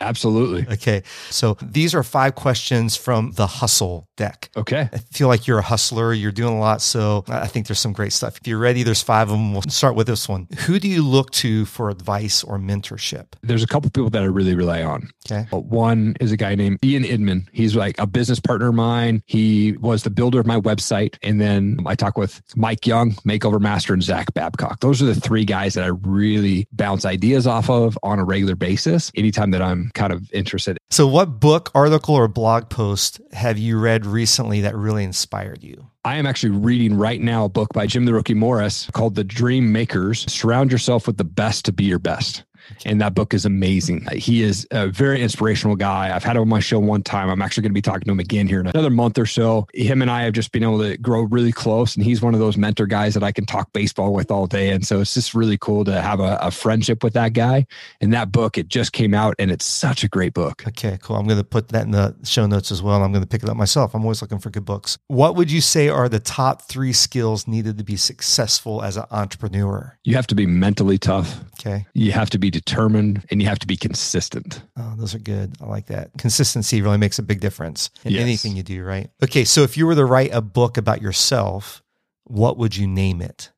Absolutely. 0.00 0.66
Okay. 0.74 1.02
So 1.30 1.56
these 1.62 1.94
are 1.94 2.02
five 2.02 2.34
questions 2.34 2.96
from 2.96 3.32
the 3.32 3.46
hustle 3.46 4.08
deck. 4.16 4.50
Okay. 4.56 4.88
I 4.92 4.98
feel 4.98 5.28
like 5.28 5.46
you're 5.46 5.58
a 5.58 5.62
hustler. 5.62 6.12
You're 6.12 6.32
doing 6.32 6.54
a 6.54 6.58
lot. 6.58 6.82
So 6.82 7.24
I 7.28 7.46
think 7.46 7.66
there's 7.66 7.80
some 7.80 7.92
great 7.92 8.12
stuff. 8.12 8.38
If 8.38 8.46
you're 8.46 8.58
ready, 8.58 8.82
there's 8.82 9.02
five 9.02 9.28
of 9.28 9.36
them. 9.36 9.52
We'll 9.52 9.62
start 9.62 9.94
with 9.94 10.06
this 10.06 10.28
one. 10.28 10.48
Who 10.66 10.78
do 10.78 10.88
you 10.88 11.02
look 11.02 11.30
to 11.32 11.64
for 11.64 11.88
advice 11.88 12.44
or 12.44 12.58
mentorship? 12.58 13.26
There's 13.42 13.62
a 13.62 13.66
couple 13.66 13.90
people 13.90 14.10
that 14.10 14.22
I 14.22 14.26
really 14.26 14.54
rely 14.54 14.82
on. 14.82 15.08
Okay. 15.30 15.46
But 15.50 15.64
one 15.64 16.14
is 16.20 16.30
a 16.30 16.36
guy 16.36 16.54
named 16.54 16.78
Ian 16.84 17.04
Idman. 17.04 17.46
He's 17.52 17.74
like 17.74 17.98
a 17.98 18.06
business 18.06 18.40
partner 18.40 18.68
of 18.68 18.74
mine. 18.74 19.22
He 19.26 19.76
was 19.80 20.02
the 20.02 20.10
builder 20.10 20.40
of 20.40 20.46
my 20.46 20.60
website. 20.60 21.16
And 21.22 21.40
then 21.40 21.78
I 21.86 21.94
talk 21.94 22.18
with 22.18 22.42
Mike 22.54 22.86
Young, 22.86 23.12
Makeover 23.26 23.60
Master, 23.60 23.94
and 23.94 24.02
Zach 24.02 24.32
Babcock. 24.34 24.80
Those 24.80 25.02
are 25.02 25.06
the 25.06 25.14
three 25.14 25.44
guys 25.44 25.74
that 25.74 25.84
I 25.84 25.88
really 26.02 26.68
bounce 26.72 27.04
ideas 27.04 27.46
off 27.46 27.70
of 27.70 27.98
on 28.02 28.18
a 28.18 28.24
regular 28.24 28.56
basis 28.56 29.10
anytime 29.14 29.50
that 29.52 29.62
I'm 29.62 29.85
kind 29.94 30.12
of 30.12 30.30
interested. 30.32 30.78
So, 30.90 31.06
what 31.06 31.40
book, 31.40 31.70
article, 31.74 32.14
or 32.14 32.28
blog 32.28 32.68
post 32.68 33.20
have 33.32 33.58
you 33.58 33.78
read 33.78 34.06
recently 34.06 34.60
that 34.62 34.76
really 34.76 35.04
inspired 35.04 35.62
you? 35.62 35.86
I 36.04 36.16
am 36.16 36.26
actually 36.26 36.50
reading 36.50 36.96
right 36.96 37.20
now 37.20 37.44
a 37.44 37.48
book 37.48 37.68
by 37.72 37.86
Jim 37.86 38.04
the 38.04 38.14
Rookie 38.14 38.34
Morris 38.34 38.88
called 38.92 39.16
The 39.16 39.24
Dream 39.24 39.72
Makers. 39.72 40.30
Surround 40.32 40.70
yourself 40.70 41.06
with 41.06 41.16
the 41.16 41.24
best 41.24 41.64
to 41.64 41.72
be 41.72 41.84
your 41.84 41.98
best. 41.98 42.44
And 42.84 43.00
that 43.00 43.14
book 43.14 43.34
is 43.34 43.44
amazing. 43.44 44.06
He 44.12 44.42
is 44.42 44.66
a 44.70 44.88
very 44.88 45.22
inspirational 45.22 45.76
guy. 45.76 46.14
I've 46.14 46.24
had 46.24 46.36
him 46.36 46.42
on 46.42 46.48
my 46.48 46.60
show 46.60 46.78
one 46.78 47.02
time. 47.02 47.30
I'm 47.30 47.42
actually 47.42 47.62
going 47.62 47.72
to 47.72 47.74
be 47.74 47.82
talking 47.82 48.02
to 48.04 48.10
him 48.12 48.20
again 48.20 48.48
here 48.48 48.60
in 48.60 48.66
another 48.66 48.90
month 48.90 49.18
or 49.18 49.26
so. 49.26 49.66
Him 49.74 50.02
and 50.02 50.10
I 50.10 50.22
have 50.22 50.32
just 50.32 50.52
been 50.52 50.62
able 50.62 50.80
to 50.80 50.96
grow 50.96 51.22
really 51.22 51.52
close. 51.52 51.96
And 51.96 52.04
he's 52.04 52.22
one 52.22 52.34
of 52.34 52.40
those 52.40 52.56
mentor 52.56 52.86
guys 52.86 53.14
that 53.14 53.22
I 53.22 53.32
can 53.32 53.46
talk 53.46 53.72
baseball 53.72 54.12
with 54.12 54.30
all 54.30 54.46
day. 54.46 54.70
And 54.70 54.86
so 54.86 55.00
it's 55.00 55.14
just 55.14 55.34
really 55.34 55.58
cool 55.58 55.84
to 55.84 56.00
have 56.00 56.20
a, 56.20 56.38
a 56.40 56.50
friendship 56.50 57.02
with 57.02 57.14
that 57.14 57.32
guy. 57.32 57.66
And 58.00 58.12
that 58.12 58.32
book, 58.32 58.58
it 58.58 58.68
just 58.68 58.92
came 58.92 59.14
out 59.14 59.34
and 59.38 59.50
it's 59.50 59.64
such 59.64 60.04
a 60.04 60.08
great 60.08 60.34
book. 60.34 60.64
Okay, 60.68 60.98
cool. 61.02 61.16
I'm 61.16 61.26
going 61.26 61.38
to 61.38 61.44
put 61.44 61.68
that 61.68 61.84
in 61.84 61.92
the 61.92 62.14
show 62.24 62.46
notes 62.46 62.70
as 62.70 62.82
well. 62.82 62.96
And 62.96 63.04
I'm 63.04 63.12
going 63.12 63.22
to 63.22 63.28
pick 63.28 63.42
it 63.42 63.48
up 63.48 63.56
myself. 63.56 63.94
I'm 63.94 64.02
always 64.02 64.22
looking 64.22 64.38
for 64.38 64.50
good 64.50 64.64
books. 64.64 64.98
What 65.08 65.36
would 65.36 65.50
you 65.50 65.60
say 65.60 65.88
are 65.88 66.08
the 66.08 66.20
top 66.20 66.62
three 66.62 66.92
skills 66.92 67.46
needed 67.46 67.78
to 67.78 67.84
be 67.84 67.96
successful 67.96 68.82
as 68.82 68.96
an 68.96 69.04
entrepreneur? 69.10 69.98
You 70.04 70.16
have 70.16 70.26
to 70.28 70.34
be 70.34 70.46
mentally 70.46 70.98
tough. 70.98 71.40
Okay. 71.60 71.86
You 71.94 72.12
have 72.12 72.30
to 72.30 72.38
be 72.38 72.50
determined 72.60 73.24
and 73.30 73.42
you 73.42 73.48
have 73.48 73.58
to 73.58 73.66
be 73.66 73.76
consistent. 73.76 74.62
Oh, 74.78 74.94
those 74.96 75.14
are 75.14 75.18
good. 75.18 75.54
I 75.60 75.66
like 75.66 75.86
that. 75.86 76.10
Consistency 76.18 76.80
really 76.82 76.96
makes 76.98 77.18
a 77.18 77.22
big 77.22 77.40
difference 77.40 77.90
in 78.04 78.12
Yes. 78.12 78.22
anything 78.22 78.56
you 78.56 78.62
do, 78.62 78.82
right? 78.82 79.10
Okay, 79.22 79.44
so 79.44 79.62
if 79.62 79.76
you 79.76 79.86
were 79.86 79.94
to 79.94 80.04
write 80.04 80.32
a 80.32 80.40
book 80.40 80.76
about 80.78 81.02
yourself, 81.02 81.82
what 82.24 82.56
would 82.58 82.76
you 82.76 82.86
name 82.86 83.20
it? 83.20 83.50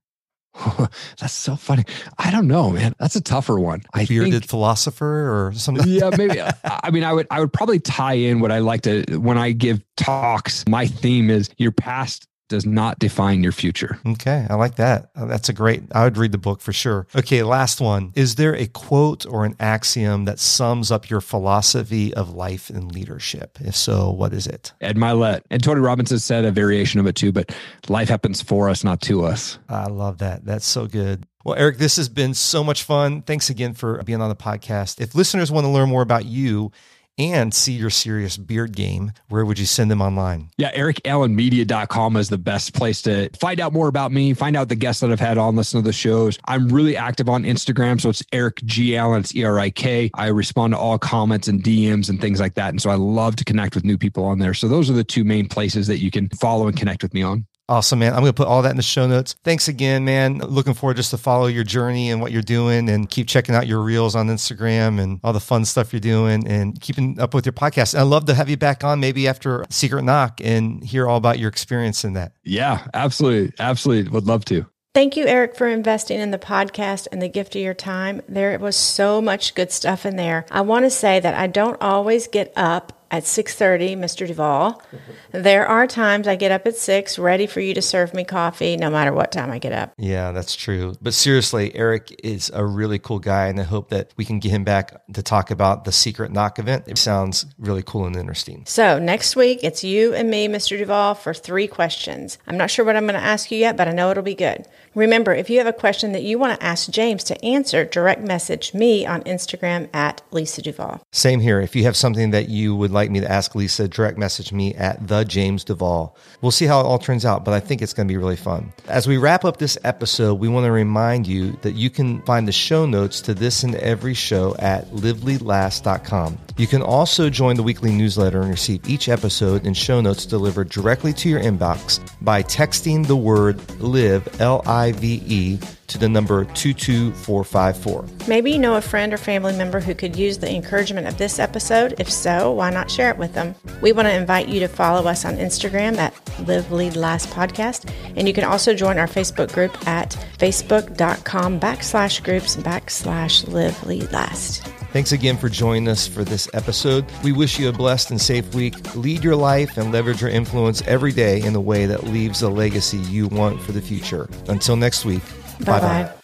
That's 1.21 1.33
so 1.33 1.55
funny. 1.55 1.85
I 2.19 2.31
don't 2.33 2.49
know, 2.49 2.71
man. 2.71 2.95
That's 2.99 3.15
a 3.15 3.21
tougher 3.21 3.61
one. 3.61 3.83
I 3.95 4.05
Bearded 4.07 4.33
think, 4.33 4.47
philosopher 4.49 5.47
or 5.49 5.53
something? 5.53 5.87
yeah, 5.89 6.11
maybe. 6.17 6.41
I 6.43 6.53
I 6.65 6.91
mean, 6.91 7.05
I 7.05 7.13
would, 7.13 7.27
I 7.31 7.39
would 7.41 7.53
probably 7.53 7.79
tie 7.79 8.15
in 8.15 8.41
what 8.41 8.51
I 8.51 8.59
like 8.59 8.83
to 8.83 9.05
when 9.19 9.39
I 9.39 9.53
give 9.53 9.81
talks. 9.97 10.65
My 10.69 10.87
theme 10.87 11.31
is 11.31 11.49
your 11.59 11.71
past 11.71 12.27
does 12.49 12.67
not 12.67 12.99
define 12.99 13.43
your 13.43 13.53
future. 13.53 13.99
Okay, 14.07 14.47
I 14.49 14.55
like 14.55 14.77
that. 14.77 15.11
Uh, 15.15 15.27
That's 15.27 15.49
a 15.49 15.53
great. 15.53 15.83
I 15.93 16.05
would 16.05 16.17
read 16.17 16.33
the 16.33 16.39
book 16.39 16.61
for 16.61 16.73
sure. 16.73 17.07
Okay, 17.15 17.43
last 17.43 17.81
one. 17.81 18.13
Is 18.15 18.35
there 18.35 18.55
a 18.55 18.67
quote 18.67 19.27
or 19.27 19.45
an 19.45 19.55
axiom 19.61 20.25
that 20.25 20.39
sums 20.39 20.91
up 20.91 21.11
your 21.11 21.21
philosophy 21.21 22.13
of 22.15 22.35
life 22.35 22.71
and 22.71 22.93
leadership? 22.93 23.59
If 23.61 23.77
so, 23.77 24.11
what 24.11 24.33
is 24.33 24.47
it? 24.47 24.73
Ed 24.81 24.97
Mylett 24.97 25.43
and 25.51 25.63
Tony 25.63 25.81
Robbins 25.81 26.09
said 26.25 26.45
a 26.45 26.51
variation 26.51 27.01
of 27.01 27.07
it 27.07 27.15
too, 27.15 27.33
but 27.33 27.55
life 27.89 28.09
happens 28.09 28.43
for 28.43 28.69
us, 28.69 28.83
not 28.83 29.01
to 29.03 29.25
us. 29.25 29.59
I 29.69 29.87
love 29.87 30.19
that. 30.19 30.45
That's 30.45 30.67
so 30.67 30.87
good. 30.87 31.27
Well, 31.45 31.57
Erik, 31.57 31.79
this 31.79 31.97
has 31.97 32.09
been 32.09 32.35
so 32.35 32.63
much 32.65 32.83
fun. 32.83 33.23
Thanks 33.23 33.49
again 33.49 33.73
for 33.73 34.03
being 34.03 34.21
on 34.21 34.29
the 34.29 34.37
podcast. 34.37 35.01
If 35.01 35.15
listeners 35.15 35.51
want 35.51 35.65
to 35.65 35.71
learn 35.71 35.89
more 35.89 36.03
about 36.03 36.25
you 36.25 36.73
and 37.19 37.53
see 37.53 37.73
your 37.73 37.91
serious 37.91 38.37
beard 38.37 38.75
game, 38.75 39.13
where 39.29 39.45
would 39.45 39.59
you 39.59 39.67
send 39.67 39.91
them 39.91 40.01
online? 40.01 40.51
Yeah, 40.57 40.73
ericallenmedia.com 40.73 42.17
is 42.17 42.29
the 42.29 42.39
best 42.39 42.75
place 42.75 43.03
to 43.03 43.29
find 43.39 43.61
out 43.61 43.73
more 43.73 43.89
about 43.89 44.13
me, 44.13 44.35
find 44.35 44.57
out 44.57 44.69
the 44.69 44.77
guests 44.77 45.01
that 45.01 45.11
I've 45.11 45.21
had 45.21 45.39
on, 45.39 45.57
listen 45.57 45.83
to 45.83 45.87
the 45.87 45.93
shows. 45.93 46.39
I'm 46.47 46.69
really 46.69 46.97
active 46.97 47.29
on 47.29 47.43
Instagram. 47.43 48.01
So 48.01 48.11
it's 48.11 48.23
Erik 48.33 48.63
G. 48.65 48.97
Allen, 48.97 49.21
it's 49.21 49.35
E 49.35 49.45
R 49.45 49.59
I 49.59 49.71
K. 49.71 50.11
I 50.15 50.29
respond 50.29 50.75
to 50.75 50.79
all 50.79 50.99
comments 50.99 51.49
and 51.49 51.63
DMs 51.63 52.09
and 52.09 52.21
things 52.21 52.41
like 52.41 52.55
that. 52.55 52.71
And 52.71 52.81
so 52.81 52.91
I 52.91 52.95
love 52.95 53.37
to 53.37 53.45
connect 53.45 53.75
with 53.75 53.85
new 53.85 53.99
people 53.99 54.25
on 54.25 54.39
there. 54.39 54.55
So 54.55 54.69
those 54.69 54.89
are 54.89 54.95
the 54.95 55.05
two 55.05 55.25
main 55.25 55.49
places 55.49 55.87
that 55.89 55.99
you 55.99 56.11
can 56.11 56.29
follow 56.31 56.69
and 56.69 56.77
connect 56.77 57.03
with 57.03 57.15
me 57.15 57.23
on. 57.23 57.47
Awesome, 57.69 57.99
man. 57.99 58.15
I'm 58.15 58.21
going 58.21 58.33
to 58.33 58.37
put 58.37 58.49
all 58.49 58.63
that 58.63 58.71
in 58.71 58.79
the 58.79 58.83
show 58.83 59.07
notes. 59.07 59.37
Thanks 59.45 59.69
again, 59.69 60.05
man. 60.05 60.39
Looking 60.39 60.73
forward 60.73 60.97
just 60.97 61.11
to 61.11 61.19
follow 61.19 61.47
your 61.49 61.65
journey 61.65 62.11
and 62.11 62.19
what 62.21 62.33
you're 62.33 62.41
doing 62.41 62.89
and 62.89 63.11
keep 63.11 63.29
checking 63.29 63.55
out 63.55 63.67
your 63.67 63.81
reels 63.81 64.15
on 64.15 64.29
Instagram 64.29 64.99
and 64.99 65.21
all 65.23 65.35
the 65.35 65.41
fun 65.41 65.67
stuff 65.67 65.93
you're 65.93 66.01
doing 66.01 66.47
and 66.47 66.81
keeping 66.81 67.21
up 67.21 67.35
with 67.35 67.45
your 67.45 67.53
podcast. 67.53 67.93
And 67.93 68.01
I'd 68.01 68.07
love 68.07 68.25
to 68.27 68.35
have 68.35 68.49
you 68.49 68.57
back 68.57 68.85
on 68.85 69.01
maybe 69.01 69.29
after 69.29 69.67
Secret 69.69 70.03
Knock 70.03 70.41
and 70.43 70.83
hear 70.83 71.07
all 71.07 71.19
about 71.19 71.39
your 71.39 71.51
experience 71.51 72.05
in 72.05 72.15
that. 72.15 72.33
Yeah, 72.43 72.87
absolutely. 72.95 73.53
Absolutely. 73.59 74.11
Would 74.13 74.27
love 74.27 74.47
to. 74.47 74.65
Thank 74.95 75.17
you, 75.17 75.27
Erik, 75.27 75.55
for 75.55 75.69
investing 75.69 76.19
in 76.19 76.31
the 76.31 76.39
podcast 76.39 77.07
and 77.13 77.21
the 77.21 77.29
gift 77.29 77.55
of 77.55 77.63
your 77.63 77.75
time. 77.75 78.23
There 78.29 78.59
was 78.59 78.75
so 78.75 79.21
much 79.21 79.55
good 79.55 79.71
stuff 79.71 80.07
in 80.07 80.17
there. 80.17 80.47
I 80.51 80.63
want 80.63 80.87
to 80.87 80.91
say 80.91 81.21
that 81.21 81.35
I 81.35 81.47
don't 81.47 81.81
always 81.81 82.27
get 82.27 82.53
up 82.57 82.98
at 83.11 83.25
6:30, 83.25 83.97
Mr. 83.97 84.27
duval 84.27 84.73
mm-hmm. 84.73 85.43
There 85.43 85.67
are 85.67 85.87
times 85.87 86.27
I 86.27 86.37
get 86.37 86.53
up 86.53 86.67
at 86.67 86.77
6 86.77 87.19
ready 87.19 87.47
for 87.47 87.61
you 87.61 87.75
to 87.75 87.83
serve 87.83 88.15
me 88.15 88.25
coffee 88.25 88.77
no 88.77 88.91
matter 88.91 89.13
what 89.13 89.31
time 89.31 89.51
I 89.51 89.59
get 89.59 89.73
up. 89.73 89.93
Yeah, 89.99 90.33
that's 90.33 90.57
true. 90.57 90.95
But 91.01 91.15
seriously, 91.15 91.75
Erik 91.75 92.19
is 92.25 92.51
a 92.55 92.65
really 92.65 92.99
cool 92.99 93.19
guy 93.19 93.49
and 93.49 93.61
I 93.61 93.65
hope 93.65 93.91
that 93.91 94.13
we 94.17 94.25
can 94.25 94.39
get 94.39 94.51
him 94.51 94.65
back 94.65 95.01
to 95.13 95.23
talk 95.23 95.51
about 95.51 95.85
the 95.85 95.93
secret 95.93 96.33
knock 96.33 96.59
event. 96.59 96.85
It 96.87 96.99
sounds 96.99 97.47
really 97.59 97.83
cool 97.83 98.07
and 98.07 98.17
interesting. 98.17 98.65
So, 98.67 98.99
next 98.99 99.37
week 99.37 99.61
it's 99.63 99.85
you 99.85 100.15
and 100.15 100.31
me, 100.31 100.49
Mr. 100.49 100.77
duval 100.79 101.15
for 101.15 101.35
3 101.35 101.67
questions. 101.69 102.39
I'm 102.47 102.57
not 102.57 102.71
sure 102.71 102.85
what 102.85 102.97
I'm 102.97 103.05
going 103.05 103.21
to 103.21 103.27
ask 103.27 103.51
you 103.51 103.59
yet, 103.59 103.77
but 103.77 103.89
I 103.89 103.93
know 103.93 104.11
it'll 104.11 104.23
be 104.23 104.35
good. 104.35 104.67
Remember, 104.95 105.33
if 105.33 105.49
you 105.49 105.59
have 105.59 105.67
a 105.67 105.73
question 105.73 106.13
that 106.13 106.23
you 106.23 106.39
want 106.39 106.59
to 106.59 106.67
ask 106.67 106.91
James 106.91 107.23
to 107.25 107.45
answer, 107.45 107.85
direct 107.85 108.23
message 108.23 108.75
me 108.75 109.07
on 109.07 109.23
Instagram 109.23 109.89
at 109.95 110.23
Lisa 110.33 110.63
duval 110.63 111.01
Same 111.13 111.41
here. 111.41 111.61
If 111.61 111.77
you 111.77 111.85
have 111.85 111.97
something 111.97 112.31
that 112.31 112.49
you 112.49 112.75
would 112.75 112.91
like 112.91 112.98
me 113.07 113.21
to 113.21 113.31
ask 113.31 113.55
Lisa, 113.55 113.89
direct 113.89 114.19
message 114.19 114.53
me 114.53 114.75
at 114.75 115.07
the 115.07 115.25
James 115.25 115.65
Duvall. 115.65 116.17
We'll 116.41 116.51
see 116.51 116.67
how 116.67 116.81
it 116.81 116.85
all 116.85 116.99
turns 116.99 117.25
out, 117.25 117.45
but 117.45 117.55
I 117.55 117.61
think 117.61 117.83
it's 117.83 117.93
going 117.93 118.09
to 118.09 118.13
be 118.13 118.17
really 118.17 118.37
fun. 118.37 118.73
As 118.89 119.07
we 119.07 119.17
wrap 119.17 119.45
up 119.45 119.59
this 119.59 119.79
episode, 119.85 120.35
we 120.35 120.49
want 120.49 120.65
to 120.67 120.73
remind 120.73 121.27
you 121.27 121.53
that 121.63 121.73
you 121.73 121.91
can 121.91 122.23
find 122.23 122.49
the 122.49 122.53
show 122.53 122.87
notes 122.87 123.21
to 123.23 123.35
this 123.35 123.63
and 123.63 123.75
every 123.77 124.15
show 124.15 124.57
at 124.59 124.87
liveleadlast.com. 124.91 126.39
You 126.57 126.67
can 126.67 126.83
also 126.83 127.31
join 127.31 127.57
the 127.57 127.63
weekly 127.63 127.93
newsletter 127.93 128.41
and 128.41 128.51
receive 128.51 128.89
each 128.89 129.09
episode 129.09 129.67
and 129.67 129.77
show 129.77 130.01
notes 130.01 130.27
delivered 130.27 130.71
directly 130.71 131.13
to 131.15 131.29
your 131.29 131.41
inbox 131.41 132.01
by 132.21 132.43
texting 132.43 133.07
the 133.07 133.17
word 133.17 133.59
live, 133.81 134.41
L 134.41 134.63
I 134.67 134.93
V 134.93 135.23
E, 135.27 135.59
to 135.89 135.99
the 135.99 136.09
number 136.09 136.45
22454. 136.45 138.05
Maybe 138.29 138.53
you 138.53 138.59
know 138.59 138.77
a 138.77 138.81
friend 138.81 139.13
or 139.13 139.17
family 139.17 139.57
member 139.57 139.81
who 139.81 139.95
could 139.95 140.15
use 140.15 140.39
the 140.39 140.55
encouragement 140.55 141.07
of 141.07 141.19
this 141.19 141.39
episode. 141.39 141.95
If 141.99 142.11
so, 142.11 142.53
why 142.53 142.71
not 142.71 142.91
share 142.91 143.11
it 143.11 143.19
with 143.19 143.35
them? 143.35 143.55
We 143.83 143.93
want 143.93 144.07
to 144.07 144.15
invite 144.15 144.49
you 144.49 144.61
to 144.61 144.69
follow 144.69 145.09
us 145.09 145.25
on 145.25 145.37
Instagram 145.37 145.97
at 145.97 146.15
Live 146.47 146.71
Lead 146.71 146.97
Last 146.97 147.31
Podcast. 147.31 147.91
And 148.17 148.29
you 148.29 148.35
can 148.35 148.45
also 148.45 148.75
join 148.75 148.99
our 148.99 149.09
Facebook 149.09 149.53
group 149.53 149.77
at 149.89 150.11
facebook.com 150.39 151.59
backslash 151.59 152.23
groups 152.23 152.57
backslash 152.57 153.49
live 153.49 153.83
lead 153.87 154.13
last. 154.13 154.67
Thanks 154.93 155.13
again 155.13 155.37
for 155.37 155.51
joining 155.51 155.87
us 155.87 156.07
for 156.07 156.25
this 156.25 156.49
episode. 156.55 157.05
We 157.23 157.33
wish 157.33 157.59
you 157.59 157.69
a 157.69 157.73
blessed 157.73 158.11
and 158.11 158.21
safe 158.21 158.55
week. 158.55 158.95
Lead 158.95 159.23
your 159.23 159.37
life 159.37 159.77
and 159.77 159.93
leverage 159.93 160.23
your 160.23 160.31
influence 160.31 160.81
every 160.87 161.13
day 161.13 161.43
in 161.43 161.55
a 161.55 161.61
way 161.61 161.85
that 161.85 162.05
leaves 162.05 162.41
a 162.41 162.49
legacy 162.49 162.97
you 162.97 163.29
want 163.29 163.61
for 163.61 163.73
the 163.73 163.83
future. 163.83 164.31
Until 164.49 164.77
next 164.77 165.05
week, 165.05 165.23
Bye 165.61 165.81
bye. 165.81 166.18